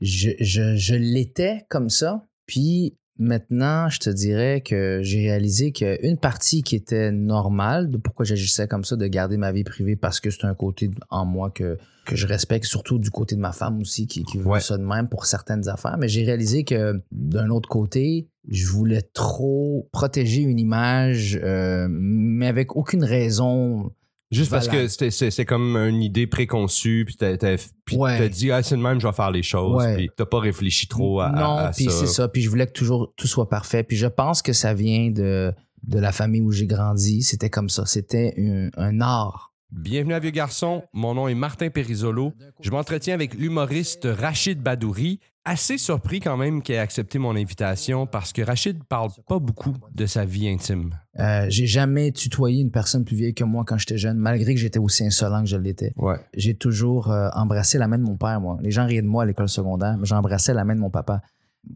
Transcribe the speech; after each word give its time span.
je, 0.00 0.30
je, 0.40 0.76
je 0.76 0.94
l'étais 0.94 1.64
comme 1.68 1.90
ça. 1.90 2.24
Puis 2.46 2.96
maintenant, 3.18 3.88
je 3.88 3.98
te 3.98 4.10
dirais 4.10 4.60
que 4.60 5.00
j'ai 5.02 5.20
réalisé 5.20 5.72
qu'une 5.72 6.18
partie 6.18 6.62
qui 6.62 6.76
était 6.76 7.10
normale 7.12 7.90
de 7.90 7.96
pourquoi 7.96 8.24
j'agissais 8.26 8.68
comme 8.68 8.84
ça, 8.84 8.96
de 8.96 9.06
garder 9.06 9.36
ma 9.38 9.52
vie 9.52 9.64
privée 9.64 9.96
parce 9.96 10.20
que 10.20 10.30
c'est 10.30 10.44
un 10.44 10.54
côté 10.54 10.90
en 11.08 11.24
moi 11.24 11.50
que, 11.50 11.78
que 12.04 12.14
je 12.14 12.26
respecte, 12.26 12.66
surtout 12.66 12.98
du 12.98 13.10
côté 13.10 13.34
de 13.34 13.40
ma 13.40 13.52
femme 13.52 13.80
aussi 13.80 14.06
qui, 14.06 14.22
qui 14.24 14.36
veut 14.38 14.46
Ouais. 14.46 14.60
ça 14.60 14.76
de 14.76 14.84
même 14.84 15.08
pour 15.08 15.24
certaines 15.26 15.66
affaires. 15.68 15.96
Mais 15.98 16.08
j'ai 16.08 16.24
réalisé 16.24 16.64
que 16.64 17.00
d'un 17.10 17.48
autre 17.48 17.68
côté, 17.70 18.28
je 18.48 18.66
voulais 18.66 19.02
trop 19.14 19.88
protéger 19.92 20.42
une 20.42 20.58
image, 20.58 21.40
euh, 21.42 21.88
mais 21.90 22.46
avec 22.48 22.76
aucune 22.76 23.02
raison. 23.02 23.92
Juste 24.32 24.50
parce 24.50 24.66
que 24.66 24.88
c'est 24.88 25.10
c'est 25.10 25.44
comme 25.44 25.76
une 25.76 26.02
idée 26.02 26.26
préconçue, 26.26 27.04
puis 27.06 27.16
t'as 27.16 27.36
Ouais. 27.92 28.18
t'as 28.18 28.28
dit, 28.28 28.50
ah, 28.50 28.62
c'est 28.62 28.76
de 28.76 28.80
même, 28.82 29.00
je 29.00 29.06
vais 29.06 29.12
faire 29.12 29.30
les 29.30 29.44
choses, 29.44 29.84
Ouais. 29.84 29.94
puis 29.94 30.10
t'as 30.16 30.26
pas 30.26 30.40
réfléchi 30.40 30.88
trop 30.88 31.20
à, 31.20 31.30
non, 31.30 31.56
à- 31.58 31.66
à 31.66 31.70
puis 31.70 31.86
c'est 31.90 32.06
ça. 32.06 32.26
Puis 32.28 32.42
je 32.42 32.50
voulais 32.50 32.66
que 32.66 32.72
toujours 32.72 33.12
tout 33.16 33.28
soit 33.28 33.48
parfait. 33.48 33.84
Puis 33.84 33.96
je 33.96 34.06
pense 34.08 34.42
que 34.42 34.52
ça 34.52 34.74
vient 34.74 35.10
de, 35.10 35.52
de 35.84 35.98
la 36.00 36.10
famille 36.10 36.40
où 36.40 36.50
j'ai 36.50 36.66
grandi. 36.66 37.22
C'était 37.22 37.50
comme 37.50 37.68
ça. 37.68 37.86
C'était 37.86 38.34
un, 38.36 38.70
un 38.76 39.00
art. 39.00 39.45
Bienvenue 39.72 40.14
à 40.14 40.20
Vieux 40.20 40.30
Garçon, 40.30 40.84
mon 40.92 41.14
nom 41.14 41.26
est 41.26 41.34
Martin 41.34 41.70
Perisolo. 41.70 42.32
Je 42.60 42.70
m'entretiens 42.70 43.14
avec 43.14 43.34
l'humoriste 43.34 44.06
Rachid 44.08 44.62
Badouri. 44.62 45.18
Assez 45.44 45.76
surpris 45.76 46.20
quand 46.20 46.36
même 46.36 46.62
qu'il 46.62 46.76
ait 46.76 46.78
accepté 46.78 47.18
mon 47.18 47.34
invitation 47.36 48.06
parce 48.06 48.32
que 48.32 48.42
Rachid 48.42 48.82
parle 48.84 49.10
pas 49.28 49.38
beaucoup 49.40 49.74
de 49.92 50.06
sa 50.06 50.24
vie 50.24 50.48
intime. 50.48 50.90
Euh, 51.18 51.46
j'ai 51.48 51.66
jamais 51.66 52.12
tutoyé 52.12 52.60
une 52.60 52.70
personne 52.70 53.04
plus 53.04 53.16
vieille 53.16 53.34
que 53.34 53.44
moi 53.44 53.64
quand 53.66 53.76
j'étais 53.78 53.98
jeune, 53.98 54.18
malgré 54.18 54.54
que 54.54 54.60
j'étais 54.60 54.78
aussi 54.78 55.04
insolent 55.04 55.42
que 55.42 55.48
je 55.48 55.56
l'étais. 55.56 55.92
Ouais. 55.96 56.16
J'ai 56.34 56.54
toujours 56.54 57.10
euh, 57.10 57.28
embrassé 57.34 57.78
la 57.78 57.88
main 57.88 57.98
de 57.98 58.04
mon 58.04 58.16
père, 58.16 58.40
moi. 58.40 58.58
Les 58.60 58.70
gens 58.70 58.86
riaient 58.86 59.02
de 59.02 59.06
moi 59.06 59.24
à 59.24 59.26
l'école 59.26 59.48
secondaire, 59.48 59.96
mais 59.98 60.06
j'embrassais 60.06 60.54
la 60.54 60.64
main 60.64 60.74
de 60.74 60.80
mon 60.80 60.90
papa. 60.90 61.22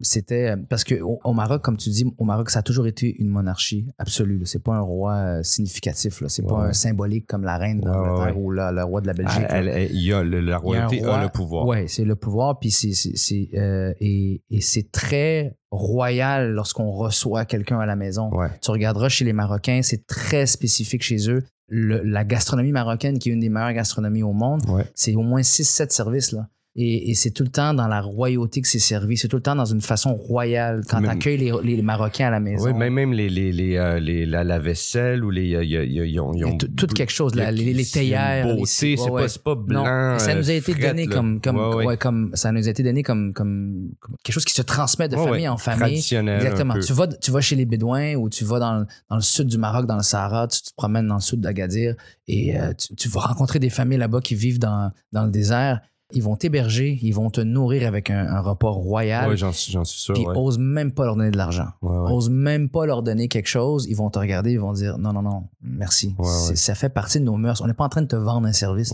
C'était 0.01 0.51
euh, 0.51 0.57
parce 0.69 0.83
que 0.83 0.95
au, 1.01 1.19
au 1.23 1.33
Maroc, 1.33 1.61
comme 1.61 1.75
tu 1.77 1.89
dis, 1.89 2.05
au 2.17 2.23
Maroc, 2.23 2.49
ça 2.49 2.59
a 2.59 2.61
toujours 2.63 2.87
été 2.87 3.13
une 3.19 3.27
monarchie 3.29 3.87
absolue. 3.97 4.41
C'est 4.45 4.63
pas 4.63 4.73
un 4.75 4.79
roi 4.81 5.13
euh, 5.15 5.43
significatif. 5.43 6.23
C'est 6.27 6.45
pas 6.47 6.61
Ouais. 6.61 6.67
un 6.69 6.73
symbolique 6.73 7.27
comme 7.27 7.43
la 7.43 7.57
reine 7.57 7.81
d'Angleterre 7.81 8.35
ouais, 8.37 8.41
ou 8.41 8.51
la- 8.51 8.71
le 8.71 8.83
roi 8.83 9.01
de 9.01 9.07
la 9.07 9.13
Belgique. 9.13 9.43
Ah, 9.49 9.57
Elle- 9.57 9.67
elle- 9.67 9.91
il 9.91 10.01
y 10.01 10.13
a 10.13 10.23
le- 10.23 10.39
la 10.39 10.57
royauté 10.57 11.03
a, 11.03 11.21
le 11.23 11.29
pouvoir. 11.29 11.65
Oui, 11.67 11.87
c'est 11.89 12.05
le 12.05 12.15
pouvoir. 12.15 12.59
Puis 12.59 12.71
c'est, 12.71 13.49
euh, 13.55 13.93
et, 13.99 14.41
et 14.49 14.61
c'est 14.61 14.91
très 14.91 15.55
royal 15.71 16.51
lorsqu'on 16.51 16.91
reçoit 16.91 17.45
quelqu'un 17.45 17.79
à 17.79 17.85
la 17.85 17.95
maison. 17.95 18.29
Ouais. 18.33 18.47
Tu 18.61 18.71
regarderas 18.71 19.09
chez 19.09 19.25
les 19.25 19.33
Marocains, 19.33 19.81
c'est 19.83 20.05
très 20.07 20.45
spécifique 20.45 21.03
chez 21.03 21.29
eux. 21.29 21.43
Le- 21.67 22.03
la 22.03 22.25
gastronomie 22.25 22.71
marocaine, 22.73 23.17
qui 23.19 23.29
est 23.29 23.33
une 23.33 23.39
des 23.39 23.49
meilleures 23.49 23.73
gastronomies 23.73 24.23
au 24.23 24.33
monde, 24.33 24.61
c'est 24.93 25.15
au 25.15 25.21
moins 25.21 25.41
6-7 25.41 25.91
services. 25.91 26.31
Là. 26.33 26.47
Et, 26.77 27.11
et 27.11 27.15
c'est 27.15 27.31
tout 27.31 27.43
le 27.43 27.49
temps 27.49 27.73
dans 27.73 27.89
la 27.89 27.99
royauté 27.99 28.61
que 28.61 28.67
c'est 28.67 28.79
servi. 28.79 29.17
C'est 29.17 29.27
tout 29.27 29.35
le 29.35 29.41
temps 29.41 29.57
dans 29.57 29.65
une 29.65 29.81
façon 29.81 30.13
royale. 30.13 30.83
Quand 30.89 30.97
tu 30.97 31.03
Même- 31.03 31.11
accueilles 31.11 31.37
les, 31.37 31.51
les 31.63 31.81
Marocains 31.81 32.27
à 32.27 32.29
la 32.29 32.39
maison. 32.39 32.63
Oui, 32.65 32.73
même, 32.73 32.93
même 32.93 33.11
les, 33.11 33.27
les, 33.27 33.51
les, 33.51 33.75
euh, 33.75 33.99
les- 33.99 34.25
la, 34.25 34.45
la 34.45 34.57
vaisselle 34.57 35.25
ou 35.25 35.31
les. 35.31 35.47
ils 35.49 36.19
ont- 36.21 36.31
tout, 36.57 36.87
quelque 36.87 37.11
chose, 37.11 37.35
les, 37.35 37.51
les 37.51 37.85
théières. 37.85 38.47
c'est 38.65 38.97
ouais, 38.97 39.09
ouais. 39.09 39.25
pas, 39.43 39.55
pas 39.55 39.61
blanc. 39.61 40.17
Ça 40.17 40.33
nous 40.33 40.49
a 40.49 40.53
été 40.53 40.71
frette, 40.71 40.87
donné 40.87 41.07
là. 41.07 41.15
comme, 41.15 41.41
comme, 41.41 41.57
Ouais, 41.75 41.97
comme 41.97 42.31
ça 42.35 42.53
nous 42.53 42.65
a 42.65 42.71
été 42.71 42.83
donné 42.83 43.03
comme, 43.03 43.33
comme, 43.33 43.89
comme 43.99 44.15
quelque 44.23 44.33
chose 44.33 44.45
qui 44.45 44.53
se 44.53 44.61
transmet 44.61 45.09
de 45.09 45.17
famille 45.17 45.49
en 45.49 45.57
famille. 45.57 45.79
Traditionnel. 45.79 46.37
Exactement. 46.41 46.79
Tu 46.79 46.93
vas, 46.93 47.07
tu 47.07 47.31
vas 47.31 47.41
chez 47.41 47.57
les 47.57 47.65
Bédouins 47.65 48.15
ou 48.15 48.29
tu 48.29 48.45
vas 48.45 48.59
dans, 48.59 48.79
le- 48.79 48.85
dans 49.09 49.17
le 49.17 49.21
sud 49.21 49.47
du 49.47 49.57
Maroc, 49.57 49.87
dans 49.87 49.97
le 49.97 50.03
Sahara, 50.03 50.47
tu 50.47 50.61
te 50.61 50.69
promènes 50.77 51.07
dans 51.07 51.15
le 51.15 51.21
sud 51.21 51.41
d'Agadir 51.41 51.95
et 52.29 52.57
euh, 52.57 52.71
tu, 52.77 52.95
tu 52.95 53.09
vas 53.09 53.19
rencontrer 53.21 53.59
des 53.59 53.69
familles 53.69 53.97
là-bas 53.97 54.21
qui 54.21 54.35
vivent 54.35 54.59
dans, 54.59 54.89
dans 55.11 55.25
le 55.25 55.31
désert. 55.31 55.81
Ils 56.13 56.23
vont 56.23 56.35
t'héberger, 56.35 56.99
ils 57.01 57.13
vont 57.13 57.29
te 57.29 57.41
nourrir 57.41 57.87
avec 57.87 58.09
un, 58.09 58.25
un 58.27 58.41
repas 58.41 58.69
royal. 58.69 59.29
Ouais, 59.29 59.37
j'en 59.37 59.51
suis 59.51 59.71
sûr. 59.71 60.13
puis 60.13 60.25
ouais. 60.25 60.33
ose 60.37 60.57
même 60.57 60.91
pas 60.91 61.05
leur 61.05 61.15
donner 61.15 61.31
de 61.31 61.37
l'argent. 61.37 61.67
Ouais, 61.81 61.95
ouais. 61.97 62.11
Ose 62.11 62.29
même 62.29 62.69
pas 62.69 62.85
leur 62.85 63.03
donner 63.03 63.27
quelque 63.27 63.47
chose. 63.47 63.85
Ils 63.89 63.95
vont 63.95 64.09
te 64.09 64.19
regarder, 64.19 64.51
ils 64.51 64.59
vont 64.59 64.73
dire 64.73 64.97
non, 64.97 65.13
non, 65.13 65.21
non, 65.21 65.43
merci. 65.61 66.15
Ça 66.55 66.75
fait 66.75 66.89
partie 66.89 67.19
de 67.19 67.25
nos 67.25 67.37
mœurs. 67.37 67.61
On 67.61 67.67
n'est 67.67 67.73
pas 67.73 67.85
en 67.85 67.89
train 67.89 68.01
de 68.01 68.07
te 68.07 68.15
vendre 68.15 68.47
un 68.47 68.53
service. 68.53 68.91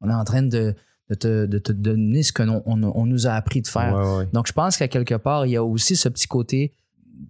On 0.00 0.08
est 0.10 0.14
en 0.14 0.24
train 0.24 0.42
de, 0.42 0.74
de, 1.10 1.14
te, 1.14 1.46
de 1.46 1.58
te 1.58 1.72
donner 1.72 2.22
ce 2.22 2.32
que 2.32 2.42
l'on- 2.42 2.62
on, 2.66 2.82
on 2.82 3.06
nous 3.06 3.26
a 3.26 3.32
appris 3.32 3.60
de 3.62 3.66
faire. 3.68 3.94
Donc, 4.32 4.46
je 4.46 4.52
pense 4.52 4.76
qu'à 4.76 4.88
quelque 4.88 5.14
part, 5.16 5.46
il 5.46 5.50
y 5.52 5.56
a 5.56 5.64
aussi 5.64 5.96
ce 5.96 6.08
petit 6.08 6.26
côté, 6.26 6.74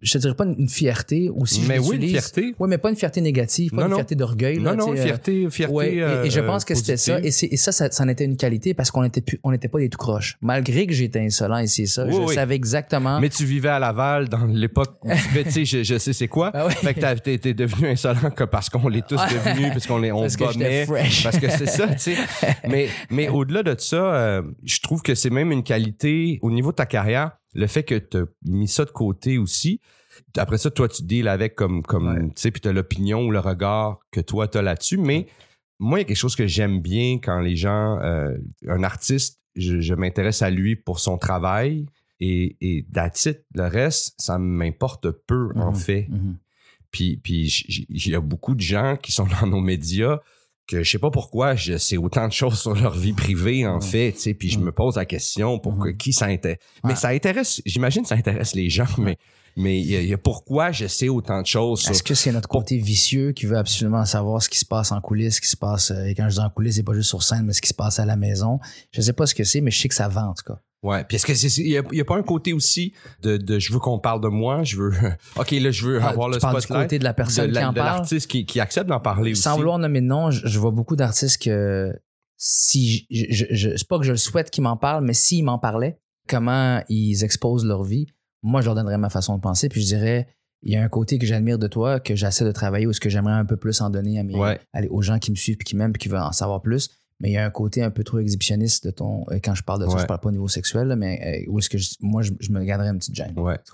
je 0.01 0.13
te 0.13 0.19
dirais 0.19 0.35
pas 0.35 0.45
une, 0.45 0.55
une 0.59 0.69
fierté, 0.69 1.31
ou 1.35 1.45
si 1.47 1.63
je 1.63 1.69
Mais 1.69 1.79
oui, 1.79 1.97
une 1.97 2.09
fierté. 2.09 2.55
Oui, 2.59 2.69
mais 2.69 2.79
pas 2.79 2.91
une 2.91 2.97
fierté 2.97 3.21
négative, 3.21 3.71
pas 3.71 3.77
Non, 3.79 3.83
une 3.85 3.91
non. 3.91 3.97
fierté 3.97 4.15
d'orgueil. 4.15 4.59
Non, 4.59 4.65
là, 4.71 4.77
non, 4.77 4.95
sais, 4.95 5.01
euh, 5.01 5.05
fierté, 5.05 5.51
fierté. 5.51 5.75
ouais, 5.75 5.95
et- 5.95 6.27
et, 6.27 6.31
je 6.31 6.41
euh, 6.41 6.47
pense 6.47 6.65
que 6.65 6.75
c'était 6.75 6.97
ça. 6.97 7.19
Et, 7.21 7.31
ça, 7.31 7.73
ça, 7.73 7.91
ça 7.91 8.05
en 8.05 8.09
était 8.09 8.25
une 8.25 8.37
qualité 8.37 8.75
parce 8.75 8.91
qu'on 8.91 9.05
était 9.05 9.21
plus, 9.21 9.39
on 9.45 9.51
n'était 9.51 9.69
pas 9.69 9.79
des 9.79 9.89
tout 9.89 9.99
croches. 9.99 10.37
Malgré 10.41 10.87
que 10.87 10.93
j'étais 10.93 11.21
insolent 11.21 11.59
et 11.59 11.67
c'est 11.67 11.87
ça, 11.87 12.05
Oui, 12.07 12.13
je 12.15 12.21
oui. 12.21 12.35
savais 12.35 12.55
exactement. 12.55 13.21
Mais 13.21 13.29
tu 13.29 13.45
vivais 13.45 13.69
à 13.69 13.79
Laval 13.79 14.29
dans 14.29 14.45
l'époque 14.47 14.97
où 15.05 15.11
tu 15.45 15.51
sais, 15.51 15.65
je, 15.65 15.83
je 15.83 15.99
sais 15.99 16.13
c'est 16.13 16.29
quoi. 16.29 16.51
Ah 16.55 16.67
ouais. 16.67 16.73
Fait 16.75 16.95
que 16.95 17.01
t'as- 17.01 17.17
t'es 17.17 17.39
t'es 17.39 17.55
devenu 17.55 17.89
insolent 17.89 18.31
que 18.35 18.45
parce 18.45 18.69
qu'on 18.69 18.89
l'est 18.89 19.07
tous 19.07 19.17
devenus, 19.17 19.69
parce 19.73 19.87
qu'on 19.87 19.99
les, 19.99 20.13
on 20.13 20.21
Parce 20.23 20.37
que. 20.37 21.23
Parce 21.23 21.39
que 21.39 21.49
c'est 21.51 21.67
ça, 21.67 21.87
tu 21.89 21.99
sais. 21.99 22.17
Mais, 22.69 22.89
mais 23.11 23.29
au-delà 23.29 23.63
de 23.63 23.75
ça, 23.79 23.97
euh, 24.15 24.43
je 24.65 24.81
trouve 24.81 25.03
que 25.03 25.15
c'est 25.15 25.31
même 25.31 25.51
une 25.53 25.63
qualité 25.63 26.39
au 26.43 26.51
niveau 26.51 26.71
de 26.71 26.77
ta 26.77 26.87
carrière, 26.87 27.33
le 27.55 27.67
fait 27.67 27.83
que 27.83 27.95
tu 27.97 28.17
as 28.19 28.25
mis 28.45 28.69
ça 28.69 28.85
de 28.85 28.91
côté 28.91 29.39
aussi. 29.39 29.81
Après 30.37 30.59
ça, 30.59 30.71
toi, 30.71 30.89
tu 30.89 31.03
deals 31.05 31.29
avec 31.29 31.55
comme, 31.55 31.83
comme 31.83 32.07
Ouais. 32.09 32.21
tu 32.29 32.33
sais, 32.37 32.51
puis 32.51 32.61
tu 32.61 32.69
as 32.69 32.73
l'opinion 32.73 33.27
ou 33.27 33.31
le 33.31 33.39
regard 33.41 33.99
que 34.11 34.21
toi, 34.21 34.47
tu 34.49 34.59
as 34.59 34.63
là-dessus. 34.63 34.99
Mais 34.99 35.27
moi, 35.79 35.99
il 35.99 36.03
y 36.03 36.05
a 36.05 36.09
quelque 36.09 36.17
chose 36.17 36.37
que 36.37 36.47
j'aime 36.47 36.81
bien 36.81 37.19
quand 37.19 37.41
les 37.41 37.57
gens, 37.57 37.99
euh, 38.03 38.37
un 38.69 38.83
artiste, 38.83 39.41
je, 39.57 39.81
je 39.81 39.95
m'intéresse 39.95 40.43
à 40.43 40.51
lui 40.51 40.77
pour 40.77 41.01
son 41.01 41.19
travail 41.19 41.87
et, 42.21 42.57
et 42.61 42.79
it. 42.95 43.45
Le 43.55 43.67
reste, 43.67 44.15
ça 44.21 44.39
m'importe 44.39 45.11
peu, 45.11 45.51
en 45.57 45.71
Mhm. 45.73 45.77
fait. 45.77 46.07
Mhm. 46.11 46.37
Puis, 46.91 47.17
puis 47.17 47.47
il 47.89 48.09
y 48.09 48.15
a 48.15 48.21
beaucoup 48.21 48.55
de 48.55 48.61
gens 48.61 48.97
qui 49.03 49.13
sont 49.13 49.27
dans 49.41 49.47
nos 49.47 49.61
médias 49.61 50.21
que 50.69 50.83
je 50.83 50.91
sais 50.91 50.99
pas 50.99 51.11
pourquoi 51.11 51.55
je 51.55 51.77
sais 51.77 51.97
autant 51.97 52.29
de 52.29 52.33
choses 52.33 52.59
sur 52.63 52.75
leur 52.75 52.95
vie 52.97 53.13
privée 53.13 53.67
en 53.67 53.81
fait, 53.81 54.13
tu 54.13 54.21
sais, 54.21 54.35
puis 54.35 54.51
je 54.51 54.59
me 54.59 54.73
pose 54.73 54.97
la 54.97 55.05
question 55.05 55.59
pour 55.59 55.79
que, 55.79 55.89
qui 55.91 56.13
ça 56.13 56.27
intéresse. 56.27 56.59
Mais 56.85 56.95
ça 56.95 57.09
intéresse, 57.09 57.61
j'imagine 57.67 58.03
que 58.03 58.09
ça 58.09 58.15
intéresse 58.15 58.55
les 58.55 58.71
gens, 58.71 58.87
mais 58.99 59.19
mais 59.55 59.79
il 59.79 59.87
y, 59.91 59.97
a- 59.97 60.01
il 60.01 60.09
y 60.09 60.15
a 60.15 60.19
pourquoi 60.19 60.73
je 60.73 60.87
sais 60.87 61.11
autant 61.11 61.43
de 61.43 61.47
choses 61.47 61.83
sur 61.83 61.91
Est-ce 61.91 62.03
que 62.03 62.15
c'est 62.15 62.33
notre 62.33 62.49
côté 62.49 62.79
vicieux 62.79 63.33
qui 63.33 63.45
veut 63.45 63.59
absolument 63.59 64.07
savoir 64.07 64.43
ce 64.43 64.49
qui 64.49 64.59
se 64.59 64.65
passe 64.65 64.93
en 64.93 65.01
coulisses, 65.03 65.35
ce 65.37 65.41
qui 65.43 65.49
se 65.49 65.59
passe, 65.59 65.91
euh, 65.91 66.05
et 66.07 66.15
quand 66.15 66.27
je 66.31 66.37
dis 66.37 66.41
en 66.41 66.49
coulisses, 66.49 66.77
c'est 66.77 66.83
pas 66.83 66.95
juste 66.95 67.11
sur 67.11 67.23
scène, 67.23 67.43
mais 67.45 67.53
ce 67.53 67.61
qui 67.61 67.69
se 67.69 67.75
passe 67.75 67.99
à 67.99 68.07
la 68.07 68.17
maison? 68.17 68.61
Je 68.93 69.03
sais 69.03 69.13
pas 69.13 69.27
ce 69.27 69.35
que 69.35 69.45
c'est, 69.45 69.61
mais 69.61 69.71
je 69.71 69.79
sais 69.79 69.89
que 69.89 69.95
ça 69.95 70.09
vend, 70.09 70.29
en 70.31 70.33
tout 70.33 70.45
cas. 70.55 70.59
Ouais, 70.83 71.05
puis 71.05 71.15
est-ce 71.17 71.27
que 71.27 71.35
c'est 71.35 71.47
il 71.61 71.69
y, 71.69 71.79
a- 71.79 71.83
il 71.93 71.99
y 71.99 72.01
a 72.01 72.05
pas 72.05 72.17
un 72.17 72.23
côté 72.25 72.53
aussi 72.53 72.93
de, 73.23 73.37
de 73.37 73.59
je 73.61 73.73
veux 73.73 73.79
qu'on 73.79 74.01
parle 74.01 74.21
de 74.21 74.27
moi, 74.29 74.65
je 74.65 74.77
veux 74.77 74.91
OK, 75.37 75.51
là 75.53 75.71
je 75.71 75.87
veux 75.87 76.03
Ah, 76.03 76.09
avoir 76.09 76.29
tu 76.31 76.35
le 76.37 76.41
parles 76.41 76.57
du 76.57 76.63
spotlight 76.63 76.85
côté 76.87 76.99
de 76.99 77.05
la 77.05 77.15
personne 77.15 77.47
de, 77.47 77.53
qui 77.53 77.61
la- 77.61 77.69
en 77.69 77.73
de 77.73 77.77
parle? 77.79 77.99
l'artiste 77.99 78.29
qui, 78.31 78.45
qui 78.47 78.59
accepte 78.59 78.89
d'en 78.89 78.99
parler 78.99 79.33
aussi. 79.33 79.43
Sans 79.43 79.57
vouloir 79.57 79.79
nommer 79.79 80.01
de 80.01 80.07
nom, 80.07 80.31
je, 80.33 80.47
je 80.47 80.59
vois 80.59 80.73
beaucoup 80.73 80.97
d'artistes 80.97 81.41
que 81.43 81.93
si 82.37 83.07
je, 83.11 83.25
je, 83.31 83.45
je- 83.51 83.77
c'est 83.77 83.87
pas 83.89 83.99
que 83.99 84.05
je 84.05 84.11
le 84.13 84.17
souhaite 84.19 84.51
qu'ils 84.51 84.65
m'en 84.65 84.77
parlent, 84.77 85.05
mais 85.05 85.15
s'ils 85.15 85.45
m'en 85.45 85.59
parlaient, 85.59 86.01
comment 86.29 86.83
ils 86.89 87.23
exposent 87.23 87.65
leur 87.65 87.85
vie, 87.85 88.07
moi 88.43 88.61
je 88.61 88.67
leur 88.67 88.75
donnerais 88.75 88.99
ma 88.99 89.11
façon 89.11 89.37
de 89.37 89.41
penser, 89.41 89.69
puis 89.69 89.81
je 89.83 89.87
dirais 89.87 90.27
il 90.65 90.73
y 90.73 90.77
a 90.77 90.83
un 90.83 90.89
côté 90.89 91.19
que 91.19 91.27
j'admire 91.27 91.59
de 91.59 91.67
toi, 91.67 91.99
que 92.01 92.15
j'essaie 92.15 92.45
de 92.45 92.53
travailler 92.53 92.87
ou 92.87 92.93
ce 92.93 93.01
que 93.01 93.09
j'aimerais 93.11 93.33
un 93.35 93.45
peu 93.45 93.57
plus 93.57 93.81
en 93.81 93.91
donner 93.91 94.19
à 94.21 94.23
mes, 94.23 94.37
Ouais. 94.37 94.61
allez, 94.73 94.89
aux 94.89 95.03
gens 95.03 95.19
qui 95.19 95.31
me 95.33 95.37
suivent 95.37 95.57
puis 95.57 95.65
qui 95.65 95.77
m'aiment 95.77 95.93
puis 95.93 96.01
qui 96.01 96.09
veulent 96.09 96.21
en 96.21 96.31
savoir 96.33 96.63
plus. 96.63 96.89
Mais 97.23 97.31
il 97.31 97.33
y 97.35 97.37
a 97.39 97.47
un 97.47 97.51
côté 97.51 97.83
un 97.83 97.91
peu 97.91 98.03
trop 98.05 98.19
exhibitionniste 98.19 98.85
de 98.85 98.91
ton. 98.91 99.25
euh, 99.31 99.39
Quand 99.43 99.55
je 99.55 99.63
parle 99.63 99.81
de 99.83 99.87
ça, 99.89 99.95
Ouais. 99.95 100.03
je 100.03 100.07
parle 100.07 100.21
pas 100.21 100.29
au 100.29 100.33
niveau 100.33 100.49
sexuel, 100.49 100.89
là, 100.89 100.97
mais 100.97 101.45
euh, 101.47 101.51
où 101.51 101.59
est-ce 101.61 101.71
que 101.71 101.79
je- 101.79 101.95
moi 102.01 102.21
je, 102.21 102.33
je 102.41 102.51
me 102.51 102.63
garderais 102.65 102.89
une 102.91 102.99
petite 102.99 103.15
gêne. 103.15 103.33
Ouais. 103.39 103.57
Tu? 103.65 103.73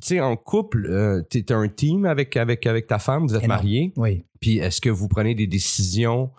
Tu 0.00 0.06
sais 0.06 0.20
en 0.20 0.34
couple, 0.36 0.86
euh, 0.86 1.20
t'es 1.22 1.52
un 1.52 1.68
team 1.68 2.06
avec 2.06 2.36
avec 2.36 2.66
avec 2.66 2.86
ta 2.88 2.98
femme, 2.98 3.26
vous 3.28 3.36
êtes 3.36 3.46
mariés. 3.46 3.92
Oui. 3.96 4.24
Puis 4.40 4.58
est-ce 4.58 4.80
que 4.80 4.88
vous 4.90 5.06
prenez 5.08 5.34
des 5.36 5.46
décisions 5.46 6.30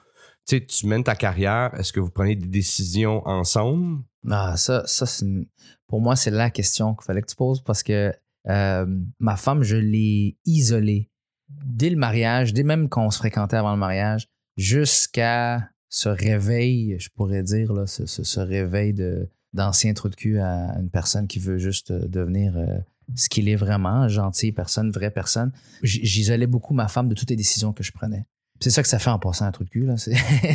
tu 0.47 0.57
sais, 0.57 0.65
tu 0.65 0.87
mènes 0.87 1.03
ta 1.03 1.13
carrière, 1.15 1.71
est-ce 1.77 1.93
que 1.93 1.99
vous 1.99 2.09
prenez 2.09 2.35
des 2.35 2.47
décisions 2.47 3.21
ensemble? 3.27 4.01
Ah, 4.27 4.55
ça, 4.57 4.81
ça 4.87 5.05
c'est 5.05 5.23
une- 5.23 5.45
pour 5.87 6.01
moi, 6.01 6.15
c'est 6.15 6.31
la 6.31 6.49
question 6.49 6.95
qu'il 6.95 7.03
fallait 7.05 7.21
que 7.21 7.27
tu 7.29 7.35
poses 7.35 7.61
parce 7.61 7.83
que 7.83 8.11
euh, 8.49 8.85
ma 9.19 9.35
femme, 9.35 9.61
je 9.61 9.77
l'ai 9.77 10.37
isolée 10.45 11.11
dès 11.47 11.91
le 11.91 11.95
mariage, 11.95 12.53
dès 12.53 12.63
même 12.63 12.89
qu'on 12.89 13.11
se 13.11 13.19
fréquentait 13.19 13.55
avant 13.57 13.71
le 13.73 13.77
mariage, 13.77 14.27
jusqu'à 14.57 15.69
ce 15.93 16.07
réveil, 16.09 16.95
je 16.99 17.09
pourrais 17.09 17.43
dire, 17.43 17.73
là, 17.73 17.85
ce, 17.85 18.05
ce- 18.05 18.23
ce 18.23 18.39
réveil 18.39 18.93
de, 18.93 19.29
d'ancien 19.53 19.93
trou 19.93 20.07
de 20.09 20.15
cul 20.15 20.39
à 20.39 20.77
une 20.79 20.89
personne 20.89 21.27
qui 21.27 21.37
veut 21.37 21.57
juste 21.57 21.91
euh, 21.91 22.07
devenir 22.07 22.57
euh, 22.57 22.65
ce 23.15 23.27
qu'il 23.27 23.49
est 23.49 23.57
vraiment, 23.57 24.07
gentille 24.07 24.53
personne, 24.53 24.89
vraie 24.89 25.11
personne. 25.11 25.51
J'isolais 25.83 26.47
beaucoup 26.47 26.73
ma 26.73 26.87
femme 26.87 27.09
de 27.09 27.13
toutes 27.13 27.29
les 27.29 27.35
décisions 27.35 27.73
que 27.73 27.83
je 27.83 27.91
prenais. 27.91 28.25
C'est 28.61 28.69
ça 28.69 28.83
que 28.83 28.87
ça 28.87 28.99
fait 28.99 29.09
en 29.09 29.17
passant 29.19 29.45
un 29.45 29.51
trou 29.51 29.63
de 29.65 29.69
cul. 29.69 29.89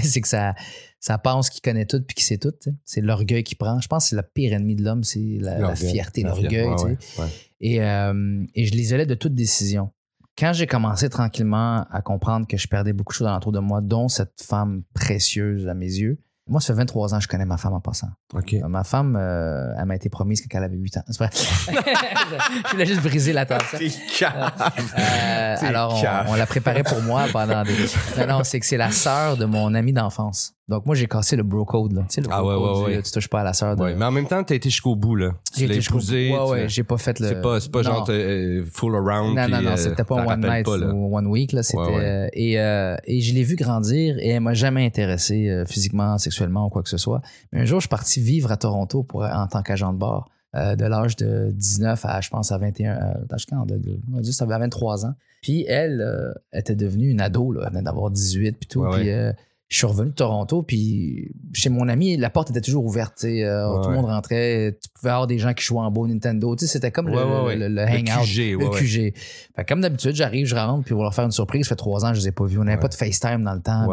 C'est 0.02 0.20
que 0.20 0.28
ça, 0.28 0.54
ça 1.00 1.18
pense 1.18 1.50
qu'il 1.50 1.60
connaît 1.60 1.86
tout 1.86 2.00
puis 2.00 2.14
qu'il 2.14 2.24
sait 2.24 2.38
tout. 2.38 2.52
C'est 2.84 3.00
l'orgueil 3.00 3.42
qui 3.42 3.56
prend. 3.56 3.80
Je 3.80 3.88
pense 3.88 4.04
que 4.04 4.08
c'est 4.10 4.16
le 4.16 4.22
pire 4.22 4.52
ennemi 4.54 4.76
de 4.76 4.84
l'homme, 4.84 5.02
c'est 5.04 5.38
la, 5.40 5.58
la 5.58 5.74
fierté, 5.74 6.22
La 6.22 6.28
l'orgueil. 6.30 6.66
ouais, 6.68 6.82
ouais, 6.84 6.98
ouais. 7.18 7.26
Et, 7.60 7.82
euh, 7.82 8.44
et 8.54 8.64
je 8.64 8.72
l'isolais 8.72 9.06
de 9.06 9.14
toute 9.16 9.34
décision. 9.34 9.90
Quand 10.38 10.52
j'ai 10.52 10.66
commencé 10.66 11.08
tranquillement 11.08 11.86
à 11.90 12.02
comprendre 12.02 12.46
que 12.46 12.56
je 12.58 12.68
perdais 12.68 12.92
beaucoup 12.92 13.12
de 13.12 13.16
choses 13.16 13.26
alentour 13.26 13.52
de 13.52 13.58
moi, 13.58 13.80
dont 13.80 14.08
cette 14.08 14.42
femme 14.42 14.82
précieuse 14.94 15.66
à 15.66 15.74
mes 15.74 15.86
yeux, 15.86 16.18
Moi, 16.48 16.60
ça 16.60 16.74
fait 16.74 16.78
23 16.78 17.12
ans 17.14 17.16
que 17.16 17.24
je 17.24 17.28
connais 17.28 17.44
ma 17.46 17.56
femme 17.56 17.72
en 17.72 17.80
passant. 17.80 18.06
OK. 18.34 18.54
Euh, 18.54 18.68
Ma 18.68 18.84
femme, 18.84 19.16
euh, 19.16 19.74
elle 19.76 19.86
m'a 19.86 19.96
été 19.96 20.08
promise 20.08 20.42
quand 20.42 20.58
elle 20.58 20.62
avait 20.64 20.76
8 20.76 20.98
ans. 20.98 21.02
C'est 21.08 21.18
vrai. 21.18 21.30
je 22.66 22.70
voulais 22.70 22.86
juste 22.86 23.02
briser 23.02 23.32
la 23.32 23.46
tasse. 23.46 23.74
T'es. 23.76 23.90
Euh, 24.22 25.56
alors, 25.62 26.00
on, 26.28 26.32
on 26.32 26.34
l'a 26.36 26.46
préparé 26.46 26.84
pour 26.84 27.02
moi 27.02 27.24
pendant 27.32 27.64
des. 27.64 27.74
Non, 28.18 28.26
non, 28.38 28.44
c'est 28.44 28.60
que 28.60 28.66
c'est 28.66 28.76
la 28.76 28.92
sœur 28.92 29.36
de 29.36 29.44
mon 29.44 29.74
ami 29.74 29.92
d'enfance. 29.92 30.52
Donc, 30.68 30.84
moi, 30.84 30.96
j'ai 30.96 31.06
cassé 31.06 31.36
le 31.36 31.44
bro 31.44 31.64
code. 31.64 31.92
Là. 31.92 32.02
Tu 32.08 32.14
sais, 32.16 32.20
le 32.22 32.26
Ah 32.30 32.40
bro 32.40 32.48
ouais, 32.50 32.54
code, 32.56 32.84
ouais, 32.86 32.90
du, 32.92 32.96
ouais. 32.96 33.02
Tu 33.04 33.10
touches 33.12 33.28
pas 33.28 33.40
à 33.42 33.44
la 33.44 33.52
sœur 33.52 33.76
de. 33.76 33.82
Ouais, 33.82 33.94
mais 33.94 34.04
en 34.04 34.10
même 34.10 34.26
temps, 34.26 34.42
t'as 34.42 34.56
été 34.56 34.68
jusqu'au 34.68 34.96
bout, 34.96 35.14
là. 35.14 35.30
Tu 35.54 35.60
J'ai 35.60 35.66
l'as 35.68 35.74
été 35.74 35.80
jusqu'au 35.80 35.98
épousé. 35.98 36.30
bout. 36.30 36.34
Ouais, 36.44 36.50
ouais, 36.50 36.68
j'ai 36.68 36.82
pas 36.82 36.98
fait 36.98 37.20
le. 37.20 37.28
C'est 37.28 37.40
pas, 37.40 37.58
pas 37.72 37.82
Non. 37.82 37.84
genre 37.84 38.06
euh, 38.10 38.64
full 38.72 38.94
around. 38.96 39.36
Non, 39.36 39.44
puis, 39.44 39.52
non, 39.52 39.62
non, 39.62 39.70
euh, 39.70 39.76
c'était 39.76 40.02
pas 40.02 40.26
one 40.26 40.40
night 40.40 40.64
pas, 40.66 40.76
ou 40.78 41.16
one 41.16 41.26
week. 41.28 41.52
Là, 41.52 41.62
c'était, 41.62 41.78
Ouais, 41.78 42.04
euh, 42.04 42.28
et, 42.32 42.58
euh, 42.58 42.96
et 43.04 43.20
je 43.20 43.32
l'ai 43.32 43.44
vu 43.44 43.54
grandir 43.54 44.16
et 44.18 44.30
elle 44.30 44.40
m'a 44.40 44.54
jamais 44.54 44.84
intéressé 44.84 45.48
euh, 45.48 45.64
physiquement, 45.66 46.18
sexuellement 46.18 46.66
ou 46.66 46.68
quoi 46.68 46.82
que 46.82 46.88
ce 46.88 46.96
soit. 46.98 47.20
Mais 47.52 47.60
un 47.60 47.64
jour, 47.64 47.78
je 47.78 47.84
suis 47.84 47.88
parti 47.88 48.20
vivre 48.20 48.50
à 48.50 48.56
Toronto 48.56 49.04
pour, 49.04 49.22
en 49.22 49.46
tant 49.46 49.62
qu'agent 49.62 49.92
de 49.92 49.98
bord 49.98 50.28
euh, 50.56 50.74
de 50.74 50.84
l'âge 50.84 51.14
de 51.16 51.52
19 51.52 52.04
à, 52.06 52.20
je 52.20 52.30
pense, 52.30 52.50
à 52.50 52.58
21, 52.58 52.92
euh, 52.96 52.98
d'âge 53.28 53.46
quand? 53.46 53.66
De, 53.66 53.76
de, 53.78 54.00
on 54.12 54.16
va 54.16 54.20
dire, 54.22 54.34
ça 54.34 54.44
avait 54.44 54.58
23 54.58 55.06
ans. 55.06 55.14
Puis 55.42 55.64
elle 55.68 56.00
euh, 56.00 56.32
était 56.52 56.74
devenue 56.74 57.10
une 57.10 57.20
ado, 57.20 57.52
là, 57.52 57.62
elle 57.66 57.70
venait 57.72 57.82
d'avoir 57.84 58.10
18 58.10 58.56
puis 58.58 58.66
tout. 58.66 58.84
Puis 58.90 59.10
euh, 59.10 59.32
je 59.68 59.78
suis 59.78 59.86
revenu 59.86 60.10
de 60.10 60.14
Toronto, 60.14 60.62
puis 60.62 61.32
chez 61.52 61.70
mon 61.70 61.88
ami, 61.88 62.16
la 62.16 62.30
porte 62.30 62.50
était 62.50 62.60
toujours 62.60 62.84
ouverte. 62.84 63.24
euh, 63.24 63.68
Ouais, 63.68 63.82
tout 63.82 63.88
le 63.90 63.96
ouais. 63.96 64.02
monde 64.02 64.10
rentrait, 64.10 64.78
tu 64.80 64.88
pouvais 64.94 65.10
avoir 65.10 65.26
des 65.26 65.38
gens 65.38 65.52
qui 65.54 65.64
jouaient 65.64 65.80
en 65.80 65.90
beau 65.90 66.06
Nintendo. 66.06 66.54
C'était 66.56 66.92
comme 66.92 67.08
le, 67.08 67.16
Ouais, 67.16 67.46
ouais. 67.46 67.56
le- 67.56 67.68
le- 67.68 67.74
le 67.74 67.84
Le 67.84 68.12
hangout 68.12 68.24
QG, 68.24 68.56
le. 68.58 68.68
QG. 68.78 69.14
Fait 69.56 69.64
comme 69.68 69.80
d'habitude, 69.80 70.14
j'arrive, 70.14 70.46
je 70.46 70.54
rentre, 70.54 70.84
puis 70.84 70.94
pour 70.94 71.02
leur 71.02 71.12
faire 71.14 71.24
une 71.24 71.32
surprise, 71.32 71.64
ça 71.64 71.70
fait 71.70 71.74
trois 71.76 72.04
ans 72.04 72.10
que 72.10 72.14
je 72.16 72.20
les 72.20 72.28
ai 72.28 72.32
pas 72.32 72.44
vus. 72.46 72.58
On 72.60 72.64
n'avait 72.64 72.80
pas 72.80 72.88
de 72.88 72.94
FaceTime 72.94 73.42
dans 73.42 73.54
le 73.54 73.60
temps, 73.62 73.86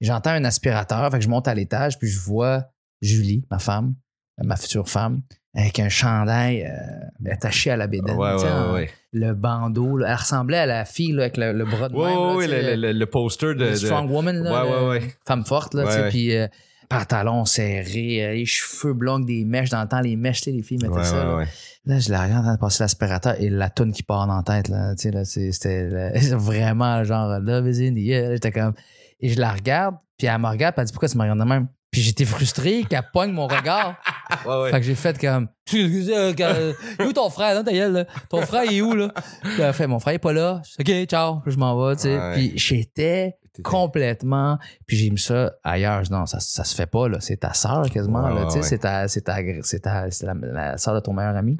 J'entends 0.00 0.30
un 0.30 0.44
aspirateur, 0.44 1.10
fait 1.10 1.18
que 1.18 1.24
je 1.24 1.28
monte 1.30 1.48
à 1.48 1.54
l'étage, 1.54 1.98
puis 1.98 2.08
je 2.08 2.20
vois 2.20 2.66
Julie, 3.00 3.44
ma 3.50 3.58
femme, 3.58 3.94
ma 4.42 4.56
future 4.56 4.88
femme, 4.88 5.22
avec 5.54 5.78
un 5.78 5.88
chandail 5.88 6.62
euh, 6.64 7.30
attaché 7.32 7.70
à 7.70 7.76
la 7.76 7.86
bédaine. 7.86 8.16
Ouais, 8.16 8.34
ouais, 8.34 8.50
en- 8.50 8.74
ouais. 8.74 8.90
Le 9.12 9.32
bandeau, 9.34 9.96
là, 9.98 10.08
elle 10.10 10.16
ressemblait 10.16 10.58
à 10.58 10.66
la 10.66 10.84
fille 10.84 11.12
là, 11.12 11.22
avec 11.22 11.36
le, 11.36 11.52
le 11.52 11.64
bras 11.64 11.88
de 11.88 11.94
Ouais, 11.94 12.46
même. 12.48 12.76
le, 12.76 12.86
le- 12.88 12.92
le 12.98 13.06
poster 13.06 13.54
de. 13.54 13.64
le 13.64 13.70
de- 13.70 13.74
strong 13.76 14.10
woman, 14.10 14.42
là, 14.42 14.64
Ouais, 14.64 14.70
ouais, 14.70 14.80
le- 14.80 14.88
ouais. 14.88 15.14
femme 15.26 15.44
forte, 15.44 15.74
là, 15.74 16.08
puis 16.08 16.36
euh, 16.36 16.48
pantalon 16.88 17.44
serré, 17.44 18.24
euh, 18.24 18.32
les 18.34 18.44
cheveux 18.46 18.92
blonds, 18.92 19.20
des 19.20 19.44
mèches 19.44 19.70
dans 19.70 19.82
le 19.82 19.88
temps, 19.88 20.00
les 20.00 20.16
mèches, 20.16 20.44
les 20.46 20.62
filles 20.62 20.78
mettaient 20.82 21.04
ça. 21.04 21.18
ouais, 21.18 21.24
là. 21.24 21.36
ouais. 21.36 21.46
Là, 21.86 21.98
je 21.98 22.10
la 22.10 22.22
regarde 22.22 22.40
en 22.40 22.44
train 22.44 22.54
de 22.54 22.60
passer 22.60 22.82
l'aspirateur 22.82 23.34
et 23.40 23.50
la 23.50 23.70
toune 23.70 23.92
qui 23.92 24.02
part 24.02 24.26
la 24.26 24.42
tête, 24.42 24.68
là, 24.68 24.94
tu 24.96 25.02
sais, 25.02 25.10
là, 25.10 25.24
c'était 25.24 25.88
vraiment 26.36 27.04
genre 27.04 27.38
Love 27.40 27.68
is 27.68 27.86
in 27.88 27.94
the 27.94 28.08
air. 28.08 28.30
J'étais 28.32 28.52
comme. 28.52 28.72
Et 29.20 29.28
je 29.28 29.38
la 29.40 29.52
regarde, 29.52 29.94
puis 30.18 30.26
elle 30.26 30.38
me 30.40 30.48
regarde, 30.48 30.74
puis 30.74 30.80
elle 30.80 30.86
dit 30.86 30.92
Pourquoi 30.92 31.08
tu 31.08 31.16
me 31.16 31.22
regardes 31.22 31.38
de 31.40 31.44
même 31.44 31.68
Puis 31.94 32.02
j'étais 32.02 32.24
frustré 32.24 32.82
qu'elle 32.82 33.08
pogne 33.12 33.30
mon 33.30 33.46
regard. 33.46 33.94
Ouais, 34.46 34.56
ouais. 34.62 34.70
Fait 34.70 34.80
que 34.80 34.86
j'ai 34.86 34.94
fait 34.94 35.18
comme. 35.18 35.48
Euh, 35.74 36.34
euh, 36.40 36.72
Où 37.06 37.12
ton 37.12 37.30
frère, 37.30 37.54
là, 37.54 37.62
ta 37.62 37.72
gueule, 37.72 37.92
là? 37.92 38.04
Ton 38.28 38.40
frère, 38.42 38.64
il 38.64 38.78
est 38.78 38.80
où, 38.80 38.94
là 38.94 39.10
Puis 39.42 39.52
elle 39.58 39.64
a 39.66 39.72
fait 39.72 39.86
Mon 39.86 40.00
frère 40.00 40.14
est 40.14 40.18
pas 40.18 40.32
là. 40.32 40.60
Ok, 40.80 41.04
ciao. 41.04 41.40
Puis 41.40 41.52
je 41.52 41.58
m'en 41.58 41.86
vais, 41.86 41.94
tu 41.94 42.02
sais. 42.02 42.18
Ouais. 42.18 42.32
Puis 42.34 42.52
j'étais 42.56 43.36
complètement. 43.62 44.58
Puis 44.86 44.96
j'ai 44.96 45.10
mis 45.10 45.18
ça 45.18 45.52
ailleurs. 45.62 46.02
Non, 46.10 46.26
ça, 46.26 46.40
ça 46.40 46.64
se 46.64 46.74
fait 46.74 46.86
pas, 46.86 47.08
là. 47.08 47.18
C'est 47.20 47.36
ta 47.36 47.52
sœur, 47.52 47.88
quasiment, 47.90 48.28
là. 48.28 48.46
tu 48.46 48.54
sais, 48.54 48.62
c'est 48.62 48.78
ta, 48.78 49.06
c'est 49.08 49.20
ta, 49.20 49.36
c'est 49.62 49.80
ta, 49.80 50.10
c'est 50.10 50.26
la, 50.26 50.34
la 50.34 50.78
sœur 50.78 50.94
de 50.94 51.00
ton 51.00 51.12
meilleur 51.12 51.36
ami. 51.36 51.58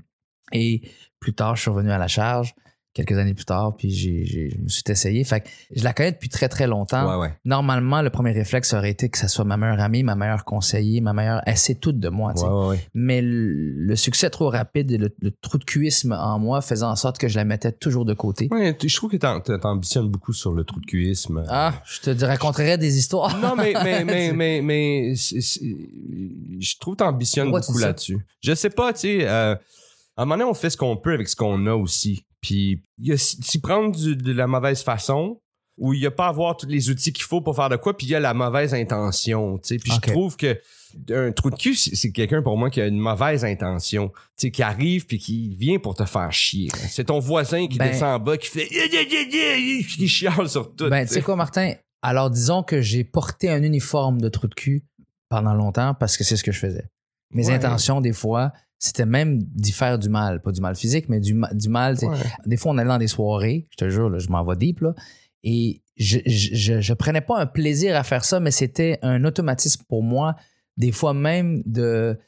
Et 0.53 0.83
plus 1.21 1.35
tard, 1.35 1.55
je 1.55 1.63
suis 1.63 1.71
revenu 1.71 1.93
à 1.93 1.99
la 1.99 2.09
charge, 2.09 2.55
quelques 2.95 3.19
années 3.19 3.35
plus 3.35 3.45
tard, 3.45 3.75
puis 3.77 3.91
j'ai, 3.91 4.25
j'ai- 4.25 4.51
je 4.51 4.57
me 4.63 4.69
suis 4.69 4.83
essayé. 4.89 5.25
Fait 5.25 5.41
que 5.41 5.49
je 5.75 5.83
la 5.83 5.93
connais 5.93 6.13
depuis 6.13 6.29
très, 6.29 6.49
très 6.49 6.67
longtemps. 6.69 7.11
Ouais, 7.19 7.27
ouais. 7.27 7.35
Normalement, 7.45 8.01
le 8.03 8.09
premier 8.11 8.31
réflexe 8.31 8.73
aurait 8.73 8.91
été 8.93 9.09
que 9.09 9.19
ça 9.19 9.27
soit 9.29 9.45
ma 9.45 9.57
meilleure 9.57 9.81
amie, 9.81 10.03
ma 10.05 10.15
meilleure 10.15 10.45
conseillère, 10.45 11.03
ma 11.03 11.13
meilleure. 11.13 11.43
Elle 11.45 11.57
sait 11.57 11.75
tout 11.75 11.91
de 11.93 12.09
moi. 12.09 12.33
Ouais. 12.69 12.79
Mais 12.95 13.21
le, 13.21 13.53
le 13.73 13.97
succès 13.97 14.31
trop 14.31 14.49
rapide 14.49 14.93
et 14.93 14.97
le, 14.99 15.15
le 15.21 15.33
trou 15.33 15.59
de 15.59 15.65
cuisme 15.65 16.13
en 16.13 16.39
moi 16.39 16.61
faisait 16.61 16.85
en 16.85 16.95
sorte 16.97 17.19
que 17.19 17.27
je 17.29 17.37
la 17.37 17.45
mettais 17.45 17.73
toujours 17.73 18.05
de 18.05 18.15
côté. 18.15 18.49
Je 18.53 18.97
trouve 18.97 19.11
que 19.11 19.17
t'am- 19.17 19.43
t'ambitionnes 19.43 20.09
beaucoup 20.09 20.33
sur 20.33 20.53
le 20.53 20.63
trou 20.65 20.79
de 20.81 20.87
cuisme. 20.87 21.45
Ah, 21.49 21.75
je 21.85 22.13
te 22.13 22.25
raconterais 22.25 22.79
des 22.79 22.97
histoires. 22.97 23.37
Non, 23.41 23.57
mais, 23.57 23.73
mais, 23.85 24.05
mais, 24.05 24.33
mais, 24.33 24.61
mais 24.63 25.15
c'est- 25.17 25.41
c'est- 25.41 25.61
je 26.61 26.79
trouve 26.79 26.95
que 26.95 26.99
t'ambitionnes 26.99 27.51
beaucoup 27.51 27.73
dis 27.79 27.85
là-dessus. 27.85 28.19
Je 28.41 28.55
sais 28.55 28.71
pas, 28.71 28.93
tu 28.93 29.01
sais, 29.01 29.19
euh, 29.29 29.55
à 30.17 30.23
un 30.23 30.25
moment 30.27 30.37
donné, 30.37 30.49
on 30.49 30.55
fait 30.55 30.71
ce 30.71 30.77
qu'on 30.77 30.97
peut 30.97 31.13
avec 31.15 31.29
ce 31.29 31.35
qu'on 31.35 31.67
a 31.67 31.75
aussi. 31.75 32.25
Puis, 32.45 32.83
s'y 33.17 33.59
prendre 33.61 33.97
du- 33.97 34.17
de 34.17 34.33
la 34.33 34.47
mauvaise 34.47 34.83
façon, 34.83 35.39
ou 35.79 35.95
il 35.95 36.01
y 36.03 36.07
a 36.07 36.11
pas 36.11 36.29
avoir 36.29 36.57
tous 36.59 36.67
les 36.67 36.91
outils 36.91 37.13
qu'il 37.13 37.25
faut 37.25 37.41
pour 37.41 37.57
faire 37.57 37.71
de 37.71 37.77
quoi, 37.77 37.97
puis 37.97 38.07
il 38.07 38.11
y 38.11 38.15
a 38.15 38.21
la 38.21 38.35
mauvaise 38.35 38.75
intention. 38.75 39.59
Puis 39.59 39.79
je 39.87 40.11
trouve 40.13 40.37
que 40.37 40.59
un 41.11 41.33
trou 41.33 41.51
de 41.51 41.57
cul, 41.57 41.75
c'est 41.75 42.13
quelqu'un 42.13 42.43
pour 42.43 42.57
moi 42.57 42.71
qui 42.71 42.81
a 42.81 42.87
une 42.87 42.99
mauvaise 43.01 43.45
intention, 43.45 44.13
qui 44.39 44.63
arrive 44.63 45.07
puis 45.07 45.19
qui 45.19 45.49
vient 45.57 45.79
pour 45.79 45.95
te 45.97 46.05
faire 46.05 46.31
chier. 46.33 46.69
C'est 46.89 47.05
ton 47.05 47.19
voisin 47.19 47.67
qui 47.67 47.79
Ben- 47.79 47.91
descend 47.91 48.21
en 48.21 48.25
bas, 48.25 48.37
qui 48.37 48.47
fait 48.49 48.69
qui 48.69 50.09
chiale 50.09 50.49
sur 50.49 50.75
tout. 50.75 50.89
Ben, 50.89 51.03
tu 51.03 51.09
tu 51.09 51.15
sais 51.15 51.23
quoi, 51.23 51.37
Martin? 51.37 51.73
Alors, 52.03 52.31
disons 52.31 52.63
que 52.63 52.81
j'ai 52.81 53.03
porté 53.05 53.51
un 53.51 53.63
uniforme 53.63 54.21
de 54.21 54.29
trou 54.29 54.47
de 54.47 54.55
cul 54.55 54.85
pendant 55.31 55.55
longtemps 55.55 55.95
parce 55.95 56.17
que 56.17 56.25
c'est 56.25 56.37
ce 56.37 56.45
que 56.45 56.53
je 56.53 56.59
faisais. 56.59 56.85
Mes 57.33 57.47
Ouais. 57.49 57.55
intentions, 57.55 58.01
des 58.01 58.13
fois, 58.13 58.53
c'était 58.79 59.07
même 59.07 59.39
d'y 59.43 59.73
faire 59.73 59.99
du 59.99 60.09
mal. 60.09 60.43
Pas 60.43 60.53
du 60.53 60.61
mal 60.61 60.77
physique, 60.77 61.09
mais 61.09 61.21
du, 61.21 61.41
du 61.53 61.69
mal. 61.69 61.97
Ouais. 62.03 62.17
Des 62.47 62.57
fois, 62.57 62.73
on 62.73 62.79
allait 62.79 62.89
dans 62.89 62.99
des 62.99 63.07
soirées, 63.09 63.67
je 63.71 63.77
te 63.77 63.89
jure, 63.89 64.11
là, 64.11 64.19
je 64.19 64.29
m'en 64.29 64.45
vais 64.45 64.57
deep, 64.57 64.81
là, 64.81 64.95
et 65.43 65.83
je, 65.97 66.19
je, 66.27 66.55
je, 66.55 66.81
je 66.81 66.93
prenais 66.95 67.21
pas 67.21 67.39
un 67.41 67.47
plaisir 67.47 67.97
à 67.97 68.03
faire 68.03 68.25
ça, 68.25 68.41
mais 68.41 68.51
c'était 68.51 68.99
un 69.03 69.25
automatisme 69.25 69.85
pour 69.89 70.03
moi, 70.03 70.35
des 70.77 70.91
fois 70.93 71.15
même 71.15 71.63
de, 71.67 72.19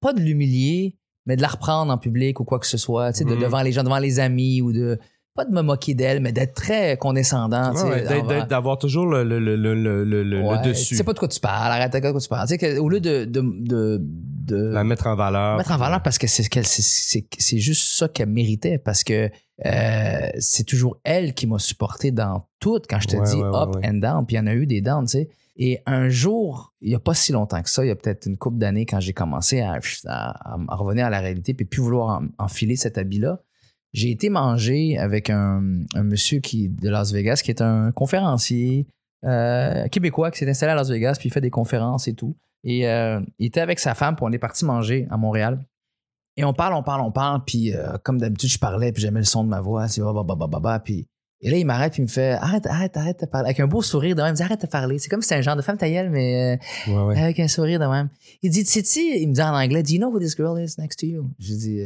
pas 0.00 0.12
de 0.12 0.20
l'humilier, 0.20 0.96
mais 1.26 1.36
de 1.36 1.42
la 1.42 1.48
reprendre 1.48 1.92
en 1.92 1.98
public 1.98 2.40
ou 2.40 2.44
quoi 2.44 2.58
que 2.58 2.66
ce 2.66 2.78
soit, 2.78 3.12
tu 3.12 3.18
sais, 3.18 3.24
de, 3.24 3.34
Mhm. 3.34 3.40
devant 3.42 3.62
les 3.62 3.72
gens, 3.72 3.82
devant 3.84 3.98
les 3.98 4.18
amis, 4.20 4.62
ou 4.62 4.72
de, 4.72 4.98
pas 5.34 5.44
de 5.44 5.52
me 5.52 5.60
moquer 5.62 5.94
d'elle, 5.94 6.20
mais 6.20 6.32
d'être 6.32 6.54
très 6.54 6.96
condescendant. 6.96 7.72
Ouais, 7.88 8.46
D'avoir 8.48 8.78
toujours 8.78 9.06
le, 9.06 9.22
le, 9.22 9.38
le, 9.38 9.54
le, 10.04 10.40
Ouais, 10.42 10.60
dessus. 10.62 10.88
Tu 10.88 10.96
sais 10.96 11.04
pas 11.04 11.12
de 11.12 11.18
quoi 11.18 11.28
tu 11.28 11.38
parles, 11.40 11.70
arrête 11.72 11.92
de 11.92 11.98
quoi 12.10 12.20
tu 12.20 12.28
parles. 12.28 12.48
Tu 12.48 12.54
sais, 12.54 12.58
que, 12.58 12.78
au 12.78 12.88
lieu 12.88 13.00
de, 13.00 13.26
de, 13.26 13.40
de, 13.42 14.02
de 14.50 14.56
la 14.56 14.84
mettre 14.84 15.06
en 15.06 15.14
valeur. 15.16 15.56
mettre 15.56 15.72
en 15.72 15.78
valeur 15.78 16.02
parce 16.02 16.18
que 16.18 16.26
c'est 16.26 16.42
c'est- 16.52 17.58
juste 17.58 17.84
ça 17.98 18.08
qu'elle 18.08 18.28
méritait 18.28 18.78
parce 18.78 19.04
que 19.04 19.30
euh, 19.66 20.28
c'est 20.38 20.64
toujours 20.64 20.98
elle 21.04 21.34
qui 21.34 21.46
m'a 21.46 21.58
supporté 21.58 22.10
dans 22.12 22.48
tout 22.60 22.80
quand 22.88 23.00
je 23.00 23.08
te 23.08 23.16
Ouais, 23.16 23.24
dis 23.30 23.36
ouais, 23.36 23.48
up 23.62 23.76
ouais. 23.76 23.88
and 23.88 23.94
down 23.94 24.26
puis 24.26 24.36
il 24.36 24.38
y 24.38 24.42
en 24.42 24.46
a 24.46 24.54
eu 24.54 24.66
des 24.66 24.80
downs 24.80 25.04
tu 25.06 25.12
sais 25.12 25.28
et 25.56 25.80
un 25.86 26.08
jour 26.08 26.72
il 26.80 26.90
y 26.90 26.94
a 26.94 26.98
pas 27.00 27.12
si 27.14 27.32
longtemps 27.32 27.60
que 27.62 27.68
ça 27.68 27.84
il 27.84 27.88
y 27.88 27.90
a 27.90 27.96
peut-être 27.96 28.26
une 28.26 28.38
couple 28.38 28.56
d'années 28.58 28.86
quand 28.86 29.00
j'ai 29.00 29.12
commencé 29.12 29.60
à, 29.60 29.78
à- 30.06 30.56
à 30.68 30.74
revenir 30.76 31.06
à 31.06 31.10
la 31.10 31.20
réalité 31.20 31.52
puis 31.54 31.66
plus 31.66 31.82
vouloir 31.82 32.20
en- 32.22 32.44
enfiler 32.44 32.76
cet 32.76 32.96
habit 32.98 33.18
là 33.18 33.40
j'ai 33.92 34.10
été 34.10 34.30
manger 34.30 34.96
avec 34.98 35.28
un, 35.30 35.62
un 35.94 36.02
monsieur 36.04 36.38
qui 36.40 36.68
de 36.68 36.88
Las 36.88 37.12
Vegas 37.12 37.40
qui 37.44 37.50
est 37.50 37.60
un 37.60 37.90
conférencier 37.92 38.86
euh, 39.26 39.86
québécois 39.88 40.30
qui 40.30 40.38
s'est 40.38 40.48
installé 40.48 40.72
à 40.72 40.74
Las 40.76 40.88
Vegas 40.88 41.16
puis 41.18 41.28
il 41.28 41.32
fait 41.32 41.42
des 41.42 41.50
conférences 41.50 42.08
et 42.08 42.14
tout 42.14 42.34
et 42.64 42.88
euh, 42.88 43.20
il 43.38 43.46
était 43.46 43.60
avec 43.60 43.78
sa 43.78 43.94
femme 43.94 44.16
puis 44.16 44.24
on 44.28 44.32
est 44.32 44.38
parti 44.38 44.64
manger 44.64 45.06
à 45.10 45.16
Montréal 45.16 45.64
et 46.36 46.44
on 46.44 46.52
parle, 46.54 46.74
on 46.74 46.82
parle, 46.82 47.00
on 47.02 47.12
parle, 47.12 47.44
puis 47.44 47.74
euh, 47.74 47.98
comme 48.02 48.18
d'habitude, 48.18 48.50
je 48.50 48.58
parlais, 48.58 48.92
puis 48.92 49.02
j'aimais 49.02 49.20
le 49.20 49.26
son 49.26 49.44
de 49.44 49.48
ma 49.48 49.60
voix, 49.60 49.88
c'est 49.88 50.00
puis 50.84 51.06
et 51.42 51.50
là, 51.50 51.56
il 51.56 51.64
m'arrête, 51.64 51.94
puis 51.94 52.02
il 52.02 52.04
me 52.04 52.10
fait 52.10 52.32
arrête, 52.32 52.66
arrête, 52.66 52.94
arrête 52.98 53.20
de 53.20 53.24
parler, 53.26 53.46
avec 53.46 53.60
un 53.60 53.66
beau 53.66 53.80
sourire 53.80 54.14
de 54.14 54.20
même, 54.20 54.28
il 54.28 54.32
me 54.32 54.36
dit 54.36 54.42
arrête 54.42 54.60
de 54.60 54.66
parler. 54.66 54.98
C'est 54.98 55.08
comme 55.08 55.22
si 55.22 55.28
c'était 55.28 55.38
un 55.38 55.42
genre 55.42 55.56
de 55.56 55.62
femme 55.62 55.78
tailleule, 55.78 56.10
mais 56.10 56.58
euh, 56.86 56.92
Ouais, 56.92 57.02
ouais. 57.14 57.18
avec 57.18 57.40
un 57.40 57.48
sourire 57.48 57.80
de 57.80 57.86
même. 57.86 58.10
Il 58.42 58.50
dit, 58.50 58.62
sais-tu, 58.66 59.00
il 59.00 59.26
me 59.26 59.32
dit 59.32 59.40
en 59.40 59.54
anglais, 59.54 59.82
Do 59.82 59.88
you 59.90 59.96
know 59.98 60.10
who 60.10 60.18
this 60.18 60.36
girl 60.36 60.58
is 60.62 60.74
next 60.76 60.98
to 61.00 61.06
you? 61.06 61.30
Je 61.38 61.54
dis, 61.54 61.80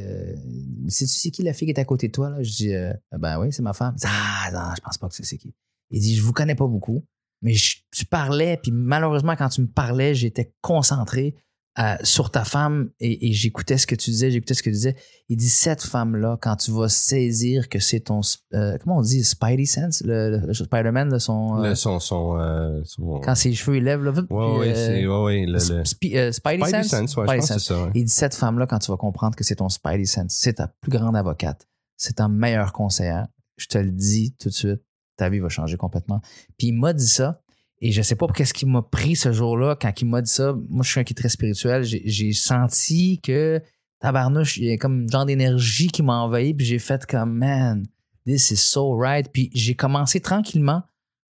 sais-tu 0.89 1.13
c'est 1.13 1.31
qui 1.31 1.45
la 1.45 1.53
fille 1.53 1.67
qui 1.69 1.73
est 1.73 1.79
à 1.81 1.85
côté 1.85 2.09
de 2.09 2.13
toi, 2.13 2.31
là? 2.31 2.43
Je 2.43 2.51
dis, 2.51 2.73
ben 3.17 3.39
oui, 3.39 3.53
c'est 3.53 3.63
ma 3.63 3.75
femme. 3.75 3.95
Il 3.97 4.01
dit, 4.01 4.07
ah, 4.09 4.51
non, 4.53 4.75
je 4.77 4.81
pense 4.81 4.99
pas 4.99 5.09
que 5.09 5.15
c'est 5.15 5.25
c'est 5.25 5.39
qui. 5.39 5.55
Il 5.91 6.01
dit, 6.01 6.17
je 6.17 6.23
vous 6.23 6.33
connais 6.33 6.57
pas 6.57 6.67
beaucoup, 6.67 7.05
mais 7.45 7.55
je- 7.55 7.77
tu 7.93 8.05
parlais, 8.07 8.59
puis 8.61 8.73
malheureusement, 8.73 9.37
quand 9.37 9.49
tu 9.51 9.61
me 9.61 9.69
parlais, 9.69 10.15
j'étais 10.17 10.53
concentré 10.63 11.37
euh, 11.81 11.97
sur 12.05 12.31
ta 12.31 12.45
femme 12.45 12.91
et, 13.01 13.29
et 13.29 13.33
j'écoutais 13.33 13.79
ce 13.79 13.87
que 13.89 13.97
tu 13.97 14.11
disais, 14.13 14.31
j'écoutais 14.31 14.55
ce 14.55 14.63
que 14.63 14.71
tu 14.71 14.75
disais. 14.77 14.95
Il 15.29 15.37
dit, 15.37 15.49
cette 15.49 15.83
femme-là, 15.83 16.39
quand 16.41 16.55
tu 16.55 16.71
vas 16.71 16.89
saisir 16.89 17.69
que 17.69 17.81
c'est 17.81 17.99
ton, 17.99 18.21
euh, 18.53 18.79
comment 18.81 18.99
on 18.99 19.03
dit, 19.03 19.25
Spidey 19.25 19.65
Sense, 19.67 20.01
le, 20.05 20.53
Spider-Man, 20.53 21.19
son, 21.19 21.61
euh, 21.65 21.75
son, 21.75 21.99
son, 21.99 22.39
son- 22.85 23.21
quand 23.25 23.35
ses 23.35 23.53
cheveux 23.55 23.79
ils 23.79 23.83
lèvent, 23.83 24.05
là, 24.05 24.13
Ouais, 24.13 24.23
puis, 24.29 24.37
ouais, 24.37 24.69
euh, 24.69 24.75
c'est, 24.75 25.07
ouais, 25.09 25.23
ouais, 25.25 25.47
le, 25.47 25.53
le- 25.55 25.59
Spi- 25.85 26.11
Spidey, 26.33 26.33
Spidey 26.33 26.71
Sense? 26.71 26.87
Sense, 26.87 27.17
ouais, 27.17 27.25
je 27.27 27.31
Spidey 27.33 27.39
pense 27.41 27.49
que 27.49 27.55
Sense. 27.55 27.63
c'est 27.67 27.75
ça, 27.75 27.83
ouais. 27.83 27.91
Il 27.97 28.05
dit 28.05 28.13
cette 28.13 28.35
femme-là, 28.37 28.67
quand 28.69 28.79
tu 28.79 28.91
vas 28.93 28.97
comprendre 28.97 29.35
que 29.35 29.43
c'est 29.43 29.57
ton 29.57 29.69
Spidey 29.69 30.05
Sense, 30.05 30.37
c'est 30.39 30.53
ta 30.55 30.69
plus 30.81 30.93
grande 30.93 31.17
avocate, 31.17 31.67
c'est 31.97 32.15
ta 32.15 32.29
meilleure 32.29 32.73
conseillère, 32.73 33.27
je 33.57 33.67
te 33.67 33.79
le 33.79 33.91
dis 33.91 34.37
tout 34.39 34.49
de 34.49 34.55
suite, 34.55 34.81
ta 35.17 35.29
vie 35.29 35.39
va 35.39 35.49
changer 35.49 35.77
complètement. 35.77 36.21
Puis 36.59 36.69
il 36.69 36.73
m'a 36.73 36.93
dit 36.93 37.07
ça, 37.07 37.41
et 37.81 37.93
je 37.93 38.03
sais 38.03 38.17
pas 38.17 38.27
qu'est-ce 38.29 38.55
qui 38.55 38.67
m'a 38.67 38.83
pris 38.83 39.17
ce 39.17 39.33
jour-là 39.33 39.77
quand 39.81 40.01
il 40.01 40.07
m'a 40.07 40.23
dit 40.23 40.31
ça. 40.31 40.55
Moi, 40.69 40.83
je 40.85 40.91
suis 40.91 41.01
un 41.01 41.05
qui 41.05 41.13
est 41.13 41.17
très 41.17 41.29
spirituel. 41.29 41.83
J'ai 41.85 42.33
senti 42.33 43.21
que 43.21 43.61
tabarnouche, 44.01 44.57
il 44.57 44.65
y 44.65 44.73
a 44.73 44.77
comme 44.79 45.03
une 45.03 45.11
genre 45.11 45.27
d'énergie 45.27 45.89
qui 45.89 46.03
m'a 46.03 46.21
envahi, 46.21 46.55
puis 46.55 46.67
j'ai 46.67 46.79
fait 46.79 47.05
comme 47.07 47.37
man, 47.37 47.85
this 48.27 48.51
is 48.51 48.57
so 48.57 48.97
right. 48.97 49.31
Puis 49.33 49.51
j'ai 49.53 49.75
commencé 49.75 50.21
tranquillement 50.21 50.83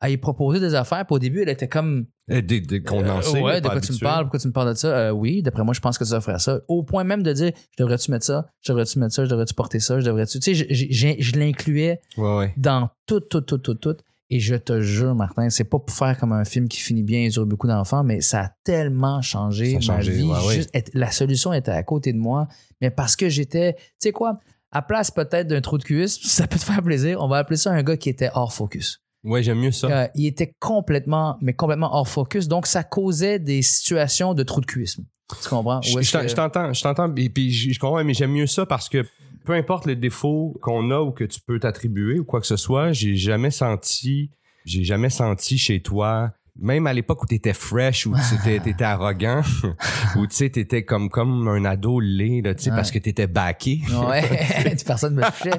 à 0.02 0.10
y 0.10 0.16
proposer 0.18 0.60
des 0.60 0.74
affaires. 0.74 1.06
Puis 1.06 1.14
au 1.14 1.18
début, 1.18 1.40
elle 1.42 1.48
était 1.48 1.68
comme. 1.68 2.06
Eh, 2.28 2.42
Des, 2.42 2.60
des 2.60 2.82
condensés. 2.82 3.38
Euh, 3.38 3.42
ouais, 3.42 3.60
de 3.60 3.68
quoi 3.68 3.80
tu 3.80 3.92
me 3.92 3.98
parles, 3.98 4.24
pourquoi 4.24 4.40
tu 4.40 4.48
me 4.48 4.52
parles 4.52 4.70
de 4.74 4.78
ça? 4.78 4.88
Euh, 4.88 5.10
oui, 5.10 5.42
d'après 5.42 5.64
moi, 5.64 5.72
je 5.74 5.80
pense 5.80 5.96
que 5.96 6.04
ça 6.04 6.20
ferait 6.20 6.38
ça. 6.38 6.60
Au 6.68 6.82
point 6.82 7.04
même 7.04 7.22
de 7.22 7.32
dire, 7.32 7.52
je 7.78 7.82
devrais-tu 7.82 8.10
mettre 8.10 8.26
ça? 8.26 8.46
Je 8.60 8.72
devrais-tu 8.72 8.98
mettre 8.98 9.14
ça? 9.14 9.24
Je 9.24 9.30
devrais-tu 9.30 9.54
porter 9.54 9.80
ça? 9.80 9.98
Je 10.00 10.04
devrais-tu? 10.04 10.38
Tu 10.40 10.54
sais, 10.54 10.66
je, 10.68 10.86
je- 11.18 11.38
l'incluais 11.38 12.00
Ouais, 12.18 12.36
ouais. 12.36 12.54
dans 12.56 12.90
tout, 13.06 13.20
tout, 13.20 13.40
tout, 13.40 13.58
tout, 13.58 13.74
tout. 13.74 13.96
Et 14.30 14.40
je 14.40 14.54
te 14.54 14.80
jure, 14.80 15.14
Martin, 15.14 15.50
c'est 15.50 15.64
pas 15.64 15.78
pour 15.78 15.94
faire 15.94 16.18
comme 16.18 16.32
un 16.32 16.44
film 16.44 16.66
qui 16.68 16.80
finit 16.80 17.02
bien 17.02 17.20
et 17.20 17.28
dure 17.28 17.44
beaucoup 17.46 17.66
d'enfants, 17.68 18.02
mais 18.02 18.20
ça 18.22 18.40
a 18.44 18.50
tellement 18.64 19.20
changé 19.20 19.78
Ça 19.82 19.92
a 19.92 19.96
ma 19.98 20.02
vie. 20.02 20.22
ouais. 20.24 20.54
Juste 20.54 20.70
la 20.94 21.10
solution 21.10 21.52
était 21.52 21.70
à 21.70 21.82
côté 21.82 22.12
de 22.14 22.18
moi, 22.18 22.48
mais 22.80 22.90
parce 22.90 23.14
que 23.14 23.28
j'étais, 23.28 23.74
tu 23.74 23.80
sais 23.98 24.12
quoi, 24.12 24.38
à 24.70 24.80
place 24.80 25.10
peut-être 25.10 25.48
d'un 25.48 25.60
trou 25.60 25.76
de 25.76 25.82
cuisse, 25.84 26.18
ça 26.24 26.46
peut 26.46 26.58
te 26.58 26.64
faire 26.64 26.82
plaisir, 26.82 27.18
on 27.20 27.28
va 27.28 27.36
appeler 27.38 27.58
ça 27.58 27.72
un 27.72 27.82
gars 27.82 27.98
qui 27.98 28.08
était 28.08 28.30
hors 28.32 28.54
focus. 28.54 29.01
Ouais, 29.24 29.42
j'aime 29.42 29.58
mieux 29.60 29.70
ça. 29.72 29.86
Euh, 29.88 30.08
il 30.14 30.26
était 30.26 30.54
complètement, 30.58 31.36
mais 31.40 31.52
complètement 31.52 31.94
hors 31.94 32.08
focus, 32.08 32.48
donc 32.48 32.66
ça 32.66 32.82
causait 32.82 33.38
des 33.38 33.62
situations 33.62 34.34
de 34.34 34.42
trou 34.42 34.60
de 34.60 34.66
cuisse. 34.66 34.98
Tu 35.42 35.48
comprends? 35.48 35.80
Je 35.80 35.94
que- 35.98 36.34
t'entends, 36.34 36.72
je 36.72 36.82
t'entends, 36.82 37.14
et 37.16 37.28
puis 37.30 37.50
je 37.52 37.72
je 37.72 37.78
comprends, 37.78 38.02
mais 38.04 38.14
j'aime 38.14 38.32
mieux 38.32 38.46
ça 38.46 38.66
parce 38.66 38.88
que 38.88 39.06
peu 39.44 39.52
importe 39.54 39.86
les 39.86 39.96
défauts 39.96 40.58
qu'on 40.60 40.90
a 40.90 41.00
ou 41.00 41.10
que 41.12 41.24
tu 41.24 41.40
peux 41.40 41.58
t'attribuer 41.58 42.18
ou 42.18 42.24
quoi 42.24 42.40
que 42.40 42.46
ce 42.46 42.56
soit, 42.56 42.92
j'ai 42.92 43.16
jamais 43.16 43.50
senti, 43.50 44.30
j'ai 44.64 44.84
jamais 44.84 45.10
senti 45.10 45.56
chez 45.58 45.80
toi, 45.80 46.32
même 46.60 46.86
à 46.86 46.92
l'époque 46.92 47.22
où 47.22 47.26
t'étais 47.26 47.54
fresh, 47.54 48.06
où 48.06 48.14
t'étais, 48.30 48.60
t'étais 48.60 48.84
arrogant, 48.84 49.40
où 50.16 50.26
tu 50.26 50.34
sais, 50.36 50.50
t'étais 50.50 50.84
comme, 50.84 51.08
comme 51.08 51.48
un 51.48 51.64
ado 51.64 51.98
laid, 52.00 52.42
là, 52.42 52.54
tu 52.54 52.64
sais, 52.64 52.70
Ouais. 52.70 52.76
parce 52.76 52.90
que 52.90 52.98
t'étais 52.98 53.26
backé. 53.26 53.80
Ouais, 54.08 54.22
personne 54.86 55.14
me 55.14 55.22
touchait. 55.22 55.50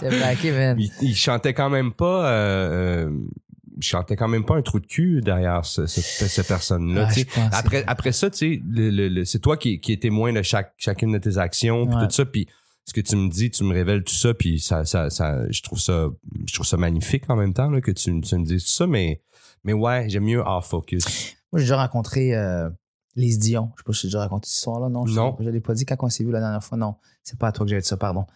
C'était 0.00 0.20
backé, 0.20 0.52
man. 0.52 0.76
il, 0.78 0.90
il 1.00 1.16
chantait 1.16 1.54
quand 1.54 1.70
même 1.70 1.92
pas, 1.92 2.28
euh, 2.30 3.06
euh, 3.08 3.18
il 3.76 3.82
chantait 3.82 4.16
quand 4.16 4.28
même 4.28 4.44
pas 4.44 4.54
un 4.56 4.62
trou 4.62 4.80
de 4.80 4.86
cul 4.86 5.20
derrière 5.22 5.64
ce- 5.64 5.86
ce- 5.86 6.00
cette 6.00 6.46
personne-là, 6.46 7.06
Ah, 7.08 7.12
tu 7.12 7.20
je 7.20 7.24
que- 7.24 7.40
Après, 7.56 7.84
après 7.86 8.12
ça, 8.12 8.30
tu 8.30 8.36
sais, 8.38 8.62
le- 8.68 8.90
le- 8.90 9.08
le- 9.08 9.24
c'est 9.24 9.40
toi 9.40 9.56
qui, 9.56 9.80
qui 9.80 9.92
es 9.92 9.96
témoin 9.96 10.32
de 10.32 10.42
chaque, 10.42 10.74
chacune 10.76 11.12
de 11.12 11.18
tes 11.18 11.38
actions, 11.38 11.86
puis 11.86 11.96
Ouais. 11.96 12.04
tout 12.06 12.12
ça, 12.12 12.24
puis 12.26 12.46
ce 12.84 12.92
que 12.92 13.00
tu 13.00 13.16
me 13.16 13.30
dis, 13.30 13.50
tu 13.50 13.64
me 13.64 13.72
révèles 13.72 14.04
tout 14.04 14.14
ça, 14.14 14.34
puis 14.34 14.60
ça, 14.60 14.84
ça, 14.84 15.08
ça, 15.08 15.38
je 15.50 15.62
trouve 15.62 15.80
ça, 15.80 16.06
je 16.46 16.52
trouve 16.52 16.66
ça 16.66 16.76
magnifique 16.76 17.24
en 17.30 17.36
même 17.36 17.54
temps 17.54 17.70
là, 17.70 17.80
que 17.80 17.90
tu, 17.90 18.20
tu 18.20 18.36
me 18.36 18.44
dises 18.44 18.64
tout 18.64 18.72
ça, 18.72 18.86
mais, 18.86 19.22
mais 19.64 19.72
ouais, 19.72 20.08
j'aime 20.08 20.24
mieux 20.24 20.40
hors 20.40 20.64
focus. 20.64 21.04
Moi, 21.52 21.60
j'ai 21.60 21.64
déjà 21.64 21.76
rencontré 21.76 22.34
euh, 22.34 22.68
Lise 23.16 23.38
Dion. 23.38 23.70
Je 23.76 23.80
sais 23.80 23.84
pas 23.84 23.92
si 23.92 24.00
j'ai 24.02 24.08
déjà 24.08 24.20
raconté 24.20 24.46
cette 24.46 24.56
histoire-là. 24.56 24.88
Non, 24.88 25.06
je 25.06 25.18
ne 25.42 25.50
l'ai 25.50 25.60
pas 25.60 25.74
dit 25.74 25.84
quand 25.84 25.96
on 26.00 26.08
s'est 26.08 26.24
vu 26.24 26.30
la 26.30 26.40
dernière 26.40 26.62
fois. 26.62 26.76
Non, 26.78 26.96
c'est 27.22 27.38
pas 27.38 27.48
à 27.48 27.52
toi 27.52 27.64
que 27.64 27.70
j'avais 27.70 27.82
dit 27.82 27.88
ça, 27.88 27.96
pardon. 27.96 28.26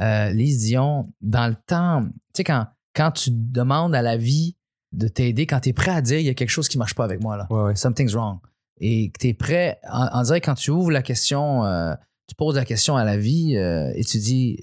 Euh, 0.00 0.30
Lise 0.30 0.58
Dion, 0.64 1.08
dans 1.20 1.46
le 1.48 1.56
temps, 1.66 2.02
tu 2.02 2.10
sais, 2.38 2.44
quand, 2.44 2.66
quand 2.94 3.12
tu 3.12 3.30
demandes 3.30 3.94
à 3.94 4.02
la 4.02 4.16
vie 4.16 4.56
de 4.92 5.08
t'aider, 5.08 5.46
quand 5.46 5.60
tu 5.60 5.68
es 5.68 5.72
prêt 5.72 5.92
à 5.92 6.00
dire 6.00 6.18
il 6.18 6.26
y 6.26 6.30
a 6.30 6.34
quelque 6.34 6.50
chose 6.50 6.68
qui 6.68 6.78
marche 6.78 6.94
pas 6.94 7.04
avec 7.04 7.22
moi, 7.22 7.36
là. 7.36 7.46
Ouais, 7.50 7.62
ouais. 7.62 7.76
Something's 7.76 8.14
wrong. 8.14 8.38
Et 8.78 9.10
que 9.10 9.18
tu 9.20 9.28
es 9.28 9.34
prêt, 9.34 9.78
on, 9.92 10.08
on 10.12 10.22
dirait 10.22 10.40
quand 10.40 10.54
tu 10.54 10.70
ouvres 10.70 10.90
la 10.90 11.02
question, 11.02 11.64
euh, 11.64 11.94
tu 12.26 12.34
poses 12.34 12.56
la 12.56 12.64
question 12.64 12.96
à 12.96 13.04
la 13.04 13.16
vie 13.16 13.56
euh, 13.56 13.92
et 13.94 14.02
tu 14.02 14.18
dis 14.18 14.58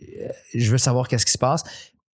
je 0.53 0.71
veux 0.71 0.77
savoir 0.77 1.07
qu'est-ce 1.07 1.25
qui 1.25 1.31
se 1.31 1.37
passe. 1.37 1.63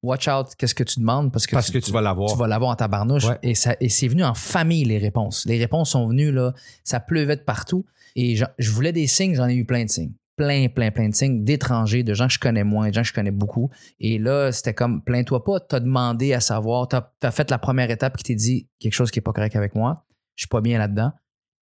Watch 0.04 0.28
out, 0.28 0.48
qu'est-ce 0.58 0.76
que 0.76 0.84
tu 0.84 1.00
demandes? 1.00 1.32
Parce 1.32 1.48
que 1.48 1.56
Parce 1.56 1.72
que 1.72 1.80
tu 1.80 1.92
vas 1.92 2.02
l'avoir. 2.02 2.32
tu 2.32 2.38
vas 2.38 2.48
l'avoir 2.48 2.72
en 2.72 2.76
tabarnouche. 2.76 3.26
Ouais. 3.26 3.38
Et, 3.44 3.56
ça, 3.56 3.76
et 3.80 3.90
c'est 3.90 4.08
venu 4.08 4.24
en 4.24 4.34
famille, 4.36 4.84
les 4.86 5.00
réponses. 5.00 5.46
Les 5.46 5.58
réponses 5.58 5.92
sont 5.92 6.08
venues, 6.08 6.32
là, 6.32 6.54
ça 6.84 7.00
pleuvait 7.00 7.36
de 7.36 7.42
partout. 7.42 7.86
Et 8.16 8.36
j'en- 8.36 8.48
je 8.60 8.72
voulais 8.72 8.92
des 8.94 9.08
signes, 9.08 9.36
j'en 9.36 9.48
ai 9.48 9.56
eu 9.56 9.66
plein 9.66 9.84
de 9.86 9.90
signes. 9.90 10.14
Plein, 10.36 10.68
plein, 10.70 10.92
plein 10.92 11.10
de 11.10 11.16
signes 11.16 11.44
d'étrangers, 11.44 12.04
de 12.04 12.14
gens 12.14 12.28
que 12.28 12.34
je 12.34 12.40
connais 12.40 12.64
moins, 12.64 12.90
de 12.90 12.94
gens 12.94 13.02
que 13.02 13.08
je 13.08 13.14
connais 13.14 13.32
beaucoup. 13.32 13.72
Et 14.00 14.20
là, 14.20 14.52
c'était 14.52 14.76
comme, 14.76 15.02
plains-toi 15.02 15.44
pas, 15.44 15.60
t'as 15.60 15.80
demandé 15.80 16.34
à 16.34 16.40
savoir, 16.42 16.88
t'as 16.88 17.10
as 17.24 17.32
fait 17.32 17.50
la 17.50 17.58
première 17.58 17.90
étape 17.90 18.18
qui 18.18 18.24
t'est 18.24 18.36
dit 18.36 18.68
quelque 18.80 18.94
chose 18.94 19.10
qui 19.10 19.18
est 19.18 19.22
pas 19.24 19.34
correct 19.34 19.56
avec 19.56 19.74
moi, 19.74 20.06
je 20.36 20.44
suis 20.44 20.48
pas 20.48 20.62
bien 20.62 20.78
là-dedans, 20.78 21.12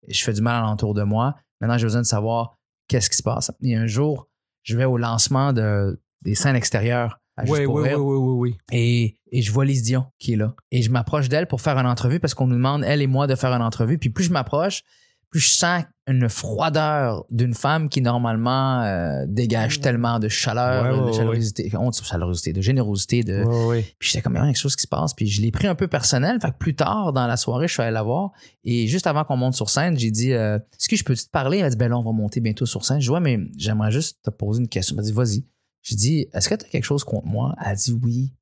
je 0.10 0.22
fais 0.22 0.34
du 0.34 0.42
mal 0.42 0.56
alentour 0.62 0.94
de 0.94 1.04
moi. 1.04 1.36
Maintenant, 1.62 1.77
j'ai 1.77 1.86
besoin 1.86 2.01
de 2.01 2.06
savoir 2.06 2.58
qu'est-ce 2.89 3.10
qui 3.10 3.15
se 3.15 3.24
passe. 3.24 3.50
Et 3.62 3.75
un 3.77 3.88
jour, 3.88 4.27
je 4.63 4.75
vais 4.75 4.84
au 4.86 4.98
lancement 4.98 5.54
de, 5.54 6.01
des 6.22 6.36
scènes 6.36 6.58
extérieures 6.58 7.22
à 7.38 7.46
Juste 7.46 7.63
pour 7.65 7.75
ouais, 7.75 7.89
rire. 7.89 8.04
ouais, 8.06 8.15
ouais, 8.18 8.34
ouais. 8.51 8.58
Et, 8.72 9.18
et 9.32 9.42
je 9.42 9.51
vois 9.51 9.65
Lise 9.65 9.84
Dion 9.84 10.06
qui 10.20 10.34
est 10.34 10.38
là. 10.38 10.56
Et 10.72 10.82
je 10.82 10.89
m'approche 10.92 11.27
d'elle 11.30 11.48
pour 11.48 11.62
faire 11.62 11.77
une 11.77 11.88
entrevue 11.88 12.20
parce 12.20 12.34
qu'on 12.34 12.48
nous 12.48 12.56
demande, 12.56 12.84
elle 12.86 13.01
et 13.01 13.08
moi, 13.08 13.27
de 13.27 13.36
faire 13.36 13.51
une 13.54 13.62
entrevue. 13.62 13.98
Puis 13.98 14.10
plus 14.10 14.24
je 14.25 14.32
m'approche, 14.32 14.84
plus 15.32 15.39
je 15.42 15.50
sens 15.54 15.84
une 16.08 16.30
froideur 16.30 17.25
d'une 17.32 17.54
femme 17.54 17.89
qui 17.89 18.00
normalement 18.00 18.84
euh, 18.84 19.25
dégage 19.27 19.82
tellement 19.82 20.20
de 20.20 20.30
chaleur, 20.30 21.04
Ouais, 21.04 21.08
de 21.08 21.12
chalérosité, 21.13 22.54
de 22.54 22.62
générosité, 22.62 23.24
de, 23.24 23.44
Ouais, 23.44 23.65
ouais. 23.65 23.82
puis 24.00 24.10
j'étais 24.10 24.22
comme, 24.22 24.34
il 24.36 24.38
y 24.38 24.39
a 24.39 24.46
quelque 24.46 24.56
chose 24.58 24.75
qui 24.77 24.84
se 24.84 24.88
passe. 24.88 25.13
Puis 25.13 25.27
je 25.27 25.42
l'ai 25.42 25.51
pris 25.51 25.68
un 25.68 25.75
peu 25.75 25.88
personnel. 25.88 26.39
Fait 26.39 26.51
que 26.51 26.58
plus 26.58 26.75
tard 26.75 27.12
dans 27.12 27.27
la 27.27 27.36
soirée, 27.38 27.68
je 27.68 27.74
suis 27.74 27.82
allé 27.82 27.92
la 27.92 28.04
voir. 28.04 28.32
Et 28.63 28.88
juste 28.88 29.08
avant 29.08 29.24
qu'on 29.25 29.36
monte 29.36 29.56
sur 29.56 29.70
scène, 29.70 29.98
j'ai 29.98 30.12
dit, 30.12 30.32
euh, 30.32 30.58
est-ce 30.58 30.88
que 30.88 30.96
je 30.96 31.04
peux 31.04 31.15
te 31.15 31.30
parler? 31.32 31.58
Elle 31.58 31.65
a 31.65 31.70
dit, 31.72 31.75
ben 31.77 31.89
là, 31.89 31.98
on 31.98 32.04
va 32.04 32.12
monter 32.12 32.39
bientôt 32.39 32.65
sur 32.68 32.86
scène. 32.86 33.01
Je 33.01 33.12
ouais, 33.12 33.20
mais 33.20 33.39
j'aimerais 33.58 33.92
juste 33.92 34.20
te 34.24 34.30
poser 34.30 34.62
une 34.62 34.70
question. 34.70 34.94
Elle 34.96 35.01
m'a 35.01 35.08
dit, 35.08 35.12
vas-y. 35.12 35.44
J'ai 35.88 35.96
dit, 35.96 36.27
est-ce 36.34 36.50
que 36.50 36.56
tu 36.56 36.65
as 36.65 36.68
quelque 36.70 36.84
chose 36.84 37.04
contre 37.04 37.27
moi? 37.27 37.54
Elle 37.63 37.75
dit 37.77 37.98
oui. 38.04 38.34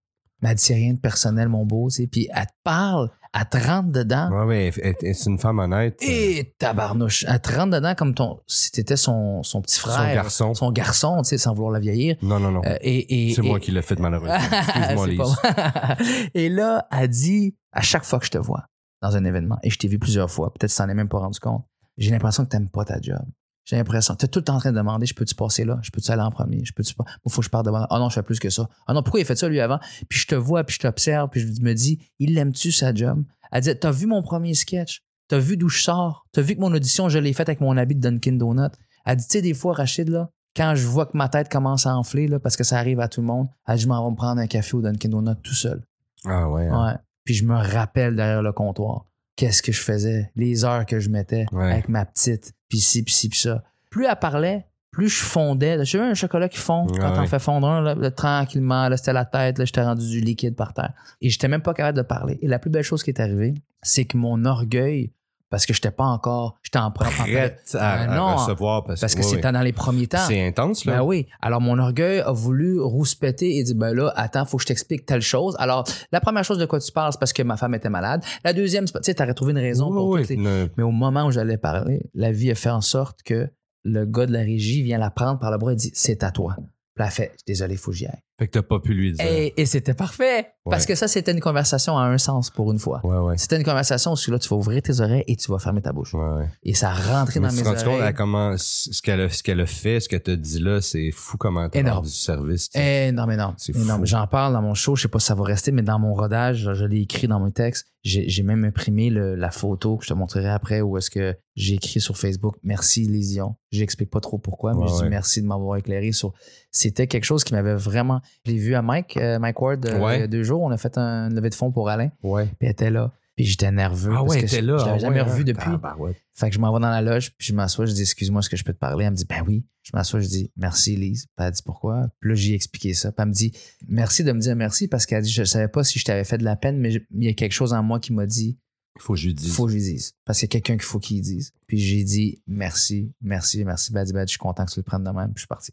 Mais 0.42 0.50
elle 0.50 0.56
dit, 0.56 0.64
c'est 0.64 0.74
rien 0.76 0.94
de 0.94 1.00
personnel, 1.00 1.50
mon 1.50 1.66
beau. 1.66 1.90
tu 1.90 1.96
sais. 2.04 2.08
Puis 2.08 2.30
elle 2.34 2.46
te 2.46 2.52
parle, 2.64 3.10
elle 3.34 3.50
te 3.50 3.58
rentre 3.68 3.90
dedans. 3.92 4.50
Elle- 4.50 4.74
elle- 4.82 5.16
c'est 5.16 5.30
une 5.30 5.40
femme 5.40 5.60
honnête. 5.60 5.98
Et 6.02 6.54
tabarnouche. 6.58 7.26
Elle 7.28 7.42
te 7.42 7.54
rentre 7.54 7.72
dedans 7.72 7.96
comme 7.96 8.14
ton, 8.14 8.40
si 8.48 8.72
t'étais 8.72 8.96
son, 8.96 9.44
son 9.44 9.62
petit 9.62 9.78
frère. 9.78 10.14
garçon. 10.14 10.54
Son 10.54 10.72
garçon, 10.72 11.18
tu 11.22 11.30
sais, 11.30 11.38
sans 11.38 11.54
vouloir 11.54 11.74
la 11.74 11.80
vieillir. 11.80 12.16
Non, 12.22 12.40
non, 12.40 12.52
non. 12.52 12.62
Euh, 12.66 12.78
et, 12.82 13.30
et, 13.32 13.34
c'est 13.34 13.42
moi 13.42 13.60
qui 13.60 13.72
l'ai 13.72 13.82
fait 13.82 14.00
malheureusement. 14.00 14.36
Excuse-moi, 14.68 15.08
Lise. 15.08 15.18
pas 15.18 15.98
et 16.34 16.48
là, 16.48 16.88
elle 16.92 17.10
dit 17.10 17.56
à 17.74 17.82
chaque 17.82 18.06
fois 18.06 18.20
que 18.20 18.26
je 18.26 18.32
te 18.32 18.38
vois 18.38 18.66
dans 19.02 19.18
un 19.18 19.26
événement, 19.26 19.58
et 19.64 19.70
je 19.70 19.78
t'ai 19.78 19.90
vu 19.90 20.00
plusieurs 20.00 20.32
fois, 20.32 20.54
peut-être 20.54 20.72
que 20.72 20.76
tu 20.78 20.82
t'en 20.82 20.88
es 20.88 20.94
même 20.94 21.10
pas 21.10 21.20
rendu 21.20 21.38
compte, 21.40 21.66
j'ai 21.98 22.10
l'impression 22.10 22.46
que 22.46 22.50
tu 22.52 22.56
n'aimes 22.56 22.70
pas 22.70 22.86
ta 22.86 23.02
job. 23.02 23.20
J'ai 23.66 23.78
l'impression. 23.78 24.16
Tu 24.16 24.26
es 24.26 24.28
tout 24.28 24.40
le 24.40 24.46
temps 24.46 24.56
en 24.56 24.60
train 24.60 24.72
de 24.72 24.78
demander 24.78 25.06
je 25.06 25.14
peux-tu 25.16 25.36
passer 25.36 25.64
là? 25.64 25.80
Je 25.84 25.92
peux-tu 25.92 26.12
aller 26.12 26.22
en 26.22 26.32
premier? 26.32 26.64
Je 26.66 26.74
peux-tu 26.74 26.94
pas? 26.96 27.06
Il 27.26 27.32
faut 27.32 27.42
que 27.42 27.46
je 27.46 27.50
parte 27.50 27.66
devant. 27.66 27.86
Ah 27.90 28.00
non, 28.00 28.10
je 28.10 28.16
fais 28.16 28.24
plus 28.24 28.40
que 28.40 28.50
ça. 28.50 28.68
Ah 28.88 28.94
non, 28.94 29.04
pourquoi 29.04 29.20
il 29.20 29.24
a 29.24 29.26
fait 29.26 29.36
ça 29.38 29.48
lui 29.48 29.60
avant? 29.62 29.80
Puis 30.10 30.20
je 30.20 30.28
te 30.28 30.36
vois, 30.36 30.64
puis 30.64 30.76
je 30.76 30.80
t'observe, 30.82 31.30
puis 31.30 31.40
je 31.42 31.62
me 31.62 31.74
dis 31.74 32.00
il 32.20 32.34
l'aime-tu 32.34 32.72
sa 32.72 32.94
job? 32.94 33.24
Elle 33.52 33.62
dit 33.62 33.78
T'as 33.80 33.92
vu 33.92 34.06
mon 34.06 34.22
premier 34.22 34.54
sketch? 34.54 35.02
T'as 35.30 35.40
vu 35.40 35.56
d'où 35.56 35.70
je 35.70 35.82
sors? 35.82 36.26
T'as 36.34 36.42
vu 36.42 36.56
que 36.56 36.60
mon 36.60 36.74
audition, 36.74 37.08
je 37.08 37.20
l'ai 37.20 37.32
faite 37.34 37.48
avec 37.48 37.62
mon 37.62 37.78
habit 37.78 37.96
de 37.96 38.02
Dunkin' 38.02 38.38
Donut 38.38 38.70
Elle 39.06 39.16
dit 39.18 39.28
Tu 39.28 39.32
sais, 39.38 39.42
des 39.42 39.54
fois, 39.54 39.74
Rachid, 39.74 40.10
là, 40.10 40.30
quand 40.56 40.76
je 40.76 40.86
vois 40.86 41.06
que 41.06 41.16
ma 41.18 41.30
tête 41.30 41.50
commence 41.50 41.88
à 41.88 41.96
enfler, 41.96 42.28
là, 42.28 42.40
parce 42.40 42.58
que 42.58 42.64
ça 42.64 42.78
arrive 42.78 43.00
à 43.00 43.08
tout 43.08 43.22
le 43.22 43.28
monde, 43.28 43.48
elle 43.68 43.78
dit, 43.78 43.84
je 43.84 43.88
m'en 43.88 44.04
vais 44.06 44.12
me 44.12 44.16
prendre 44.18 44.42
un 44.42 44.48
café 44.48 44.76
au 44.76 44.82
Dunkin' 44.82 45.10
Donut 45.10 45.36
tout 45.42 45.54
seul. 45.56 45.82
Ah 46.26 46.50
ouais. 46.50 46.68
hein. 46.68 46.86
Ouais. 46.92 46.98
Puis 47.24 47.34
je 47.36 47.46
me 47.46 47.56
rappelle 47.56 48.16
derrière 48.18 48.42
le 48.42 48.52
comptoir, 48.52 49.06
qu'est-ce 49.44 49.62
que 49.62 49.74
je 49.74 49.82
faisais, 49.82 50.32
les 50.38 50.64
heures 50.64 50.86
que 50.86 51.00
je 51.02 51.10
mettais 51.10 51.46
Ouais. 51.52 51.72
avec 51.72 51.90
ma 51.90 52.06
petite, 52.06 52.54
puis 52.70 52.80
ci, 52.80 53.04
puis 53.04 53.14
ci, 53.14 53.28
puis 53.28 53.40
ça. 53.40 53.62
Plus 53.90 54.06
elle 54.06 54.16
parlait, 54.16 54.66
plus 54.92 55.10
je 55.10 55.22
fondais. 55.22 55.78
Tu 55.80 55.86
sais, 55.86 56.00
un 56.00 56.14
chocolat 56.14 56.48
qui 56.48 56.58
fond, 56.60 56.88
quand 56.88 57.12
ouais. 57.12 57.20
on 57.20 57.28
fait 57.28 57.40
fondre 57.40 57.68
un, 57.68 57.82
là, 57.82 57.94
là, 57.94 58.10
tranquillement, 58.12 58.88
là, 58.88 58.96
c'était 58.96 59.12
la 59.12 59.26
tête, 59.26 59.58
là, 59.60 59.66
j'étais 59.66 59.84
rendu 59.84 60.08
du 60.08 60.22
liquide 60.22 60.56
par 60.56 60.74
terre. 60.74 60.94
Et 61.20 61.30
j'étais 61.30 61.50
même 61.50 61.62
pas 61.62 61.74
capable 61.74 61.98
de 61.98 62.04
parler. 62.04 62.40
Et 62.42 62.48
la 62.48 62.58
plus 62.58 62.70
belle 62.70 62.84
chose 62.84 63.04
qui 63.04 63.10
est 63.10 63.20
arrivée, 63.20 63.54
c'est 63.82 64.06
que 64.06 64.16
mon 64.18 64.46
orgueil, 64.46 65.12
parce 65.54 65.68
que 65.68 65.74
j'étais 65.76 65.92
pas 65.92 66.06
encore, 66.06 66.58
j'étais 66.64 66.80
en 66.80 66.90
propre. 66.90 67.12
Prête 67.16 67.62
à, 67.76 67.98
Ben 68.08 68.10
à 68.10 68.16
non, 68.16 68.36
recevoir 68.38 68.84
parce, 68.84 69.00
Parce 69.02 69.14
que 69.14 69.22
c'était 69.22 69.52
dans 69.52 69.62
les 69.62 69.72
premiers 69.72 70.08
temps. 70.08 70.26
C'est 70.28 70.44
intense, 70.48 70.84
là. 70.84 70.94
Ben 70.98 71.04
oui. 71.04 71.28
Alors, 71.44 71.62
mon 71.62 71.78
orgueil 71.78 72.22
a 72.22 72.32
voulu 72.32 72.80
rouspéter 72.82 73.58
et 73.58 73.64
dire, 73.64 73.76
ben 73.76 73.94
là, 73.94 74.12
attends, 74.16 74.46
faut 74.46 74.58
que 74.58 74.64
je 74.64 74.68
t'explique 74.70 75.06
telle 75.06 75.22
chose. 75.22 75.56
Alors, 75.60 75.84
la 76.12 76.20
première 76.20 76.44
chose 76.44 76.58
de 76.58 76.66
quoi 76.66 76.80
tu 76.80 76.92
parles, 76.92 77.12
c'est 77.12 77.20
parce 77.20 77.34
que 77.34 77.44
ma 77.44 77.56
femme 77.56 77.76
était 77.76 77.92
malade. 77.92 78.24
La 78.44 78.52
deuxième, 78.54 78.86
tu 78.86 78.94
sais, 79.04 79.14
t'aurais 79.14 79.36
trouvé 79.36 79.52
une 79.52 79.60
raison 79.60 79.92
pour 79.92 80.18
toutes 80.18 80.30
les- 80.30 80.38
Mais 80.76 80.82
au 80.84 80.90
moment 80.90 81.28
où 81.28 81.32
j'allais 81.32 81.58
parler, 81.58 82.02
la 82.16 82.32
vie 82.32 82.50
a 82.50 82.56
fait 82.56 82.72
en 82.72 82.82
sorte 82.82 83.22
que 83.22 83.48
le 83.84 84.06
gars 84.08 84.26
de 84.26 84.34
la 84.34 84.40
régie 84.40 84.82
vient 84.82 84.98
la 84.98 85.12
prendre 85.12 85.38
par 85.38 85.52
le 85.52 85.60
bras 85.60 85.74
et 85.74 85.76
dit, 85.76 85.92
c'est 85.94 86.24
à 86.24 86.32
toi. 86.32 86.56
Puis 86.96 87.06
elle 87.06 87.12
fait, 87.12 87.36
désolé, 87.46 87.76
faut 87.76 87.92
que 87.92 87.98
j'y 87.98 88.08
aille. 88.08 88.24
Fait 88.40 88.48
que 88.48 88.52
t'as 88.54 88.64
pas 88.64 88.80
pu 88.80 88.94
lui 88.96 89.12
dire. 89.14 89.24
Et, 89.26 89.54
et 89.58 89.66
c'était 89.68 89.94
parfait. 89.94 90.48
Parce 90.68 90.86
que 90.88 90.96
ça, 90.96 91.08
c'était 91.08 91.34
une 91.34 91.40
conversation 91.42 91.98
à 92.00 92.04
un 92.06 92.18
sens 92.18 92.50
pour 92.50 92.72
une 92.72 92.80
fois. 92.80 93.00
Ouais, 93.06 93.18
ouais. 93.18 93.38
C'était 93.38 93.58
une 93.58 93.64
conversation 93.64 94.14
où 94.14 94.32
là, 94.32 94.40
tu 94.40 94.50
vas 94.50 94.56
ouvrir 94.56 94.82
tes 94.82 95.02
oreilles 95.02 95.24
et 95.28 95.36
tu 95.36 95.52
vas 95.52 95.60
fermer 95.60 95.82
ta 95.82 95.92
bouche. 95.92 96.14
Ouais, 96.16 96.22
ouais. 96.38 96.48
Et 96.64 96.74
ça 96.74 96.90
a 96.90 96.94
rentré 96.94 97.40
Mais 97.40 97.48
dans 97.48 97.54
tu 97.54 97.58
mes 97.58 97.64
te 97.64 97.68
rends 97.68 97.76
compte 97.76 97.88
oreilles. 97.88 98.02
à 98.02 98.14
comment 98.14 98.56
ce 98.58 99.02
qu'elle 99.04 99.22
a, 99.22 99.30
ce 99.30 99.44
qu'elle 99.44 99.60
a 99.62 99.66
fait, 99.68 100.00
ce 100.00 100.10
qu'elle 100.10 100.24
t'a 100.24 100.36
dit 100.36 100.60
là, 100.60 100.82
c'est 100.82 101.12
fou 101.12 101.38
comment 101.38 101.70
t'as 101.70 101.80
Énorme. 101.80 101.98
rendu 101.98 102.10
du 102.10 102.16
service. 102.16 102.70
tu 102.70 102.80
sais. 102.80 103.10
Énorme, 103.10 103.32
énorme. 103.32 103.56
C'est 103.58 103.76
énorme. 103.76 104.02
fou. 104.02 104.06
J'en 104.08 104.26
parle 104.26 104.54
dans 104.54 104.62
mon 104.62 104.74
show, 104.74 104.96
je 104.96 105.04
sais 105.04 105.08
pas 105.10 105.20
si 105.20 105.28
ça 105.28 105.36
va 105.36 105.44
rester, 105.44 105.72
mais 105.72 105.84
dans 105.84 106.00
mon 106.00 106.14
rodage, 106.16 106.70
je 106.74 106.86
l'ai 106.86 107.02
écrit 107.02 107.28
dans 107.28 107.40
mon 107.40 107.52
texte. 107.52 107.86
J'ai 108.06 108.44
même 108.44 108.66
imprimé 108.66 109.10
le- 109.10 109.36
la 109.36 109.50
photo 109.52 109.96
que 109.98 110.04
je 110.04 110.10
te 110.10 110.14
montrerai 110.14 110.50
après 110.50 110.82
où 110.82 110.98
est-ce 110.98 111.10
que 111.10 111.38
j'ai 111.56 111.76
écrit 111.76 112.02
sur 112.02 112.18
Facebook 112.18 112.56
Merci 112.64 113.06
Lésion. 113.08 113.56
J'explique 113.72 114.10
pas 114.10 114.20
trop 114.20 114.38
pourquoi, 114.40 114.74
mais 114.74 114.88
je 114.88 115.04
dis 115.04 115.10
merci 115.10 115.42
de 115.42 115.48
m'avoir 115.48 115.78
éclairé 115.78 116.12
sur. 116.12 116.34
C'était 116.72 117.08
quelque 117.08 117.24
chose 117.24 117.44
qui 117.46 117.54
m'avait 117.54 117.76
vraiment. 117.76 118.22
Je 118.46 118.52
l'ai 118.52 118.58
vu 118.58 118.76
à 118.76 118.82
Mike, 118.82 119.18
euh, 119.18 119.40
Mike 119.40 119.62
Ward, 119.62 119.86
euh, 119.86 120.00
Ouais. 120.00 120.18
il 120.18 120.20
y 120.22 120.24
a 120.24 120.28
deux 120.28 120.44
jours. 120.44 120.62
On 120.62 120.72
a 120.72 120.78
fait 120.78 120.98
un 120.98 121.30
levée 121.30 121.50
de 121.50 121.56
fonds 121.56 121.72
pour 121.72 121.90
Alain, 121.90 122.12
Ouais. 122.24 122.46
puis 122.46 122.56
elle 122.62 122.70
était 122.72 122.90
là. 122.92 123.12
Puis 123.36 123.46
j'étais 123.46 123.72
nerveux. 123.72 124.12
Ah 124.14 124.18
parce 124.20 124.30
ouais, 124.36 124.42
que 124.42 124.48
je, 124.48 124.58
là. 124.58 124.78
je 124.78 124.86
l'avais 124.86 124.92
ah 124.92 124.98
jamais 125.00 125.16
ouais, 125.16 125.22
revu 125.28 125.42
hein? 125.42 125.46
depuis. 125.46 125.72
Tabarouette. 125.72 126.18
Fait 126.36 126.50
que 126.50 126.56
je 126.56 126.60
m'en 126.60 126.72
vais 126.72 126.80
dans 126.80 126.90
la 126.92 127.02
loge, 127.02 127.32
puis 127.36 127.48
je 127.48 127.54
m'assois, 127.56 127.88
je 127.88 127.94
dis 127.94 128.02
excuse-moi, 128.02 128.40
est-ce 128.42 128.50
que 128.50 128.58
je 128.58 128.64
peux 128.64 128.74
te 128.74 128.78
parler? 128.78 129.06
Elle 129.06 129.12
me 129.12 129.16
dit 129.16 129.26
ben 129.28 129.44
oui. 129.48 129.66
Je 129.82 129.90
m'assois, 129.96 130.20
je 130.20 130.28
dis 130.28 130.52
merci 130.56 130.96
Lise. 130.96 131.26
Puis 131.36 131.46
elle 131.46 131.52
dit 131.52 131.62
pourquoi? 131.66 132.10
Puis 132.20 132.30
là, 132.30 132.36
j'ai 132.36 132.54
expliqué 132.54 132.94
ça. 132.94 133.12
Puis 133.12 133.22
elle 133.24 133.30
me 133.30 133.34
dit 133.34 133.52
merci 133.88 134.24
de 134.24 134.32
me 134.32 134.40
dire 134.40 134.56
merci 134.56 134.88
parce 134.88 135.06
qu'elle 135.08 135.24
dit 135.24 135.32
je 135.32 135.44
savais 135.44 135.68
pas 135.68 135.84
si 135.84 135.98
je 135.98 136.06
t'avais 136.06 136.24
fait 136.24 136.38
de 136.38 136.44
la 136.44 136.56
peine, 136.56 136.78
mais 136.78 136.92
je- 136.92 137.00
il 137.12 137.24
y 137.24 137.28
a 137.28 137.34
quelque 137.34 137.54
chose 137.54 137.74
en 137.74 137.82
moi 137.82 138.00
qui 138.00 138.14
m'a 138.14 138.28
dit 138.28 138.60
Il 138.98 139.02
faut 139.02 139.14
que 139.14 139.20
je 139.20 139.26
lui 139.28 139.34
dise. 139.34 139.52
faut 139.52 139.66
que 139.66 139.72
je 139.72 139.78
lui 139.78 139.84
dise. 139.84 140.14
Parce 140.26 140.38
qu'il 140.40 140.46
y 140.46 140.50
a 140.50 140.52
quelqu'un 140.52 140.74
qu'il 140.76 140.84
faut 140.86 141.00
qu'il 141.00 141.20
dise. 141.20 141.54
Puis 141.66 141.80
j'ai 141.80 142.04
dit 142.04 142.44
merci, 142.46 143.12
merci, 143.20 143.66
merci. 143.66 143.92
Ben, 143.92 144.02
elle 144.02 144.06
dit 144.08 144.14
ben, 144.14 144.22
je 144.28 144.30
suis 144.30 144.38
content 144.38 144.64
que 144.66 144.72
tu 144.72 144.80
le 144.80 144.84
prennes 144.84 145.04
de 145.04 145.10
même. 145.10 145.30
Puis 145.34 145.38
je 145.38 145.42
suis 145.42 145.48
parti. 145.48 145.72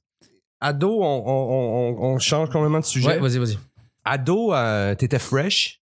Ado, 0.60 1.02
on, 1.02 1.22
on- 1.26 1.96
on- 1.98 2.14
on 2.14 2.18
change 2.18 2.50
complètement 2.50 2.80
de 2.80 2.84
sujet. 2.84 3.06
Ouais, 3.08 3.18
vas-y, 3.18 3.38
vas-y. 3.38 3.58
Ado, 4.04 4.52
euh, 4.54 4.94
t'étais 4.94 5.18
fresh? 5.18 5.80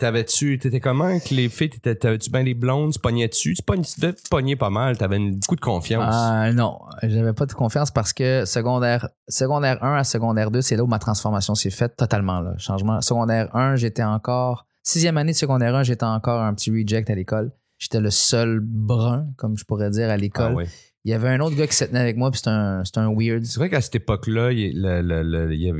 T'avais-tu, 0.00 0.58
t'étais 0.58 0.80
comment 0.80 1.04
avec 1.04 1.30
les 1.30 1.48
filles? 1.48 1.70
T'avais-tu 1.70 2.30
bien 2.30 2.42
les 2.42 2.54
blondes? 2.54 2.92
Tu 2.92 2.98
pognais-tu? 2.98 3.54
Tu 3.54 3.62
pogn- 3.62 3.84
tu 3.94 4.00
devais 4.00 4.14
pogner 4.30 4.56
pas 4.56 4.70
mal. 4.70 4.96
T'avais 4.98 5.18
beaucoup 5.18 5.56
de 5.56 5.60
confiance. 5.60 6.14
Ah, 6.16 6.52
non, 6.52 6.78
j'avais 7.02 7.32
pas 7.32 7.46
de 7.46 7.52
confiance 7.52 7.90
parce 7.90 8.12
que 8.12 8.44
secondaire, 8.44 9.08
secondaire 9.28 9.82
1 9.82 9.94
à 9.96 10.04
secondaire 10.04 10.50
2, 10.50 10.60
c'est 10.62 10.76
là 10.76 10.82
où 10.84 10.86
ma 10.88 10.98
transformation 10.98 11.54
s'est 11.54 11.70
faite 11.70 11.96
totalement. 11.96 12.40
Là. 12.40 12.54
Changement. 12.58 13.00
Secondaire 13.00 13.54
1, 13.54 13.76
j'étais 13.76 14.04
encore. 14.04 14.66
Sixième 14.82 15.16
année 15.16 15.32
de 15.32 15.36
secondaire 15.36 15.74
1, 15.74 15.82
j'étais 15.84 16.04
encore 16.04 16.40
un 16.40 16.54
petit 16.54 16.70
reject 16.70 17.08
à 17.10 17.14
l'école. 17.14 17.52
J'étais 17.78 18.00
le 18.00 18.10
seul 18.10 18.60
brun, 18.62 19.26
comme 19.36 19.56
je 19.58 19.64
pourrais 19.64 19.90
dire, 19.90 20.08
à 20.08 20.12
Ah 20.12 20.16
l'école. 20.16 20.66
Il 21.06 21.10
y 21.10 21.14
avait 21.14 21.28
un 21.28 21.38
autre 21.38 21.54
gars 21.54 21.68
qui 21.68 21.76
se 21.76 21.84
tenait 21.84 22.00
avec 22.00 22.16
moi, 22.16 22.32
puis 22.32 22.38
c'était 22.38 22.50
un, 22.50 22.82
un 22.96 23.14
weird. 23.14 23.44
C'est 23.44 23.60
vrai 23.60 23.70
qu'à 23.70 23.80
cette 23.80 23.94
époque-là, 23.94 24.50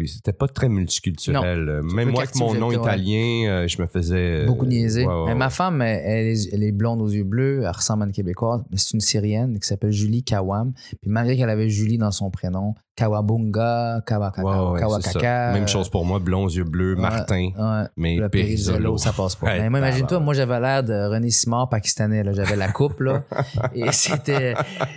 c'était 0.07 0.33
pas 0.33 0.47
très 0.47 0.69
multiculturel. 0.69 1.69
Euh, 1.69 1.83
Même 1.83 2.11
moi, 2.11 2.23
avec 2.23 2.37
mon 2.37 2.55
nom 2.55 2.69
ouais. 2.69 2.77
italien, 2.77 3.49
euh, 3.49 3.67
je 3.67 3.83
me 3.83 3.89
faisais. 3.89 4.43
euh, 4.43 4.47
Beaucoup 4.47 4.67
ouais, 4.67 5.05
ouais, 5.05 5.25
mais 5.27 5.35
ma 5.35 5.51
femme, 5.51 5.83
elle, 5.83 6.01
elle 6.05 6.27
est, 6.29 6.55
elle 6.55 6.63
est 6.63 6.71
blonde 6.71 7.03
aux 7.03 7.09
yeux 7.09 7.25
bleus, 7.25 7.63
elle 7.65 7.71
ressemble 7.71 8.05
à 8.05 8.07
une 8.07 8.13
Québécoise, 8.13 8.63
mais 8.71 8.77
c'est 8.77 8.95
une 8.95 9.01
Syrienne 9.01 9.59
qui 9.59 9.67
s'appelle 9.67 9.91
Julie 9.91 10.23
Kawam. 10.23 10.73
Puis 11.03 11.11
malgré 11.11 11.37
qu'elle 11.37 11.51
avait 11.51 11.71
Julie 11.71 11.99
dans 11.99 12.13
son 12.13 12.31
prénom, 12.31 12.75
Kawabunga, 12.97 14.03
Kawakaka, 14.07 14.43
ouais, 14.73 14.81
ça. 14.81 14.87
Kawakaka. 14.87 15.53
Même 15.53 15.69
chose 15.69 15.89
pour 15.89 16.05
moi, 16.05 16.19
blonds, 16.19 16.49
yeux 16.49 16.65
bleus, 16.65 16.95
Ouais, 16.95 17.01
Martin, 17.03 17.51
Ouais. 17.59 17.89
mais 17.97 18.17
Le 18.17 18.29
Périsolo. 18.29 18.97
Ça 18.99 19.13
passe 19.13 19.37
pas. 19.37 19.47
Mais 19.59 19.71
moi, 19.71 19.79
imagine-toi, 19.81 20.19
moi, 20.21 20.35
j'avais 20.35 20.59
l'air 20.61 20.83
de 20.83 20.95
René 21.09 21.31
Simard 21.31 21.69
pakistanais. 21.69 22.23
là. 22.25 22.33
J'avais 22.33 22.57
la 22.57 22.69
coupe, 22.73 23.01
là. 23.01 23.23
et 23.75 23.93
c'était. 23.93 24.55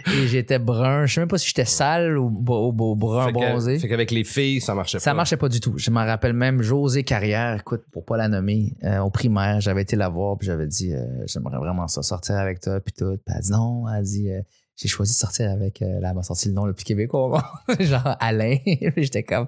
Et 0.08 0.28
j'étais 0.28 0.60
brun. 0.60 1.06
Je 1.06 1.14
sais 1.16 1.22
même 1.22 1.28
pas 1.28 1.38
si 1.38 1.48
j'étais 1.48 1.66
sale 1.66 2.18
ou, 2.18 2.30
bo- 2.30 2.70
ou 2.70 2.96
brun 2.96 3.26
Fait 3.28 3.34
que- 3.34 3.38
bronzé. 3.38 3.80
Fait 3.80 3.88
qu'avec 3.88 4.12
les 4.12 4.24
filles, 4.24 4.62
ça 4.62 4.74
marchait 4.74 5.00
Ça 5.00 5.12
pas. 5.12 5.16
marchait 5.16 5.38
pas 5.38 5.50
du 5.50 5.60
tout. 5.60 5.74
Je 5.78 5.92
m'en 5.92 6.06
rappelle 6.06 6.34
même 6.34 6.62
José 6.62 7.04
Carrière, 7.04 7.58
écoute, 7.60 7.84
pour 7.92 8.06
pas 8.06 8.18
la 8.18 8.28
nommer, 8.28 8.74
euh, 8.84 9.00
au 9.00 9.10
primaire, 9.10 9.60
j'avais 9.62 9.82
été 9.82 9.96
la 9.96 10.10
voir, 10.10 10.38
puis 10.38 10.48
j'avais 10.48 10.68
dit 10.68 10.94
euh, 10.94 11.04
j'aimerais 11.26 11.58
vraiment 11.58 11.88
ça, 11.88 12.02
sortir 12.02 12.38
avec 12.38 12.60
toi, 12.62 12.80
puis 12.80 12.94
tout. 12.98 13.18
Puis 13.18 13.20
elle 13.28 13.36
a 13.38 13.42
dit 13.42 13.52
non, 13.52 13.84
elle 13.90 14.00
a 14.00 14.02
dit 14.02 14.32
euh, 14.32 14.42
j'ai 14.80 14.88
choisi 14.88 15.12
de 15.14 15.18
sortir 15.18 15.52
avec, 15.52 15.82
euh, 15.82 16.00
là, 16.00 16.10
elle 16.10 16.16
m'a 16.16 16.24
sorti 16.24 16.48
le 16.48 16.54
nom 16.54 16.66
le 16.66 16.74
plus 16.74 16.86
québécois, 16.86 17.26
au 17.26 17.30
monde. 17.32 17.42
genre 17.82 18.16
Alain. 18.22 18.56
J'étais 18.98 19.24
comme, 19.24 19.46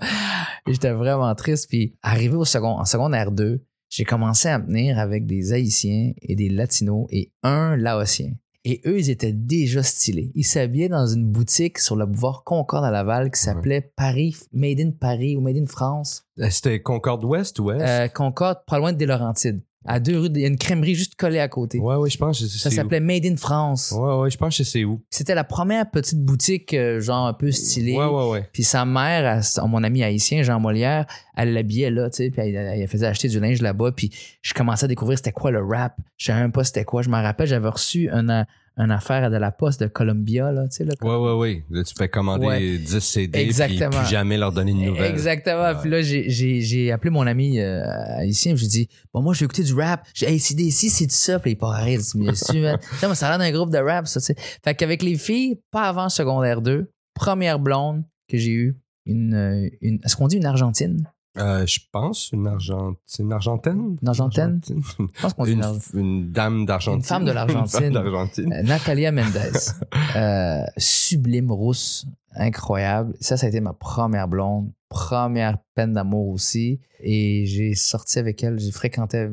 j'étais 0.67 0.91
vraiment 0.91 1.33
triste. 1.35 1.69
Puis 1.69 1.95
arrivé 2.03 2.35
au 2.35 2.43
second, 2.43 2.77
en 2.79 2.85
secondaire 2.85 3.31
2, 3.31 3.63
j'ai 3.89 4.03
commencé 4.03 4.50
à 4.50 4.59
me 4.59 4.65
tenir 4.65 5.00
avec 5.00 5.25
des 5.25 5.53
Haïtiens 5.53 6.11
et 6.21 6.35
des 6.35 6.50
Latinos 6.50 7.07
et 7.11 7.31
un 7.43 7.77
Laotien. 7.77 8.33
Et 8.63 8.81
eux, 8.85 9.00
ils 9.00 9.09
étaient 9.09 9.33
déjà 9.33 9.81
stylés. 9.81 10.31
Ils 10.35 10.43
s'habillaient 10.43 10.89
dans 10.89 11.07
une 11.07 11.25
boutique 11.25 11.79
sur 11.79 11.95
le 11.95 12.05
boulevard 12.05 12.43
Concorde 12.43 12.85
à 12.85 12.91
Laval 12.91 13.31
qui 13.31 13.39
s'appelait 13.39 13.91
Paris, 13.95 14.35
Made 14.53 14.79
in 14.79 14.91
Paris 14.91 15.35
ou 15.35 15.41
Made 15.41 15.57
in 15.57 15.65
France. 15.65 16.25
Euh, 16.39 16.47
C'était 16.51 16.79
Concorde 16.81 17.23
Ouest 17.25 17.57
ou 17.59 17.71
Est? 17.71 17.81
Euh, 17.81 18.07
Concorde, 18.09 18.59
pas 18.67 18.77
loin 18.77 18.93
de 18.93 18.97
Des 18.97 19.07
Laurentides. 19.07 19.61
À 19.85 20.00
deux 20.00 20.19
rues, 20.19 20.29
il 20.35 20.41
y 20.41 20.45
a 20.45 20.47
une 20.47 20.57
crèmerie 20.57 20.93
juste 20.93 21.15
collée 21.15 21.39
à 21.39 21.47
côté. 21.47 21.79
ouais, 21.79 21.95
ouais, 21.95 22.09
je 22.09 22.17
pense 22.17 22.39
que 22.39 22.45
sais 22.45 22.57
Ça 22.59 22.69
c'est 22.69 22.75
s'appelait 22.75 23.00
Made 23.00 23.25
in 23.25 23.35
France. 23.35 23.91
Ouais, 23.97 24.13
ouais, 24.15 24.29
je 24.29 24.38
pense 24.38 24.55
que 24.55 24.63
sais 24.63 24.83
où? 24.83 25.01
C'était 25.09 25.33
la 25.33 25.43
première 25.43 25.89
petite 25.89 26.19
boutique, 26.23 26.73
euh, 26.75 27.01
genre 27.01 27.25
un 27.25 27.33
peu 27.33 27.51
stylée. 27.51 27.97
Ouais, 27.97 28.05
ouais, 28.05 28.29
ouais. 28.29 28.50
Puis 28.53 28.63
sa 28.63 28.85
mère, 28.85 29.25
elle- 29.25 29.67
mon 29.69 29.83
ami 29.83 30.03
haïtien, 30.03 30.43
Jean 30.43 30.59
Molière, 30.59 31.07
elle 31.35 31.53
l'habillait 31.53 31.89
là, 31.89 32.09
tu 32.11 32.17
sais, 32.17 32.29
puis 32.29 32.41
elle, 32.41 32.55
elle 32.55 32.88
faisait 32.88 33.07
acheter 33.07 33.27
du 33.27 33.39
linge 33.39 33.61
là-bas. 33.61 33.91
Puis 33.91 34.11
je 34.43 34.53
commençais 34.53 34.85
à 34.85 34.88
découvrir 34.88 35.17
c'était 35.17 35.31
quoi 35.31 35.50
le 35.50 35.63
rap. 35.63 35.97
Je 36.17 36.27
savais 36.27 36.41
même 36.41 36.51
pas 36.51 36.63
c'était 36.63 36.85
quoi. 36.85 37.01
Je 37.01 37.09
me 37.09 37.15
rappelle, 37.15 37.47
j'avais 37.47 37.69
reçu 37.69 38.07
une, 38.09 38.45
une 38.77 38.91
affaire 38.91 39.29
de 39.29 39.35
la 39.37 39.51
poste 39.51 39.81
de 39.81 39.87
Columbia, 39.87 40.51
là, 40.51 40.63
tu 40.67 40.77
sais. 40.77 40.85
Là, 40.85 40.93
Ouais, 41.01 41.15
ouais, 41.15 41.33
ouais. 41.37 41.65
Là, 41.69 41.83
tu 41.83 41.93
fais 41.95 42.07
commander 42.07 42.45
Ouais. 42.47 42.77
10 42.77 42.99
CD 42.99 43.39
Exactement. 43.39 43.89
puis 43.89 43.99
plus 43.99 44.07
jamais 44.09 44.37
leur 44.37 44.51
donner 44.51 44.71
une 44.71 44.85
nouvelle. 44.85 45.11
Exactement. 45.11 45.61
Ouais. 45.63 45.75
Puis 45.81 45.89
là, 45.89 46.01
j'ai- 46.01 46.91
appelé 46.91 47.10
mon 47.10 47.27
ami 47.27 47.60
euh, 47.60 47.84
haïtien. 48.17 48.55
J'ai 48.55 48.67
dit, 48.67 48.89
bon, 49.13 49.21
moi, 49.21 49.34
je 49.34 49.39
vais 49.41 49.45
écouter 49.45 49.63
du 49.63 49.73
rap. 49.73 50.07
J'ai 50.13 50.29
hey, 50.29 50.39
CDC, 50.39 50.89
c'est 50.89 51.05
du 51.05 51.13
ça. 51.13 51.38
Puis 51.39 51.51
il 51.51 51.55
part 51.57 51.71
à 51.71 51.79
rire. 51.84 51.99
Il 51.99 52.03
dit, 52.03 52.25
mais 52.25 52.34
tu, 52.34 52.60
man. 52.60 52.77
Putain, 52.79 53.07
moi, 53.07 53.15
ça 53.15 53.27
a 53.27 53.38
l'air 53.38 53.39
d'un 53.39 53.51
groupe 53.57 53.71
de 53.71 53.77
rap, 53.77 54.07
ça, 54.07 54.19
tu 54.19 54.27
sais. 54.27 54.36
Fait 54.63 54.73
qu'avec 54.73 55.03
les 55.03 55.17
filles, 55.17 55.60
pas 55.71 55.84
avant 55.84 56.07
secondaire 56.10 56.62
2, 56.62 56.89
première 57.13 57.60
blonde 57.60 58.03
que 58.29 58.38
j'ai 58.38 58.51
eue, 58.51 58.77
une, 59.05 59.34
euh, 59.34 59.69
une 59.81 59.99
est-ce 60.05 60.15
qu'on 60.15 60.27
dit 60.27 60.38
une 60.38 60.45
Argentine? 60.45 61.05
Euh, 61.38 61.65
je 61.65 61.80
pense 61.91 62.32
une 62.34 62.46
Argentine. 62.48 62.98
Une 63.20 63.32
Argentine? 63.32 63.98
Une 64.02 64.08
Argentine? 64.08 64.41
Argentine? 64.44 64.82
Je 65.13 65.22
pense 65.22 65.34
qu'on 65.34 65.46
dit 65.46 65.52
Une, 65.54 65.60
une 65.60 65.63
Argentine. 65.63 66.00
une 66.00 66.32
dame 66.32 66.65
d'Argentine. 66.65 67.00
Une 67.00 67.04
femme 67.06 67.26
de 67.26 67.32
l'Argentine. 67.32 67.84
Une 67.84 67.94
femme 67.94 68.04
d'Argentine. 68.04 68.54
Euh, 68.54 68.63
Natalia 68.63 69.12
Mendez. 69.12 69.52
Euh, 70.17 70.63
sublime 70.78 71.52
rousse, 71.54 72.06
incroyable. 72.36 73.15
Ça, 73.22 73.38
ça 73.38 73.46
a 73.46 73.50
été 73.50 73.62
ma 73.62 73.72
première 73.72 74.28
blonde, 74.28 74.70
première 74.89 75.58
peine 75.74 75.94
d'amour 75.94 76.28
aussi. 76.30 76.82
Et 77.00 77.46
j'ai 77.46 77.76
sorti 77.76 78.20
avec 78.20 78.44
elle, 78.44 78.60
j'ai 78.60 78.72
fréquenté, 78.72 79.30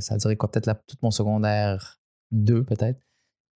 ça 0.00 0.14
a 0.14 0.18
duré 0.18 0.36
quoi, 0.36 0.50
peut-être 0.50 0.74
tout 0.88 0.96
mon 1.02 1.12
secondaire 1.12 2.00
2, 2.32 2.64
peut-être. 2.64 2.98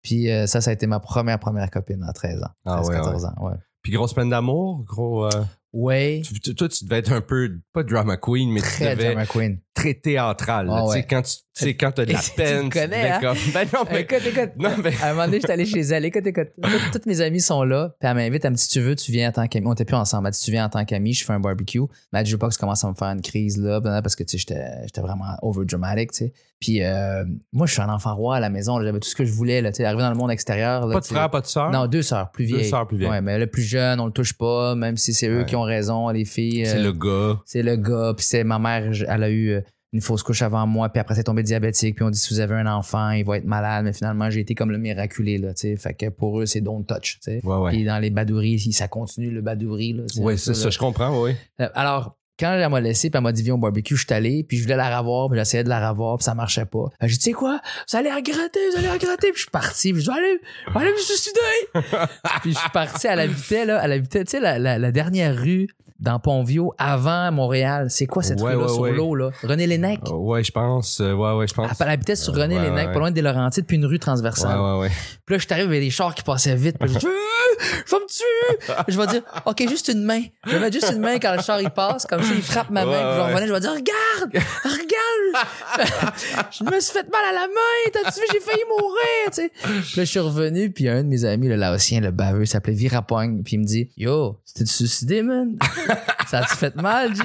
Puis 0.03 0.31
euh, 0.31 0.47
ça, 0.47 0.61
ça 0.61 0.71
a 0.71 0.73
été 0.73 0.87
ma 0.89 0.99
première, 0.99 1.39
première 1.39 1.71
copine 1.71 2.03
à 2.03 2.13
13 2.13 2.43
ans. 2.43 2.51
Ah 2.65 2.77
13, 2.83 2.89
ouais, 2.89 2.95
14 2.97 3.25
ans, 3.27 3.35
ouais. 3.43 3.55
Puis 3.83 3.93
grosse 3.93 4.15
peine 4.15 4.31
d'amour, 4.31 4.83
gros. 4.85 5.27
euh, 5.27 5.45
Ouais, 5.77 6.23
tu- 6.25 6.41
tu- 6.41 6.55
toi, 6.55 6.69
tu 6.71 6.85
devais 6.85 6.97
être 6.97 7.13
un 7.13 7.21
peu, 7.21 7.61
pas 7.75 7.83
drama 7.83 8.17
queen, 8.17 8.51
mais 8.51 8.63
tu 8.63 8.67
très 8.67 8.97
devais 8.97 9.13
drama 9.13 9.27
queen. 9.27 9.61
Très 9.93 10.01
théâtral. 10.01 10.67
là. 10.67 10.75
Ah 10.79 10.83
Tu 10.85 10.89
ouais. 10.91 11.07
quand 11.09 11.23
tu 11.23 11.33
tu 11.59 11.65
sais, 11.65 11.75
quand 11.75 11.91
t'as 11.91 12.05
de 12.05 12.13
la 12.13 12.19
Tu 12.23 12.31
peine, 12.33 12.69
connais, 12.69 12.87
devais 12.87 13.09
hein? 13.13 13.19
comme- 13.23 13.39
Ben 13.55 13.67
non, 13.73 13.85
mais. 13.91 14.01
Écoute, 14.03 14.21
écoute. 14.27 14.51
Non, 14.59 14.71
mais. 14.85 14.93
À 15.03 15.07
un 15.07 15.13
moment 15.15 15.25
donné, 15.25 15.41
j'étais 15.41 15.53
allé 15.55 15.65
chez 15.65 15.81
elle. 15.81 16.05
Écoute, 16.05 16.27
écoute. 16.27 16.49
Toutes, 16.93 17.07
mes 17.07 17.23
amies 17.23 17.41
sont 17.41 17.63
là. 17.63 17.95
Puis 17.99 18.07
elle 18.11 18.15
m'invite. 18.17 18.45
Elle 18.45 18.51
me 18.51 18.57
dit 18.57 18.63
Si 18.63 18.69
tu 18.69 18.81
veux, 18.83 18.95
tu 18.95 19.11
viens 19.11 19.31
en 19.31 19.33
tant 19.33 19.47
qu'ami. 19.47 19.67
On 19.67 19.73
était 19.73 19.87
plus 19.87 19.97
ensemble. 19.97 20.27
Elle 20.29 20.35
dit 20.35 20.41
Tu 20.45 20.51
viens 20.51 20.67
en 20.67 20.69
tant 20.69 20.85
qu'ami. 20.85 21.15
Je 21.15 21.25
fais 21.25 21.33
un 21.33 21.41
barbecue. 21.41 21.81
Mais 22.13 22.19
elle 22.19 22.25
dit 22.25 22.31
Je 22.31 22.35
veux 22.37 22.39
pas 22.39 22.49
que 22.49 22.53
tu 22.53 22.59
commences 22.61 22.85
à 22.85 22.89
me 22.91 22.95
faire 22.95 23.09
une 23.09 23.23
crise 23.23 23.57
là. 23.57 23.81
blablabla, 23.81 24.03
Parce 24.03 24.17
que 24.17 24.23
tu 24.25 24.39
sais, 24.39 24.47
j'étais 24.85 25.01
vraiment 25.01 25.25
over 25.41 25.65
dramatic. 25.65 26.13
Tu 26.13 26.17
sais. 26.27 26.33
Puis 26.61 26.83
euh, 26.83 27.25
moi, 27.55 27.67
je 27.67 27.73
suis 27.73 27.81
un 27.83 27.89
enfant 27.89 28.15
roi 28.15 28.37
à 28.37 28.41
la 28.41 28.51
maison. 28.51 28.79
J'avais 28.83 29.01
tout 29.01 29.09
ce 29.09 29.15
que 29.17 29.25
je 29.25 29.33
voulais. 29.33 29.63
Là, 29.63 29.73
tu 29.73 29.77
sais, 29.79 29.85
arrivé 29.87 30.03
dans 30.03 30.11
le 30.11 30.17
monde 30.17 30.31
extérieur. 30.31 30.87
là, 30.87 30.93
Pas 30.93 31.01
de 31.01 31.07
tu 31.07 31.15
frère, 31.15 31.31
pas 31.31 31.41
de 31.41 31.47
soeur? 31.47 31.71
Non, 31.71 31.87
deux 31.87 32.03
sœurs 32.03 32.31
plus 32.33 32.47
Deux 32.47 32.57
vieilles. 32.59 32.69
sœurs 32.69 32.87
plus 32.87 32.99
vieilles. 32.99 33.09
Ouais, 33.11 33.23
mais 33.23 33.39
le 33.39 33.47
plus 33.47 33.63
jeune, 33.63 33.99
on 33.99 34.05
le 34.07 34.13
touche 34.13 34.35
pas. 34.35 34.75
Même 34.75 34.99
si 34.99 35.15
c'est 35.15 35.29
eux 35.29 35.39
Ouais. 35.39 35.45
qui 35.47 35.57
ont 35.57 35.63
raison, 35.63 36.11
les 36.11 36.27
filles. 36.27 36.67
C'est 36.67 36.81
euh, 36.81 36.83
le 36.83 36.93
gars. 36.93 37.41
c'est 37.47 37.63
le 37.63 37.77
gars, 37.77 38.13
puis 38.15 38.27
c'est 38.27 38.45
ma 38.45 38.59
mère, 38.59 38.93
je- 38.93 39.07
elle 39.09 39.23
a 39.23 39.31
eu 39.31 39.53
euh, 39.53 39.61
une 39.97 40.03
fausse 40.03 40.23
couche 40.23 40.43
avant 40.43 40.67
moi, 40.67 40.89
puis 40.89 41.01
après 41.01 41.15
c'est 41.15 41.25
tombé 41.25 41.43
diabétique, 41.43 41.97
puis 41.97 42.05
on 42.05 42.11
dit 42.11 42.19
si 42.19 42.33
vous 42.33 42.41
avez 42.41 42.55
un 42.55 42.67
enfant, 42.67 43.11
il 43.11 43.25
va 43.25 43.39
être 43.39 43.45
malade, 43.45 43.85
mais 43.85 43.93
finalement 43.93 44.31
j'ai 44.31 44.41
été 44.41 44.55
comme 44.55 44.71
le 44.71 44.79
miraculé 44.79 45.39
là, 45.39 45.55
tu 45.55 45.63
sais, 45.63 45.77
fait 45.77 45.95
que 45.95 46.09
pour 46.09 46.41
eux 46.41 46.47
c'est 46.47 46.61
don't 46.61 46.85
touch, 46.85 47.19
tu 47.23 47.33
sais. 47.33 47.41
Ouais, 47.45 47.57
ouais. 47.57 47.71
Puis 47.73 47.85
dans 47.85 47.99
les 47.99 48.11
badouries, 48.11 48.59
ça 48.73 48.89
continue 48.89 49.31
le 49.31 49.41
badourie 49.41 49.95
là. 49.95 50.05
c'est 50.09 50.23
peu, 50.23 50.37
ça, 50.37 50.71
je 50.71 50.79
comprends, 50.79 51.23
oui. 51.23 51.33
Euh, 51.61 51.69
Alors 51.75 52.17
quand 52.39 52.53
elle 52.53 52.69
m'a 52.69 52.81
laissé, 52.81 53.09
puis 53.09 53.17
elle 53.17 53.23
m'a 53.23 53.33
dit 53.33 53.43
viens 53.43 53.55
au 53.55 53.59
barbecue, 53.59 53.97
je 53.97 54.05
suis 54.05 54.15
allé, 54.15 54.45
puis 54.45 54.59
je 54.59 54.65
voulais 54.65 54.77
la 54.77 54.99
revoir, 54.99 55.31
puis 55.31 55.39
j'essayais 55.39 55.65
de 55.65 55.71
la 55.71 55.89
revoir, 55.91 56.19
puis 56.19 56.25
ça 56.25 56.35
marchait 56.35 56.67
pas. 56.67 56.85
J'ai 57.01 57.09
dit 57.09 57.19
tu 57.19 57.25
sais 57.25 57.33
quoi, 57.33 57.61
vous 57.91 57.97
allez 57.97 58.11
regretter, 58.13 58.61
vous 58.73 58.79
allez 58.79 58.91
regretter, 58.91 59.29
puis 59.29 59.37
je 59.37 59.41
suis 59.43 59.51
parti, 59.51 59.93
puis 59.93 60.03
je 60.03 60.11
dis 60.11 60.17
allez, 60.17 60.39
aller 60.75 60.93
me 60.93 60.99
suicider. 60.99 61.41
puis 62.43 62.53
je 62.53 62.59
suis 62.59 62.71
parti, 62.71 63.07
elle 63.07 63.21
habitait 63.21 63.65
là, 63.65 63.81
elle 63.83 63.93
habitait, 63.93 64.25
tu 64.25 64.33
sais 64.33 64.41
la, 64.41 64.59
la, 64.59 64.79
la 64.79 64.93
dernière 64.93 65.35
rue 65.35 65.67
dans 66.01 66.19
Pontvio 66.19 66.75
avant 66.79 67.31
Montréal. 67.33 67.87
C'est 67.91 68.07
quoi 68.07 68.23
cette 68.23 68.41
Ouais, 68.41 68.53
rue 68.55 68.61
là 68.61 68.67
ouais, 68.67 68.73
sur 68.73 68.81
ouais. 68.83 68.93
l'eau 68.93 69.15
là? 69.15 69.31
René 69.43 69.67
Lénec. 69.67 70.01
Euh, 70.09 70.13
ouais, 70.15 70.45
je 70.45 70.53
pense. 70.53 71.01
euh, 71.01 71.13
ouais, 71.15 71.33
ouais, 71.33 71.47
je 71.47 71.55
pense. 71.55 71.81
Elle 71.81 71.89
habitait 71.89 72.17
sur 72.17 72.35
Ouais, 72.35 72.43
René 72.43 72.57
ouais, 72.57 72.63
Lénec, 72.65 72.89
ouais. 72.89 72.93
pas 72.93 72.99
loin 72.99 73.11
des 73.11 73.23
Laurentides, 73.23 73.67
puis 73.67 73.77
une 73.77 73.87
rue 73.87 73.93
Ouais, 73.93 73.99
transversale. 73.99 74.61
ouais, 74.61 74.79
ouais. 74.81 74.89
Puis 75.25 75.35
là, 75.35 75.39
je 75.39 75.47
t'arrive 75.47 75.67
avec 75.69 75.81
des 75.81 75.91
chars 75.91 76.15
qui 76.15 76.23
passaient 76.23 76.55
vite. 76.57 76.77
Puis 76.79 76.93
je 76.93 76.99
dis, 76.99 77.07
Euh, 77.46 77.46
je 77.87 77.91
vais 77.91 78.01
me 78.01 78.07
tuer. 78.07 78.75
Je 78.89 79.01
vais 79.01 79.07
dire, 79.07 79.23
OK, 79.45 79.69
juste 79.69 79.89
une 79.89 80.05
main. 80.05 80.23
Je 80.47 80.53
vais 80.53 80.61
mettre 80.61 80.75
juste 80.75 80.93
une 80.93 81.01
main 81.01 81.19
quand 81.19 81.35
le 81.35 81.43
char 81.43 81.61
il 81.61 81.71
passe. 81.71 82.07
Comme 82.07 82.23
ça, 82.23 82.33
il 82.35 82.43
frappe 82.43 82.71
ma 82.71 82.85
main. 82.85 82.91
Ouais, 82.91 82.97
puis 82.99 83.13
je 83.13 83.17
vais 83.17 83.23
revenir, 83.23 83.49
je 83.49 83.53
vais 83.53 83.61
dire, 83.61 83.71
regarde, 83.73 84.45
regarde. 84.65 84.93
je 86.51 86.65
me 86.65 86.81
suis 86.81 86.93
fait 86.93 87.11
mal 87.11 87.25
à 87.29 87.33
la 87.33 87.47
main. 87.49 87.91
T'as-tu 87.93 88.21
vu, 88.21 88.27
j'ai 88.33 88.41
failli 88.41 88.63
mourir, 88.69 89.27
tu 89.27 89.33
sais. 89.33 89.51
Puis 89.61 89.97
là, 89.97 90.05
je 90.05 90.11
suis 90.11 90.21
revenu, 90.21 90.71
puis 90.71 90.89
un 90.89 91.03
de 91.03 91.09
mes 91.09 91.25
amis, 91.25 91.49
le 91.49 91.57
Laotien, 91.57 92.01
le 92.01 92.11
baveux, 92.11 92.43
il 92.43 92.47
s'appelait 92.47 92.75
Virapogne. 92.75 93.43
Puis 93.43 93.57
il 93.57 93.61
me 93.61 93.65
dit, 93.65 93.91
Yo, 93.97 94.39
c'était 94.45 94.67
suicidé, 94.67 95.23
man? 95.23 95.57
Ça 96.29 96.39
a-tu 96.39 96.57
fait 96.57 96.75
mal, 96.77 97.15
G? 97.15 97.23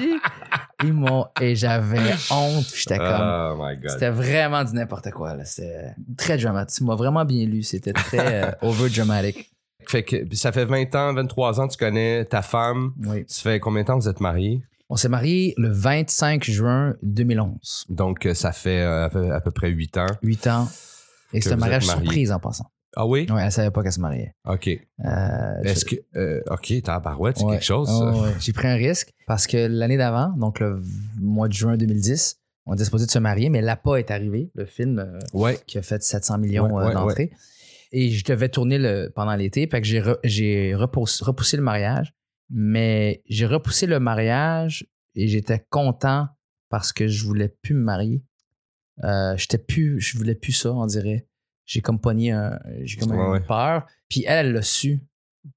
Ils 0.84 0.92
m'ont, 0.92 1.26
et 1.40 1.54
j'avais 1.54 2.12
honte. 2.30 2.66
Puis 2.66 2.82
j'étais 2.82 2.98
comme, 2.98 3.06
Oh 3.20 3.56
my 3.58 3.76
god. 3.76 3.90
c'était 3.90 4.10
vraiment 4.10 4.64
du 4.64 4.74
n'importe 4.74 5.10
quoi. 5.10 5.34
là. 5.34 5.44
C'était 5.44 5.94
très 6.16 6.36
dramatique. 6.36 6.78
Tu 6.78 6.84
m'as 6.84 6.96
vraiment 6.96 7.24
bien 7.24 7.44
lu. 7.46 7.62
C'était 7.62 7.92
très 7.92 8.44
euh, 8.44 8.50
over 8.62 8.88
dramatic. 8.90 9.51
Fait 9.88 10.02
que 10.02 10.16
ça 10.34 10.52
fait 10.52 10.64
20 10.64 10.94
ans, 10.94 11.12
23 11.14 11.60
ans, 11.60 11.68
tu 11.68 11.76
connais 11.76 12.24
ta 12.24 12.42
femme. 12.42 12.92
Oui. 13.06 13.24
Ça 13.26 13.42
fait 13.42 13.60
combien 13.60 13.82
de 13.82 13.86
temps 13.86 13.98
que 13.98 14.02
vous 14.04 14.08
êtes 14.08 14.20
mariés? 14.20 14.62
On 14.88 14.96
s'est 14.96 15.08
mariés 15.08 15.54
le 15.56 15.70
25 15.70 16.44
juin 16.44 16.94
2011. 17.02 17.86
Donc, 17.88 18.26
euh, 18.26 18.34
ça 18.34 18.52
fait 18.52 18.80
euh, 18.80 19.04
à 19.06 19.08
peu- 19.10 19.32
à 19.32 19.40
peu 19.40 19.50
près 19.50 19.70
huit 19.70 19.96
ans. 19.96 20.06
Huit 20.22 20.46
ans. 20.46 20.68
Et 21.32 21.40
c'est 21.40 21.52
un 21.52 21.56
mariage 21.56 21.86
surprise 21.86 22.30
en 22.30 22.38
passant. 22.38 22.66
Ah 22.94 23.06
oui? 23.06 23.26
Ouais, 23.30 23.42
elle 23.42 23.50
savait 23.50 23.70
pas 23.70 23.82
qu'elle 23.82 23.92
se 23.92 24.00
mariait. 24.00 24.34
OK. 24.46 24.68
Euh, 24.68 25.62
Est-ce 25.64 25.86
que. 25.86 25.96
euh, 26.16 26.42
OK, 26.50 26.74
tabarouette, 26.82 27.38
c'est 27.38 27.44
Ouais. 27.44 27.52
quelque 27.52 27.64
chose, 27.64 27.88
ça. 27.88 28.10
Ouais. 28.10 28.32
J'ai 28.38 28.52
pris 28.52 28.68
un 28.68 28.74
risque 28.74 29.12
parce 29.26 29.46
que 29.46 29.56
l'année 29.66 29.96
d'avant, 29.96 30.28
donc 30.36 30.60
le 30.60 30.82
mois 31.18 31.48
de 31.48 31.54
juin 31.54 31.78
2010, 31.78 32.36
on 32.66 32.74
était 32.74 32.84
supposé 32.84 33.06
de 33.06 33.10
se 33.10 33.18
marier, 33.18 33.48
mais 33.48 33.62
l'APA 33.62 33.98
est 33.98 34.10
arrivé, 34.10 34.50
le 34.54 34.66
film 34.66 34.98
euh, 34.98 35.18
Ouais. 35.32 35.58
qui 35.66 35.78
a 35.78 35.82
fait 35.82 36.02
700 36.02 36.36
millions 36.36 36.68
d'entrées. 36.68 37.30
Et 37.92 38.10
je 38.10 38.24
devais 38.24 38.48
tourner 38.48 38.78
le, 38.78 39.12
pendant 39.14 39.34
l'été, 39.36 39.66
fait 39.66 39.80
que 39.80 39.86
j'ai, 39.86 40.00
re- 40.00 40.18
j'ai 40.24 40.74
repoussé, 40.74 41.22
repoussé 41.24 41.56
le 41.58 41.62
mariage, 41.62 42.12
mais 42.50 43.22
j'ai 43.28 43.46
repoussé 43.46 43.86
le 43.86 44.00
mariage 44.00 44.86
et 45.14 45.28
j'étais 45.28 45.64
content 45.70 46.28
parce 46.70 46.92
que 46.92 47.06
je 47.06 47.24
voulais 47.24 47.48
plus 47.62 47.74
me 47.74 47.82
marier. 47.82 48.22
Euh, 49.04 49.36
j'étais 49.36 49.58
plus, 49.58 50.00
je 50.00 50.16
voulais 50.16 50.34
plus 50.34 50.52
ça, 50.52 50.72
on 50.72 50.86
dirait. 50.86 51.26
J'ai 51.66 51.80
comme 51.80 52.00
pogné 52.00 52.30
un, 52.32 52.58
j'ai 52.82 52.96
comme 52.98 53.10
Ouais, 53.12 53.38
une 53.38 53.44
peur. 53.46 53.86
Puis 54.08 54.24
elle, 54.26 54.46
elle 54.46 54.52
l'a 54.54 54.62
su. 54.62 55.00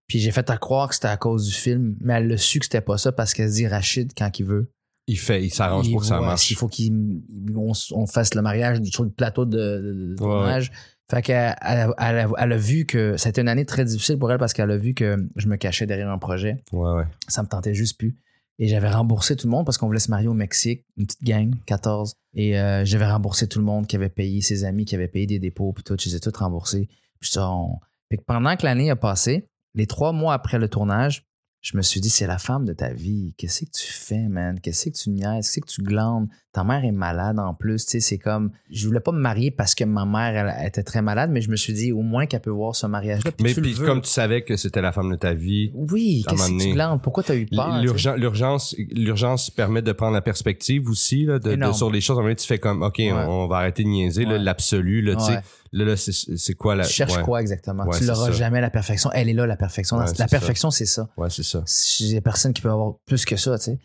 Puis 0.08 0.20
j'ai 0.20 0.32
fait 0.32 0.50
à 0.50 0.58
croire 0.58 0.90
que 0.90 0.96
c'était 0.96 1.08
à 1.08 1.18
cause 1.18 1.48
du 1.48 1.54
film, 1.54 1.96
mais 2.02 2.14
elle 2.16 2.28
l'a 2.28 2.38
su 2.38 2.60
que 2.60 2.66
c'était 2.66 2.82
pas 2.82 2.98
ça 2.98 3.12
parce 3.12 3.34
qu'elle 3.34 3.50
se 3.50 3.56
dit 3.56 3.68
Rachid 3.68 4.12
quand 4.18 4.40
il 4.40 4.46
veut. 4.46 4.72
Il 5.08 5.20
fait, 5.20 5.44
il 5.44 5.52
s'arrange 5.52 5.88
il 5.88 5.92
pour 5.92 6.02
que 6.02 6.08
ça 6.08 6.20
marche. 6.20 6.42
s'il 6.46 6.56
faut 6.58 6.68
qu'on 6.68 7.22
on, 7.56 7.72
on 7.92 8.08
fasse 8.08 8.34
le 8.34 8.42
mariage 8.42 8.82
sur 8.86 9.04
le 9.04 9.12
plateau 9.12 9.46
de, 9.46 9.58
de- 9.58 10.10
de 10.12 10.16
tournage. 10.16 10.72
Fait 11.12 11.22
qu'elle 11.22 11.56
elle, 11.62 11.90
elle 12.00 12.18
a- 12.20 12.30
elle 12.40 12.52
a 12.54 12.58
vu 12.58 12.86
que 12.86 13.16
c'était 13.18 13.42
une 13.42 13.48
année 13.48 13.66
très 13.66 13.86
difficile 13.86 14.18
pour 14.18 14.32
elle 14.32 14.40
parce 14.40 14.54
qu'elle 14.54 14.72
a 14.72 14.78
vu 14.78 14.94
que 14.94 15.28
je 15.36 15.48
me 15.48 15.56
cachais 15.56 15.86
derrière 15.86 16.10
un 16.10 16.18
projet. 16.18 16.64
Ouais, 16.72 16.94
ouais. 16.96 17.04
Ça 17.28 17.44
me 17.44 17.48
tentait 17.48 17.74
juste 17.76 17.98
plus. 18.00 18.16
Et 18.58 18.68
j'avais 18.68 18.90
remboursé 18.90 19.36
tout 19.36 19.48
le 19.48 19.52
monde 19.52 19.66
parce 19.66 19.78
qu'on 19.78 19.86
voulait 19.88 20.00
se 20.00 20.10
marier 20.10 20.28
au 20.30 20.34
Mexique, 20.34 20.86
une 20.98 21.06
petite 21.06 21.24
gang, 21.24 21.54
14. 21.66 22.14
Et 22.34 22.58
euh, 22.60 22.86
j'avais 22.86 23.06
remboursé 23.06 23.48
tout 23.48 23.60
le 23.60 23.66
monde 23.66 23.86
qui 23.86 23.96
avait 23.98 24.10
payé, 24.10 24.42
ses 24.42 24.64
amis 24.64 24.86
qui 24.86 24.96
avaient 24.96 25.08
payé 25.10 25.28
des 25.28 25.40
dépôts, 25.40 25.74
puis 25.74 25.84
tout. 25.84 25.96
Je 26.00 26.10
les 26.10 26.16
ai 26.16 26.20
tous 26.20 26.36
remboursés. 26.38 26.88
Puis 27.20 27.30
ça, 27.32 27.50
on- 27.50 27.80
Fait 28.10 28.18
que 28.18 28.24
pendant 28.26 28.56
que 28.56 28.66
l'année 28.66 28.90
a 28.90 28.96
passé, 28.96 29.48
les 29.74 29.88
trois 29.88 30.12
mois 30.14 30.34
après 30.34 30.58
le 30.58 30.70
tournage, 30.70 31.26
je 31.66 31.76
me 31.76 31.82
suis 31.82 32.00
dit, 32.00 32.12
c'est 32.12 32.28
la 32.28 32.38
femme 32.38 32.64
de 32.64 32.74
ta 32.74 32.90
vie. 32.94 33.34
Qu'est-ce 33.38 33.66
que 33.66 33.72
tu 33.72 33.92
fais, 33.92 34.28
man? 34.28 34.60
Qu'est-ce 34.60 34.86
que 34.92 34.96
tu 34.96 35.10
niaises? 35.10 35.50
Qu'est-ce 35.50 35.62
que 35.62 35.66
tu 35.66 35.82
glandes? 35.82 36.28
Ta 36.54 36.64
mère 36.64 36.86
est 36.86 36.92
malade 36.92 37.40
en 37.40 37.56
plus. 37.56 37.86
Tu 37.86 37.92
sais, 37.94 38.00
c'est 38.02 38.20
comme. 38.20 38.52
Je 38.70 38.86
voulais 38.86 39.00
pas 39.00 39.12
me 39.12 39.20
marier 39.20 39.50
parce 39.50 39.74
que 39.74 39.84
ma 39.84 40.06
mère, 40.06 40.36
elle, 40.46 40.54
elle 40.60 40.68
était 40.68 40.84
très 40.84 41.02
malade, 41.02 41.32
mais 41.34 41.42
je 41.42 41.50
me 41.50 41.56
suis 41.56 41.74
dit, 41.74 41.92
au 41.92 42.04
moins 42.04 42.28
qu'elle 42.28 42.40
peut 42.42 42.52
voir 42.52 42.76
ce 42.76 42.86
mariage-là. 42.86 43.32
Mais 43.42 43.56
puis, 43.56 43.74
comme 43.74 44.02
tu 44.02 44.10
savais 44.12 44.44
que 44.44 44.56
c'était 44.58 44.80
la 44.80 44.92
femme 44.92 45.10
de 45.10 45.16
ta 45.16 45.34
vie, 45.34 45.72
Oui, 45.74 46.24
qu'est-ce 46.30 46.52
que 46.52 46.62
tu 46.62 46.74
glandes? 46.74 47.02
Pourquoi 47.02 47.24
tu 47.24 47.32
as 47.32 47.36
eu 47.36 47.48
peur? 47.48 47.82
l'urgence, 47.82 49.50
permet 49.50 49.82
de 49.82 49.92
prendre 49.92 50.14
la 50.14 50.22
perspective 50.22 50.88
aussi 50.88 51.26
là, 51.26 51.40
de, 51.40 51.72
sur 51.74 51.92
les 51.92 52.00
choses. 52.02 52.16
Moment 52.18 52.28
donné, 52.28 52.36
tu 52.36 52.48
fais 52.48 52.60
comme, 52.60 52.84
ok, 52.84 52.96
Ouais. 53.00 53.12
on, 53.12 53.46
on 53.46 53.48
va 53.48 53.58
arrêter 53.58 53.84
de 53.84 53.90
niaiser 53.90 54.26
Ouais. 54.26 54.38
l'absolu. 54.40 55.02
Là, 55.02 55.16
tu 55.16 55.24
sais. 55.24 55.32
Ouais. 55.32 55.42
là, 55.74 55.86
là, 55.86 55.96
c'est, 55.98 56.54
quoi 56.54 56.76
la 56.76 56.86
Tu 56.86 56.94
cherches 56.94 57.18
ouais. 57.18 57.24
quoi 57.24 57.42
exactement? 57.42 57.86
Ouais, 57.86 57.98
tu 57.98 58.06
l'auras 58.06 58.32
jamais 58.32 58.62
la 58.62 58.70
perfection. 58.70 59.10
Elle 59.14 59.30
est 59.30 59.34
là, 59.34 59.46
la 59.46 59.58
perfection. 59.58 59.98
Ouais, 59.98 60.06
la 60.18 60.28
perfection, 60.28 60.72
c'est 60.72 60.86
ça. 60.86 61.10
Ouais, 61.18 61.30
c'est 61.30 61.44
ça. 61.44 61.55
Il 62.00 62.08
y 62.14 62.18
a 62.18 62.22
personne 62.22 62.54
qui 62.54 62.62
peut 62.62 62.70
avoir 62.72 62.96
plus 63.06 63.26
que 63.26 63.36
ça, 63.36 63.58
tu 63.58 63.66
sais. 63.66 63.80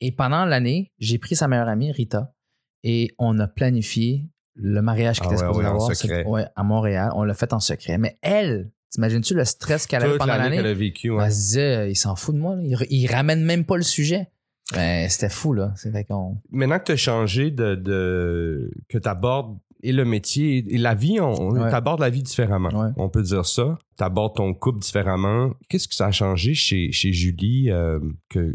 Et 0.00 0.12
pendant 0.12 0.44
l'année, 0.44 0.92
j'ai 0.98 1.18
pris 1.18 1.36
sa 1.36 1.46
meilleure 1.48 1.68
amie, 1.68 1.92
Rita, 1.92 2.34
et 2.82 3.14
on 3.18 3.38
a 3.38 3.46
planifié 3.46 4.26
le 4.54 4.82
mariage 4.82 5.20
qui 5.20 5.26
Ah 5.26 5.32
était 5.32 5.38
supposé 5.38 5.60
ouais, 5.60 5.66
avoir. 5.66 5.94
secret. 5.94 6.24
Ouais, 6.26 6.46
à 6.56 6.62
Montréal. 6.62 7.10
On 7.14 7.22
l'a 7.24 7.34
fait 7.34 7.52
en 7.52 7.60
secret. 7.60 7.96
Mais 7.98 8.18
elle, 8.20 8.70
t'imagines-tu 8.90 9.34
le 9.34 9.44
stress 9.44 9.86
qu'elle 9.86 10.02
avait 10.02 10.18
pendant 10.18 10.36
l'année 10.36 10.56
qu'elle 10.56 10.66
a 10.66 10.74
vécu, 10.74 11.10
ouais. 11.10 11.24
Elle 11.24 11.32
se 11.32 11.36
disait, 11.38 11.90
il 11.90 11.96
s'en 11.96 12.16
fout 12.16 12.34
de 12.34 12.40
moi. 12.40 12.56
là. 12.56 12.62
Il, 12.64 12.76
il 12.90 13.06
ramène 13.10 13.42
même 13.44 13.64
pas 13.64 13.76
le 13.76 13.82
sujet. 13.82 14.28
Ben, 14.74 15.08
c'était 15.08 15.28
fou, 15.28 15.52
là. 15.54 15.74
Qu'on. 16.08 16.38
Maintenant 16.50 16.78
que 16.78 16.84
tu 16.84 16.92
as 16.92 16.96
changé 16.96 17.50
de, 17.50 17.74
de 17.74 18.70
que 18.88 18.98
tu 18.98 19.08
abordes 19.08 19.58
et 19.82 19.92
le 19.92 20.04
métier 20.04 20.64
et 20.68 20.78
la 20.78 20.94
vie, 20.94 21.18
on, 21.20 21.50
Ouais. 21.50 21.68
tu 21.68 21.74
abordes 21.74 22.00
la 22.00 22.10
vie 22.10 22.22
différemment. 22.22 22.68
Ouais. 22.70 22.90
On 22.96 23.08
peut 23.08 23.22
dire 23.22 23.44
ça. 23.46 23.78
Tu 23.98 24.04
abordes 24.04 24.36
ton 24.36 24.54
couple 24.54 24.80
différemment. 24.80 25.52
Qu'est-ce 25.68 25.88
que 25.88 25.94
ça 25.94 26.06
a 26.06 26.12
changé 26.12 26.54
chez, 26.54 26.92
chez 26.92 27.12
Julie 27.12 27.70
euh, 27.70 27.98
que 28.28 28.54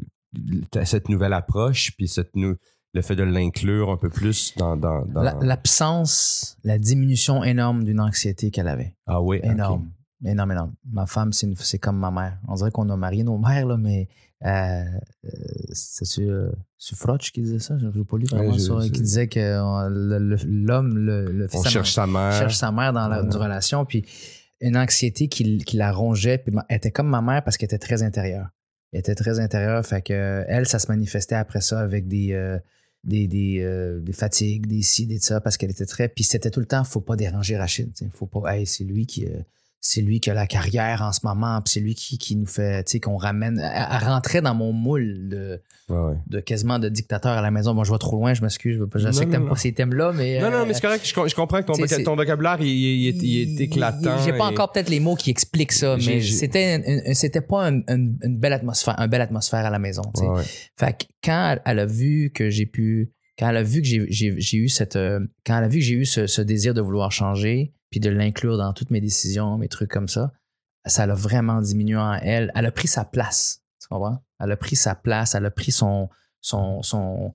cette 0.84 1.10
nouvelle 1.10 1.34
approche 1.34 1.92
puis 1.98 2.08
cette 2.08 2.36
nou- 2.36 2.56
le 2.94 3.02
fait 3.02 3.16
de 3.16 3.24
l'inclure 3.24 3.90
un 3.92 3.98
peu 3.98 4.10
plus 4.10 4.54
dans, 4.58 4.76
dans, 4.78 5.06
dans- 5.06 5.22
La- 5.22 5.38
L'absence, 5.42 6.58
la 6.64 6.80
diminution 6.80 7.44
énorme 7.44 7.84
d'une 7.84 8.00
anxiété 8.00 8.50
qu'elle 8.52 8.68
avait. 8.68 8.96
ah 9.06 9.22
oui. 9.22 9.40
Énorme. 9.44 9.90
Énorme, 10.26 10.52
énorme. 10.52 10.74
Ma 10.92 11.06
femme, 11.06 11.32
c'est 11.32 11.78
comme 11.80 11.98
ma 12.00 12.10
mère. 12.10 12.40
On 12.48 12.56
dirait 12.56 12.72
qu'on 12.72 12.90
a 12.90 12.98
marié 12.98 13.24
nos 13.24 13.38
mères, 13.38 13.68
là, 13.68 13.78
mais 13.78 14.08
euh, 14.46 14.84
euh, 15.26 15.30
c'est-tu 15.74 16.30
euh, 16.30 16.50
c'est 16.78 16.96
Frotch 16.98 17.32
qui 17.32 17.42
disait 17.42 17.60
ça? 17.60 17.78
Je 17.80 17.88
n'ai 17.88 18.06
pas 18.06 18.18
lu 18.18 18.26
vraiment 18.30 18.52
Ouais, 18.54 18.60
ça. 18.60 18.76
Qui 18.84 19.02
disait 19.02 19.28
que 19.28 19.40
le- 19.90 20.20
le- 20.20 20.38
l'homme, 20.46 20.98
le, 20.98 21.32
le 21.32 21.48
fils 21.48 21.60
on 21.62 21.64
cherche 21.64 21.94
sa 21.94 22.06
mère 22.06 22.34
cherche 22.34 22.56
sa 22.56 22.72
mère 22.72 22.94
dans 22.94 23.08
la 23.08 23.20
Ouais. 23.22 23.26
une 23.26 23.36
relation, 23.36 23.86
puis 23.86 24.06
une 24.62 24.78
anxiété 24.78 25.28
qui, 25.28 25.58
qui 25.60 25.78
la 25.78 25.92
rongeait. 25.92 26.38
Puis 26.38 26.54
elle 26.70 26.78
était 26.78 26.92
comme 26.92 27.08
ma 27.10 27.22
mère 27.22 27.44
parce 27.44 27.58
qu'elle 27.58 27.68
était 27.68 27.80
très 27.80 28.04
intérieure. 28.04 28.50
Elle 28.94 29.00
était 29.00 29.16
très 29.16 29.40
intérieure, 29.40 29.86
fait 29.86 30.02
que 30.02 30.46
elle, 30.48 30.68
ça 30.68 30.80
se 30.80 30.88
manifestait 30.88 31.36
après 31.36 31.62
ça 31.62 31.80
avec 31.80 32.08
des, 32.08 32.32
euh, 32.34 32.58
des, 33.04 33.28
des, 33.28 33.60
euh, 33.62 34.00
des 34.00 34.14
fatigues, 34.14 34.66
des 34.68 34.82
ci, 34.82 35.06
des 35.08 35.20
ça, 35.20 35.42
parce 35.42 35.58
qu'elle 35.58 35.72
était 35.72 35.86
très. 35.86 36.08
Puis 36.10 36.24
c'était 36.24 36.52
tout 36.52 36.60
le 36.62 36.66
temps, 36.68 36.84
faut 36.84 37.02
pas 37.02 37.16
déranger 37.16 37.58
Rachid. 37.58 37.92
Faut 38.14 38.28
pas. 38.28 38.56
Hey, 38.56 38.66
c'est 38.66 38.84
lui 38.84 39.06
qui. 39.06 39.26
euh, 39.26 39.40
c'est 39.80 40.02
lui 40.02 40.20
qui 40.20 40.30
a 40.30 40.34
la 40.34 40.48
carrière 40.48 41.02
en 41.02 41.12
ce 41.12 41.20
moment, 41.24 41.62
puis 41.62 41.72
c'est 41.74 41.80
lui 41.80 41.96
qui, 41.96 42.18
qui 42.18 42.36
nous 42.36 42.46
fait, 42.48 42.84
tu 42.84 42.94
sais, 42.94 43.00
qu'on 43.00 43.16
ramène. 43.18 43.60
Elle, 43.60 43.88
elle 44.02 44.08
rentrait 44.08 44.42
dans 44.42 44.56
mon 44.56 44.74
moule 44.74 45.30
de, 45.30 45.62
Ouais, 45.90 45.98
ouais. 45.98 46.16
de 46.28 46.40
quasiment 46.42 46.80
de 46.80 46.90
dictateur 46.90 47.32
à 47.38 47.42
la 47.42 47.52
maison. 47.52 47.74
Moi, 47.74 47.86
je 47.86 47.92
vais 47.94 47.98
trop 47.98 48.18
loin, 48.18 48.34
je 48.34 48.42
m'excuse. 48.42 48.78
Je, 48.94 49.00
je 49.00 49.12
sais 49.12 49.26
que 49.26 49.32
t'aimes 49.32 49.48
pas 49.48 49.56
ces 49.56 49.72
thèmes-là, 49.72 50.12
mais. 50.14 50.40
Non, 50.42 50.50
non, 50.52 50.58
euh, 50.58 50.66
mais 50.68 50.74
c'est 50.74 50.82
correct. 50.82 51.06
Je, 51.06 51.14
je 51.30 51.36
comprends 51.36 51.62
que 51.62 51.68
ton, 51.68 51.74
voca- 51.74 52.16
vocabulaire, 52.16 52.58
il, 52.60 52.68
il 52.68 53.08
est, 53.08 53.24
il 53.24 53.62
est 53.62 53.64
éclatant. 53.64 54.18
J'ai 54.26 54.32
pas 54.34 54.50
et- 54.50 54.54
encore 54.54 54.72
peut-être 54.74 54.90
les 54.90 55.00
mots 55.00 55.16
qui 55.16 55.30
expliquent 55.30 55.72
ça, 55.72 55.96
mais 56.06 56.22
c'était 56.22 56.76
une- 56.76 57.02
une- 57.08 57.14
c'était 57.14 57.40
pas 57.42 57.70
une, 57.70 57.84
une- 57.88 58.18
une 58.24 58.38
belle 58.38 58.54
atmosphère, 58.54 59.00
un 59.00 59.08
belle 59.08 59.22
atmosphère 59.22 59.66
à 59.66 59.70
la 59.70 59.80
maison. 59.80 60.02
tu 60.14 60.22
sais. 60.22 60.28
Ouais, 60.28 60.36
ouais. 60.38 60.44
Fait 60.78 60.98
que 60.98 61.06
quand 61.24 61.58
elle, 61.66 61.80
a 61.80 61.86
vu 61.86 62.32
que 62.34 62.50
j'ai 62.50 62.66
pu, 62.66 63.14
quand 63.40 63.48
elle 63.50 63.58
a 63.58 63.64
vu 63.64 63.82
que 63.82 63.88
j'ai- 63.88 64.58
eu 64.58 64.68
cette, 64.68 64.96
euh, 64.98 65.20
quand 65.46 65.58
elle 65.58 65.64
a 65.64 65.68
vu 65.70 65.80
que 65.80 65.86
j'ai 65.86 65.94
eu 65.96 66.06
ce, 66.06 66.28
ce 66.28 66.42
désir 66.42 66.74
de 66.74 66.82
vouloir 66.82 67.12
changer, 67.14 67.74
puis 67.90 68.00
de 68.00 68.10
l'inclure 68.10 68.58
dans 68.58 68.74
toutes 68.74 68.92
mes 68.92 69.02
décisions, 69.02 69.58
mes 69.58 69.68
trucs 69.68 69.90
comme 69.92 70.08
ça, 70.08 70.32
ça 70.86 71.06
l'a 71.06 71.14
vraiment 71.16 71.62
diminué 71.62 71.98
en 71.98 72.14
elle. 72.14 72.52
Elle 72.56 72.66
a 72.66 72.72
pris 72.72 72.88
sa 72.88 73.04
place, 73.06 73.62
tu 73.82 73.88
comprends? 73.90 74.24
Elle 74.40 74.52
a 74.52 74.58
pris 74.58 74.76
sa 74.76 74.96
place, 74.96 75.36
elle 75.36 75.46
a 75.46 75.52
pris 75.52 75.72
son, 75.72 76.10
son, 76.42 76.82
son, 76.84 77.34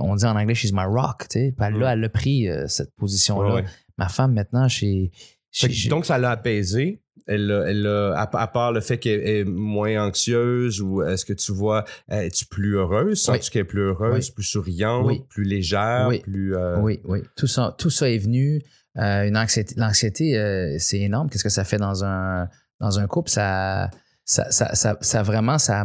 on 0.00 0.16
dit 0.16 0.24
en 0.26 0.36
anglais, 0.36 0.54
she's 0.54 0.72
my 0.72 0.84
rock, 0.84 1.26
tu 1.28 1.38
sais? 1.38 1.54
Puis 1.56 1.66
elle, 1.66 1.74
là, 1.78 1.92
elle 1.94 2.04
a 2.04 2.08
pris 2.08 2.48
euh, 2.48 2.66
cette 2.68 2.94
position-là. 2.96 3.48
Ouais, 3.54 3.62
ouais. 3.62 3.68
Ma 3.98 4.08
femme, 4.08 4.34
maintenant, 4.34 4.68
chez, 4.68 5.10
donc, 5.88 6.04
ça 6.04 6.18
l'a 6.18 6.32
apaisé. 6.32 7.00
Elle, 7.26 7.46
l'a- 7.46 7.64
elle, 7.70 7.86
à, 7.86 8.46
part 8.46 8.72
le 8.72 8.80
fait 8.80 8.98
qu'elle 8.98 9.26
est 9.26 9.44
moins 9.44 10.06
anxieuse 10.06 10.80
ou 10.82 11.02
est-ce 11.02 11.24
que 11.24 11.32
tu 11.32 11.50
vois, 11.52 11.84
es-tu 12.08 12.44
plus 12.46 12.76
heureuse? 12.76 13.20
Sens-tu 13.22 13.50
qu'elle 13.50 13.62
est 13.62 13.64
plus 13.64 13.80
heureuse, 13.80 14.26
Oui. 14.28 14.32
plus 14.34 14.44
souriante, 14.44 15.06
Oui. 15.06 15.22
plus 15.28 15.44
légère, 15.44 16.06
Oui. 16.08 16.20
plus. 16.20 16.54
euh, 16.54 16.78
Oui, 16.80 17.00
oui. 17.04 17.20
Tout 17.36 17.46
ça, 17.48 17.74
tout 17.78 17.90
ça 17.90 18.08
est 18.10 18.18
venu. 18.18 18.62
Euh, 18.98 19.28
une 19.28 19.36
anxiété, 19.36 19.74
l'anxiété, 19.76 20.38
euh, 20.38 20.76
c'est 20.78 21.00
énorme. 21.00 21.28
Qu'est-ce 21.28 21.44
que 21.44 21.50
ça 21.50 21.64
fait 21.64 21.78
dans 21.78 22.04
un, 22.04 22.48
dans 22.80 22.98
un 22.98 23.06
couple? 23.06 23.30
Ça, 23.30 23.90
ça, 24.24 24.50
ça, 24.50 24.74
ça, 24.74 24.96
ça 25.00 25.22
vraiment, 25.22 25.58
ça, 25.58 25.84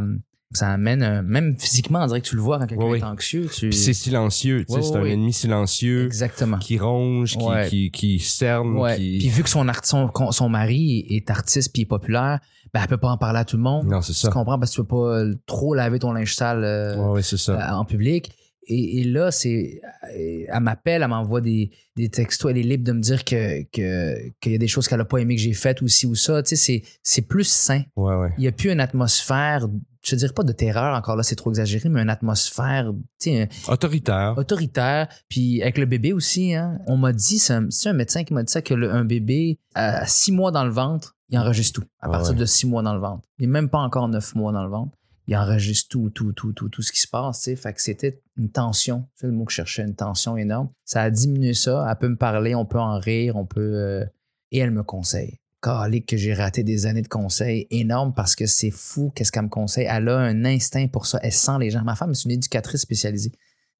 ça 0.53 0.69
amène, 0.69 1.03
un- 1.03 1.21
même 1.21 1.57
physiquement, 1.59 2.03
on 2.03 2.07
dirait 2.07 2.21
que 2.21 2.27
tu 2.27 2.35
le 2.35 2.41
vois 2.41 2.57
quand 2.59 2.67
quelqu'un 2.67 2.85
Oui, 2.85 2.99
est 2.99 3.03
anxieux. 3.03 3.47
Tu... 3.53 3.71
C'est 3.71 3.93
silencieux, 3.93 4.65
tu 4.65 4.73
sais, 4.73 4.79
Oui, 4.79 4.85
c'est 4.85 4.95
un 4.97 5.03
ennemi 5.05 5.33
silencieux 5.33 6.05
Exactement. 6.05 6.57
qui 6.57 6.77
ronge, 6.79 7.37
qui, 7.37 7.43
Ouais. 7.43 7.67
qui, 7.69 7.91
qui 7.91 8.19
cerne, 8.19 8.77
Ouais. 8.77 8.95
qui. 8.97 9.17
Puis 9.19 9.29
vu 9.29 9.43
que 9.43 9.49
son, 9.49 9.67
art- 9.67 9.85
son, 9.85 10.09
son 10.31 10.49
mari 10.49 11.05
est 11.09 11.29
artiste 11.29 11.71
puis 11.73 11.83
est 11.83 11.85
populaire, 11.85 12.39
ben, 12.73 12.79
elle 12.81 12.87
peut 12.87 12.97
pas 12.97 13.09
en 13.09 13.17
parler 13.17 13.39
à 13.39 13.45
tout 13.45 13.57
le 13.57 13.63
monde. 13.63 13.87
Non, 13.87 14.01
c'est 14.01 14.13
ça. 14.13 14.29
Tu 14.29 14.33
comprends? 14.33 14.57
Parce 14.57 14.71
que 14.71 14.75
tu 14.75 14.81
peux 14.81 14.87
pas 14.87 15.23
trop 15.45 15.73
laver 15.73 15.99
ton 15.99 16.13
linge 16.13 16.33
sale. 16.35 16.63
euh, 16.63 16.95
Ouais, 17.11 17.21
ça. 17.21 17.51
euh, 17.51 17.73
en 17.73 17.83
public. 17.85 18.31
Et, 18.73 18.99
et 19.01 19.03
là, 19.03 19.31
c'est, 19.31 19.81
euh, 20.15 20.45
elle 20.47 20.59
m'appelle, 20.61 21.01
elle 21.03 21.09
m'envoie 21.09 21.41
des, 21.41 21.71
des 21.97 22.07
textos, 22.09 22.49
elle 22.51 22.57
est 22.57 22.63
libre 22.63 22.85
de 22.85 22.93
me 22.93 23.01
dire 23.01 23.25
que, 23.25 23.63
que, 23.63 24.29
qu'il 24.39 24.53
y 24.53 24.55
a 24.55 24.57
des 24.57 24.67
choses 24.69 24.87
qu'elle 24.87 24.99
n'a 24.99 25.05
pas 25.05 25.17
aimé 25.17 25.35
que 25.35 25.41
j'ai 25.41 25.51
faites 25.53 25.81
ou 25.81 25.87
ci 25.89 26.05
ou 26.05 26.15
ça. 26.15 26.41
Tu 26.41 26.55
sais, 26.55 26.83
c'est, 27.03 27.21
plus 27.23 27.43
sain. 27.43 27.81
Ouais, 27.97 28.15
ouais. 28.15 28.31
Il 28.37 28.41
n'y 28.41 28.47
a 28.47 28.51
plus 28.53 28.71
une 28.71 28.79
atmosphère, 28.79 29.67
je 30.03 30.15
ne 30.15 30.19
dirais 30.19 30.33
pas 30.33 30.43
de 30.43 30.53
terreur, 30.53 30.95
encore 30.97 31.15
là, 31.17 31.23
c'est 31.23 31.35
trop 31.35 31.49
exagéré, 31.51 31.89
mais 31.89 32.01
une 32.01 32.09
atmosphère, 32.09 32.91
tu 33.19 33.31
sais, 33.31 33.49
Autoritaire. 33.67 34.35
autoritaire. 34.37 35.07
Puis 35.29 35.61
avec 35.61 35.77
le 35.77 35.85
bébé 35.85 36.13
aussi, 36.13 36.53
hein, 36.55 36.79
on 36.87 36.95
m'a 36.97 37.11
dit, 37.13 37.39
c'est 37.39 37.53
un, 37.53 37.67
un 37.85 37.93
médecin 37.93 38.23
qui 38.23 38.33
m'a 38.33 38.43
dit 38.43 38.51
ça, 38.53 38.61
que 38.61 38.73
le- 38.73 38.91
un 38.91 39.03
bébé 39.05 39.59
à 39.75 40.05
six 40.07 40.31
mois 40.31 40.51
dans 40.51 40.63
le 40.63 40.71
ventre, 40.71 41.15
il 41.29 41.37
enregistre 41.37 41.81
tout. 41.81 41.87
À 41.99 42.07
Ah 42.07 42.09
partir 42.09 42.33
ouais. 42.33 42.39
de 42.39 42.45
six 42.45 42.67
mois 42.67 42.81
dans 42.83 42.93
le 42.93 42.99
ventre. 43.01 43.27
Il 43.39 43.47
n'est 43.47 43.51
même 43.51 43.69
pas 43.69 43.79
encore 43.79 44.07
neuf 44.07 44.33
mois 44.35 44.51
dans 44.51 44.63
le 44.63 44.69
ventre. 44.69 44.97
Il 45.27 45.37
enregistre 45.37 45.89
tout, 45.89 46.09
tout, 46.09 46.33
tout, 46.33 46.51
tout, 46.53 46.69
tout 46.69 46.81
ce 46.81 46.91
qui 46.91 46.99
se 46.99 47.07
passe. 47.07 47.49
Fait 47.55 47.73
que 47.73 47.81
c'était 47.81 48.21
une 48.37 48.49
tension. 48.49 49.07
C'est 49.15 49.27
le 49.27 49.33
mot 49.33 49.45
que 49.45 49.51
je 49.51 49.57
cherchais, 49.57 49.83
une 49.83 49.95
tension 49.95 50.35
énorme. 50.37 50.69
Ça 50.83 51.03
a 51.03 51.09
diminué 51.09 51.53
ça. 51.53 51.85
Elle 51.89 51.97
peut 51.97 52.09
me 52.09 52.17
parler, 52.17 52.55
on 52.55 52.65
peut 52.65 52.79
en 52.79 52.99
rire, 52.99 53.35
on 53.35 53.45
peut. 53.45 53.59
euh, 53.61 54.05
et 54.51 54.59
elle 54.59 54.71
me 54.71 54.83
conseille. 54.83 55.37
calé 55.61 56.01
que 56.01 56.17
j'ai 56.17 56.33
raté 56.33 56.63
des 56.63 56.85
années 56.87 57.03
de 57.03 57.07
conseils 57.07 57.67
énormes 57.69 58.13
parce 58.13 58.35
que 58.35 58.45
c'est 58.47 58.71
fou 58.71 59.11
qu'est-ce 59.15 59.31
qu'elle 59.31 59.43
me 59.43 59.49
conseille. 59.49 59.85
Elle 59.89 60.09
a 60.09 60.17
un 60.17 60.43
instinct 60.43 60.87
pour 60.87 61.05
ça. 61.05 61.19
Elle 61.21 61.31
sent 61.31 61.57
les 61.59 61.69
gens. 61.69 61.83
Ma 61.83 61.95
femme 61.95 62.11
est 62.11 62.25
une 62.25 62.31
éducatrice 62.31 62.81
spécialisée. 62.81 63.31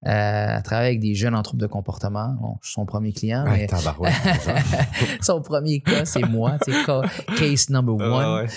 Euh, 0.08 0.56
elle 0.58 0.64
travaille 0.64 0.88
avec 0.88 1.00
des 1.00 1.14
jeunes 1.14 1.36
en 1.36 1.44
trouble 1.44 1.62
de 1.62 1.68
comportement. 1.68 2.36
Bon, 2.42 2.58
je 2.62 2.70
suis 2.70 2.74
son 2.74 2.88
premier 2.88 3.14
client, 3.14 3.44
Ouais, 3.46 3.68
mais 3.70 4.10
son 5.22 5.42
premier 5.42 5.82
cas, 5.82 6.06
c'est 6.06 6.24
moi. 6.28 6.58
case 7.38 7.70
number 7.70 7.96
Ouais, 7.96 8.06
one. 8.06 8.44
ouais. 8.44 8.48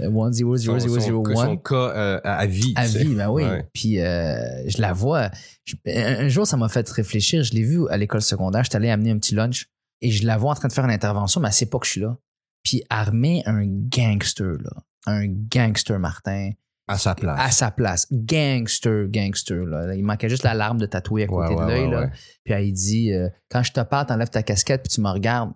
Euh, 0.00 0.10
One 0.10 0.32
zero 0.32 0.56
zero 0.56 0.78
Son- 0.78 0.80
zero 0.88 0.94
son- 0.94 1.00
zero 1.00 1.24
Son 1.34 1.40
one. 1.50 1.62
cas 1.62 1.74
euh, 1.74 2.20
à 2.24 2.46
vie. 2.46 2.72
À 2.76 2.84
tu 2.86 2.92
sais. 2.92 3.04
vie, 3.04 3.14
ben 3.14 3.28
oui. 3.28 3.44
Ouais. 3.44 3.68
Puis 3.74 4.00
euh, 4.00 4.66
je 4.68 4.80
la 4.80 4.92
vois. 4.92 5.30
Je- 5.66 5.74
un 5.86 6.24
un 6.24 6.28
jour, 6.28 6.46
ça 6.46 6.56
m'a 6.56 6.68
fait 6.68 6.88
réfléchir. 6.88 7.42
Je 7.44 7.52
l'ai 7.52 7.62
vu 7.64 7.86
à 7.90 7.96
l'école 7.96 8.22
secondaire. 8.22 8.64
J'étais 8.64 8.76
allé 8.76 8.90
amener 8.90 9.10
un 9.10 9.18
petit 9.18 9.34
lunch 9.34 9.66
et 10.00 10.10
je 10.10 10.26
la 10.26 10.36
vois 10.38 10.52
en 10.52 10.54
train 10.54 10.68
de 10.68 10.72
faire 10.72 10.84
une 10.84 10.90
intervention, 10.90 11.40
mais 11.40 11.48
elle 11.48 11.54
sait 11.54 11.66
pas 11.66 11.78
que 11.78 11.86
je 11.86 11.92
suis 11.92 12.00
là. 12.00 12.16
Puis 12.62 12.82
armée 12.88 13.42
un 13.46 13.64
gangster, 13.66 14.56
là. 14.62 14.70
Un 15.06 15.26
gangster, 15.28 15.98
Martin. 15.98 16.52
À 16.86 16.98
sa 16.98 17.14
place. 17.14 17.40
À 17.40 17.50
sa 17.50 17.70
place. 17.70 18.06
Gangster, 18.12 19.06
gangster, 19.08 19.64
là. 19.64 19.94
Il 19.94 20.04
manquait 20.04 20.28
juste 20.28 20.42
l'alarme 20.42 20.78
de 20.78 20.86
tatouer 20.86 21.24
à 21.24 21.26
côté 21.26 21.54
Ouais, 21.54 21.62
de 21.64 21.66
l'œil, 21.68 21.84
ouais, 21.86 21.90
là. 21.90 22.00
ouais. 22.02 22.10
Puis 22.44 22.54
elle 22.54 22.64
il 22.66 22.72
dit 22.72 23.12
euh, 23.12 23.28
Quand 23.50 23.62
je 23.62 23.72
te 23.72 23.80
parle, 23.80 24.06
t'enlèves 24.06 24.28
ta 24.30 24.42
casquette 24.42 24.82
puis 24.82 24.90
tu 24.94 25.00
me 25.00 25.08
regardes. 25.08 25.52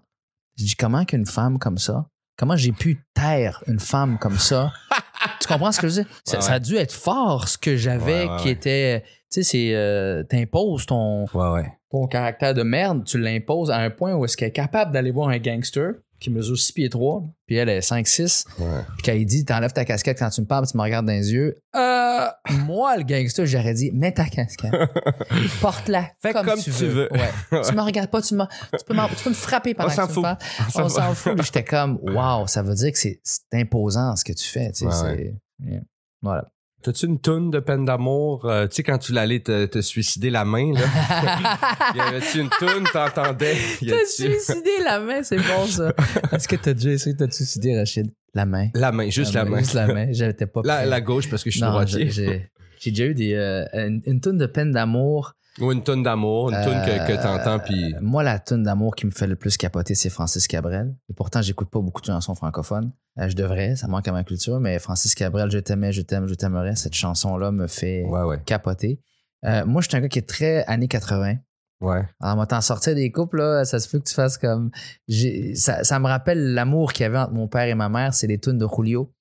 Je 0.56 0.64
dis 0.64 0.74
Comment 0.74 1.04
qu'une 1.04 1.26
femme 1.26 1.58
comme 1.58 1.76
ça, 1.78 2.06
comment 2.38 2.56
j'ai 2.56 2.72
pu 2.72 3.04
taire 3.14 3.62
une 3.66 3.78
femme 3.80 4.18
comme 4.18 4.38
ça 4.38 4.72
Tu 5.40 5.48
comprends 5.48 5.70
ce 5.72 5.80
que 5.80 5.88
je 5.88 5.96
veux 5.96 6.02
dire? 6.04 6.12
Ça, 6.24 6.52
a 6.54 6.58
dû 6.58 6.76
être 6.76 6.92
fort 6.94 7.48
ce 7.48 7.58
que 7.58 7.76
j'avais 7.76 8.26
qui 8.40 8.48
était. 8.48 9.02
Tu 9.30 9.42
sais, 9.42 9.42
c'est. 9.42 9.74
euh, 9.74 10.22
T'imposes 10.24 10.86
ton, 10.86 11.26
Ouais, 11.34 11.50
ouais. 11.50 11.72
ton 11.90 12.06
caractère 12.06 12.54
de 12.54 12.62
merde, 12.62 13.04
tu 13.04 13.18
l'imposes 13.18 13.70
à 13.70 13.76
un 13.76 13.90
point 13.90 14.14
où 14.14 14.24
est-ce 14.24 14.36
qu'elle 14.36 14.48
est 14.48 14.52
capable 14.52 14.92
d'aller 14.92 15.10
voir 15.10 15.28
un 15.28 15.38
gangster 15.38 15.92
qui 16.20 16.30
mesure 16.30 16.58
6 16.58 16.72
pieds 16.72 16.88
3, 16.88 17.22
puis 17.46 17.56
elle 17.56 17.68
est 17.68 17.80
5-6, 17.80 18.46
ouais. 18.58 18.66
puis 18.96 19.02
quand 19.04 19.12
il 19.12 19.24
dit 19.26 19.44
T'enlèves 19.44 19.72
ta 19.72 19.84
casquette 19.84 20.18
quand 20.18 20.30
tu 20.30 20.40
me 20.40 20.46
parles, 20.46 20.66
tu 20.66 20.76
me 20.76 20.82
regardes 20.82 21.06
dans 21.06 21.12
les 21.12 21.32
yeux. 21.32 21.56
Euh, 21.76 22.26
moi, 22.64 22.96
le 22.96 23.04
gangster, 23.04 23.46
j'aurais 23.46 23.74
dit 23.74 23.90
Mets 23.92 24.12
ta 24.12 24.24
casquette. 24.24 24.72
Porte-la. 25.60 26.10
Fais 26.20 26.32
comme, 26.32 26.46
comme 26.46 26.58
tu, 26.58 26.64
tu 26.64 26.70
veux. 26.86 26.88
veux. 26.88 27.08
Ouais. 27.12 27.62
tu 27.68 27.74
me 27.74 27.80
regardes 27.82 28.10
pas, 28.10 28.20
tu, 28.22 28.34
me, 28.34 28.44
tu, 28.76 28.84
peux, 28.86 28.94
m'en- 28.94 29.08
tu 29.08 29.16
peux 29.24 29.30
me 29.30 29.34
frapper 29.34 29.74
pendant 29.74 29.88
On 29.92 30.06
que 30.06 30.12
tu 30.12 30.18
me 30.18 30.22
parles. 30.22 30.38
On 30.76 30.88
s'en 30.88 31.14
fout. 31.14 31.34
Puis 31.36 31.44
J'étais 31.46 31.64
comme 31.64 31.98
Waouh, 32.02 32.46
ça 32.46 32.62
veut 32.62 32.74
dire 32.74 32.92
que 32.92 32.98
c'est 32.98 33.20
imposant 33.52 34.16
ce 34.16 34.24
que 34.24 34.32
tu 34.32 34.46
fais. 34.48 34.72
Tu 34.72 34.78
sais, 34.80 34.86
Ouais, 34.86 34.92
c'est- 34.92 35.34
yeah. 35.70 35.80
Voilà. 36.22 36.48
T'as-tu 36.82 37.06
une 37.06 37.18
toune 37.20 37.50
de 37.50 37.58
peine 37.58 37.84
d'amour? 37.84 38.44
euh, 38.44 38.68
tu 38.68 38.76
sais, 38.76 38.82
quand 38.84 38.98
tu 38.98 39.12
l'allais 39.12 39.40
te, 39.40 39.66
te 39.66 39.80
suicider 39.80 40.30
la 40.30 40.44
main, 40.44 40.72
là? 40.74 40.80
y 41.96 42.00
avait-tu 42.00 42.40
une 42.40 42.48
toune, 42.50 42.84
t'entendais? 42.92 43.56
A-tu- 43.82 44.06
suicidé 44.06 44.70
la 44.84 45.00
main, 45.00 45.22
c'est 45.24 45.38
bon 45.38 45.66
ça. 45.66 45.92
Est-ce 46.32 46.46
que 46.46 46.54
t'as 46.56 46.74
déjà 46.74 46.90
essayé 46.90 47.16
de 47.16 47.26
te 47.26 47.34
suicider, 47.34 47.76
Rachid? 47.76 48.12
La 48.32 48.46
main. 48.46 48.68
La 48.74 48.92
main, 48.92 49.10
juste 49.10 49.34
la, 49.34 49.44
main. 49.44 49.58
Juste 49.58 49.74
la 49.74 49.86
main. 49.92 50.06
J'étais 50.12 50.46
pas 50.46 50.60
La, 50.64 50.86
la 50.86 51.00
gauche, 51.00 51.28
parce 51.28 51.42
que 51.42 51.50
je 51.50 51.56
suis 51.58 51.66
droitier. 51.66 52.10
j'ai 52.10 52.90
déjà 52.90 53.04
eu 53.06 53.14
des, 53.14 53.34
euh, 53.34 53.64
une, 53.74 54.00
une 54.06 54.20
toune 54.20 54.38
de 54.38 54.46
peine 54.46 54.70
d'amour. 54.70 55.34
Ou 55.60 55.72
une 55.72 55.82
toune 55.82 56.02
d'amour, 56.02 56.50
une 56.50 56.62
toune 56.64 56.80
que, 56.84 57.06
que 57.06 57.12
Euh, 57.18 57.22
t'entends, 57.22 57.58
puis... 57.58 57.94
Moi, 58.00 58.22
la 58.22 58.38
tune 58.38 58.62
d'amour 58.62 58.94
qui 58.94 59.06
me 59.06 59.10
fait 59.10 59.26
le 59.26 59.36
plus 59.36 59.56
capoter, 59.56 59.94
c'est 59.94 60.10
Francis 60.10 60.46
Cabrel. 60.46 60.94
Et 61.08 61.14
pourtant, 61.14 61.42
j'écoute 61.42 61.68
pas 61.70 61.80
beaucoup 61.80 62.00
de 62.00 62.06
chansons 62.06 62.34
francophones. 62.34 62.92
Euh, 63.18 63.28
je 63.28 63.34
devrais, 63.36 63.74
ça 63.76 63.88
manque 63.88 64.06
à 64.08 64.12
ma 64.12 64.22
culture, 64.24 64.60
mais 64.60 64.78
Francis 64.78 65.14
Cabrel, 65.14 65.50
je 65.50 65.58
t'aimais, 65.58 65.92
je 65.92 66.02
t'aime, 66.02 66.28
je 66.28 66.34
t'aimerais, 66.34 66.76
cette 66.76 66.94
chanson-là 66.94 67.50
me 67.50 67.66
fait 67.66 68.04
Ouais, 68.04 68.22
ouais, 68.22 68.40
capoter. 68.44 69.00
Euh, 69.44 69.64
moi, 69.66 69.82
je 69.82 69.88
suis 69.88 69.96
un 69.96 70.00
gars 70.00 70.08
qui 70.08 70.18
est 70.18 70.28
très 70.28 70.64
années 70.66 70.88
80. 70.88 71.34
ouais. 71.80 72.02
Alors, 72.20 72.36
moi, 72.36 72.46
t'en 72.46 72.60
sortir 72.60 72.94
des 72.94 73.10
couples, 73.10 73.38
là, 73.38 73.64
ça 73.64 73.78
se 73.80 73.88
peut 73.88 73.98
que 73.98 74.04
tu 74.08 74.14
fasses 74.14 74.38
comme. 74.38 74.70
Ça, 75.54 75.84
ça 75.84 75.98
me 75.98 76.06
rappelle 76.06 76.54
l'amour 76.54 76.92
qu'il 76.92 77.04
y 77.04 77.06
avait 77.06 77.18
entre 77.18 77.32
mon 77.32 77.48
père 77.48 77.64
et 77.68 77.74
ma 77.74 77.88
mère, 77.88 78.14
c'est 78.14 78.26
les 78.26 78.38
tunes 78.38 78.58
de 78.58 78.66
Julio, 78.76 79.12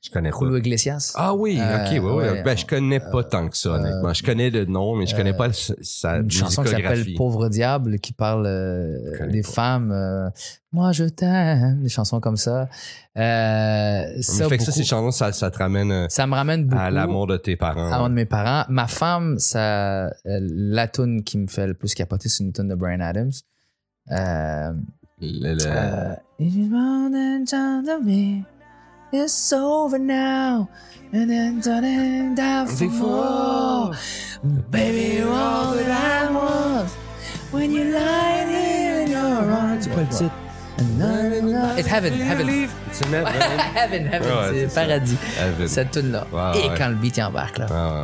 Je 0.00 0.10
connais 0.10 0.30
pas. 0.30 0.38
Julio 0.38 0.56
Iglesias. 0.58 1.12
Ah 1.16 1.34
oui, 1.34 1.58
Euh, 1.60 1.76
ok, 1.84 1.90
ouais, 1.92 1.98
ouais. 1.98 2.30
ouais. 2.30 2.42
Ben, 2.44 2.56
je 2.56 2.64
connais 2.64 3.00
pas 3.00 3.24
tant 3.24 3.48
que 3.48 3.56
ça, 3.56 3.70
honnêtement. 3.70 4.14
Je 4.14 4.22
connais 4.22 4.48
le 4.48 4.64
nom, 4.64 4.94
mais 4.94 5.06
je 5.06 5.16
connais 5.16 5.34
euh, 5.34 5.36
pas 5.36 5.48
sa 5.52 6.18
une 6.18 6.30
chanson 6.30 6.62
qui 6.62 6.68
s'appelle. 6.70 7.14
Pauvre 7.16 7.48
Diable 7.48 7.98
qui 7.98 8.12
parle 8.12 8.46
euh, 8.46 9.26
des 9.28 9.42
pas. 9.42 9.48
femmes. 9.50 9.90
euh, 9.90 10.30
Moi, 10.70 10.92
je 10.92 11.02
t'aime, 11.04 11.82
des 11.82 11.88
chansons 11.88 12.20
comme 12.20 12.36
ça. 12.36 12.68
Euh, 13.16 14.02
ça, 14.22 14.48
fait 14.48 14.58
que 14.58 14.62
ça, 14.62 14.70
ces 14.70 14.84
chansons, 14.84 15.10
ça, 15.10 15.32
ça 15.32 15.50
te 15.50 15.58
ramène 15.58 15.90
euh, 15.90 16.06
ça 16.08 16.28
me 16.28 16.34
ramène 16.34 16.64
beaucoup 16.66 16.80
à 16.80 16.90
l'amour 16.92 17.26
de 17.26 17.36
tes 17.36 17.56
parents. 17.56 17.88
à 17.88 17.90
l'amour 17.90 18.08
de 18.10 18.14
mes 18.14 18.24
parents. 18.26 18.64
Ma 18.68 18.86
femme, 18.86 19.38
ça, 19.40 20.06
euh, 20.06 20.10
la 20.24 20.86
tune 20.86 21.24
qui 21.24 21.38
me 21.38 21.48
fait 21.48 21.66
le 21.66 21.74
plus 21.74 21.94
capoter, 21.94 22.28
c'est 22.28 22.44
une 22.44 22.52
tune 22.52 22.68
de 22.68 22.76
Brian 22.76 23.00
Adams. 23.00 23.32
Euh, 24.12 24.72
Le- 25.20 25.54
le- 25.54 26.14
it's 29.12 29.52
over 29.52 29.98
now. 29.98 30.68
And 31.12 31.30
then 31.30 31.60
turning 31.62 32.34
down 32.34 32.66
for 32.66 32.84
more. 32.84 33.92
Baby, 34.70 35.16
you're 35.16 35.32
all 35.32 35.74
that 35.74 35.90
I 35.90 36.30
want. 36.32 36.90
When 37.50 37.72
you 37.72 37.84
lie 37.84 38.44
here 38.46 39.00
in 39.02 39.10
your 39.10 39.50
arms. 39.50 39.86
Le 39.88 40.04
titre? 40.06 40.30
It's 41.78 41.88
heaven, 41.88 42.12
heaven. 42.12 42.68
C'est 42.92 43.08
même- 43.08 43.26
heaven, 43.74 44.06
heaven, 44.06 44.28
Ouais, 44.30 44.68
c'est 44.68 44.74
paradis. 44.74 45.16
Heaven. 45.40 45.66
Cette 45.68 45.90
tune-là. 45.90 46.26
Ouais, 46.32 46.60
Et 46.60 46.68
ouais. 46.68 46.74
quand 46.78 46.88
le 46.88 46.94
beat 46.96 47.18
embarque, 47.18 47.58
là. 47.58 47.66
Ah 47.70 47.94
ouais. 47.96 48.02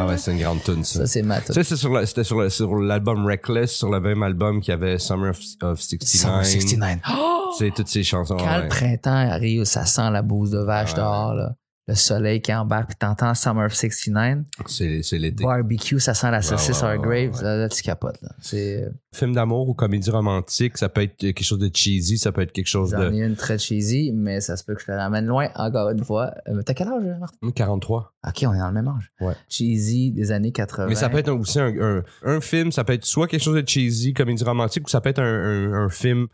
Ah 0.00 0.06
ouais, 0.06 0.16
c'est 0.18 0.32
une 0.32 0.38
grande 0.40 0.62
tune, 0.62 0.84
ça. 0.84 1.00
Ça, 1.00 1.06
c'est 1.06 1.22
ma 1.22 1.40
tune. 1.40 1.54
Ça, 1.54 1.64
c'est 1.64 1.76
sur 1.76 1.92
la- 1.92 2.06
c'était 2.06 2.24
sur, 2.24 2.76
l'album 2.76 3.26
Reckless, 3.26 3.72
sur 3.72 3.90
le 3.90 4.00
même 4.00 4.22
album 4.22 4.60
qu'il 4.60 4.70
y 4.72 4.74
avait 4.74 4.98
Summer 4.98 5.30
of, 5.30 5.38
of 5.62 5.80
69. 5.80 6.06
Summer 6.06 6.44
69. 6.44 6.98
Oh! 7.12 7.52
C'est 7.58 7.72
toutes 7.74 7.88
ces 7.88 8.02
chansons. 8.02 8.36
Quand 8.36 8.44
ouais. 8.46 8.62
le 8.62 8.68
printemps 8.68 9.10
arrive, 9.30 9.64
ça 9.64 9.84
sent 9.86 10.10
la 10.10 10.22
bouse 10.22 10.50
de 10.50 10.58
vache 10.60 10.90
Ouais, 10.90 10.96
dehors, 10.96 11.34
là. 11.34 11.54
Le 11.90 11.96
soleil 11.96 12.40
qui 12.40 12.54
embarque, 12.54 12.90
puis 12.90 12.96
t'entends 12.96 13.34
Summer 13.34 13.66
of 13.66 13.74
69. 13.74 14.38
C'est 14.66 15.18
l'été. 15.18 15.42
Barbecue, 15.42 15.98
ça 15.98 16.14
sent 16.14 16.30
la 16.30 16.40
saucisse 16.40 16.82
ouais, 16.82 16.88
ouais, 16.90 16.96
Our 16.96 17.00
ouais, 17.06 17.26
Graves. 17.26 17.38
ouais. 17.38 17.42
Là, 17.44 17.56
là, 17.56 17.68
tu 17.68 17.82
capotes. 17.82 18.22
Là. 18.22 18.28
C'est, 18.40 18.84
euh, 18.84 18.90
Film 19.12 19.34
d'amour 19.34 19.68
ou 19.68 19.74
comédie 19.74 20.08
romantique, 20.08 20.78
ça 20.78 20.88
peut 20.88 21.02
être 21.02 21.16
quelque 21.16 21.42
chose 21.42 21.58
de 21.58 21.68
cheesy, 21.74 22.16
ça 22.16 22.30
peut 22.30 22.42
être 22.42 22.52
quelque 22.52 22.68
chose 22.68 22.92
j'en 22.92 23.10
de 23.10 23.12
ai 23.12 23.24
une 23.24 23.34
très 23.34 23.58
cheesy, 23.58 24.12
mais 24.14 24.40
ça 24.40 24.56
se 24.56 24.62
peut 24.62 24.76
que 24.76 24.80
je 24.82 24.86
te 24.86 24.92
ramène 24.92 25.26
loin 25.26 25.48
encore 25.56 25.90
une 25.90 26.04
fois. 26.04 26.32
Euh, 26.48 26.62
T'as 26.62 26.74
quel 26.74 26.86
âge, 26.86 27.02
Martin? 27.18 27.36
Hum, 27.42 27.52
43. 27.52 28.12
Ok, 28.28 28.44
on 28.46 28.54
est 28.54 28.58
dans 28.58 28.68
le 28.68 28.72
même 28.74 28.86
âge. 28.86 29.10
Ouais. 29.20 29.34
Cheesy 29.48 30.12
des 30.12 30.30
années 30.30 30.52
80. 30.52 30.86
Mais 30.86 30.94
ça 30.94 31.08
peut 31.08 31.18
être 31.18 31.32
aussi 31.32 31.58
un, 31.58 31.74
un, 31.80 32.02
un 32.22 32.40
film, 32.40 32.70
ça 32.70 32.84
peut 32.84 32.92
être 32.92 33.04
soit 33.04 33.26
quelque 33.26 33.42
chose 33.42 33.60
de 33.60 33.68
cheesy, 33.68 34.14
comédie 34.14 34.44
romantique, 34.44 34.86
ou 34.86 34.90
ça 34.90 35.00
peut 35.00 35.08
être 35.08 35.18
un, 35.20 35.24
un, 35.24 35.72
un 35.72 35.88
film, 35.88 36.28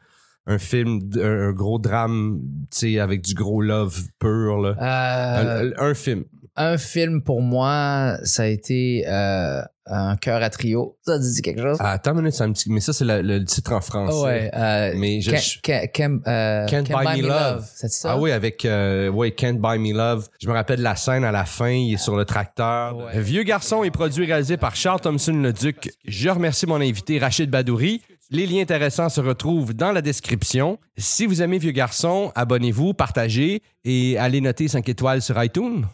un 0.46 0.58
film, 0.58 1.00
un, 1.22 1.52
gros 1.52 1.78
drame, 1.78 2.40
tu 2.70 2.78
sais, 2.92 2.98
avec 3.00 3.22
du 3.22 3.34
gros 3.34 3.60
love 3.62 4.00
pur, 4.18 4.58
là. 4.60 4.74
Euh, 4.80 5.72
un, 5.78 5.90
un 5.90 5.94
film. 5.94 6.24
un 6.56 6.78
film 6.78 7.22
pour 7.22 7.42
moi, 7.42 8.16
ça 8.22 8.44
a 8.44 8.46
été 8.46 9.04
euh, 9.08 9.60
un 9.86 10.16
cœur 10.16 10.42
à 10.42 10.50
trio. 10.50 10.96
Ça 11.04 11.18
dit 11.18 11.42
quelque 11.42 11.62
chose? 11.62 11.76
Ah, 11.80 11.92
attends 11.92 12.12
une 12.12 12.18
minute, 12.18 12.32
ça 12.34 12.46
me 12.46 12.52
dit- 12.52 12.64
mais 12.68 12.80
ça, 12.80 12.92
c'est 12.92 13.04
le, 13.04 13.44
titre 13.44 13.72
en 13.72 13.80
français. 13.80 14.22
ouais. 14.24 14.50
euh, 14.54 14.92
Mais 14.96 15.20
je- 15.20 15.30
Can- 15.32 15.38
Can- 15.62 15.86
Can- 15.94 16.30
euh, 16.30 16.66
Can't 16.66 16.84
Buy 16.84 17.22
Me 17.22 17.28
Love. 17.28 17.68
C'est 17.74 17.90
ça? 17.90 18.12
Ah 18.12 18.18
oui, 18.18 18.30
avec 18.32 18.64
euh, 18.64 19.08
ouais, 19.10 19.32
Can't 19.32 19.58
Buy 19.60 19.78
Me 19.78 19.92
Love. 19.96 20.28
Je 20.40 20.48
me 20.48 20.52
rappelle 20.54 20.78
de 20.78 20.82
la 20.84 20.96
scène 20.96 21.24
à 21.24 21.32
la 21.32 21.44
fin, 21.44 21.70
il 21.70 21.94
est 21.94 21.98
sur 21.98 22.16
le 22.16 22.24
tracteur. 22.24 22.96
Ouais. 22.96 23.20
Vieux 23.20 23.42
garçon 23.42 23.82
est 23.84 23.90
produit 23.90 24.24
et 24.24 24.26
réalisé 24.28 24.56
par 24.56 24.74
Charles 24.76 25.00
Thompson 25.00 25.32
le 25.32 25.52
Duc. 25.52 25.90
Je 26.06 26.28
remercie 26.30 26.66
mon 26.66 26.80
invité 26.80 27.18
Rachid 27.18 27.50
Badouri. 27.50 28.00
Les 28.28 28.44
liens 28.44 28.62
intéressants 28.62 29.08
se 29.08 29.20
retrouvent 29.20 29.72
dans 29.72 29.92
la 29.92 30.02
description. 30.02 30.80
Si 30.96 31.26
vous 31.26 31.42
aimez 31.42 31.58
Vieux 31.58 31.70
garçon, 31.70 32.32
abonnez-vous, 32.34 32.92
partagez 32.92 33.62
et 33.84 34.18
allez 34.18 34.40
noter 34.40 34.66
5 34.66 34.88
étoiles 34.88 35.22
sur 35.22 35.40
iTunes. 35.40 35.86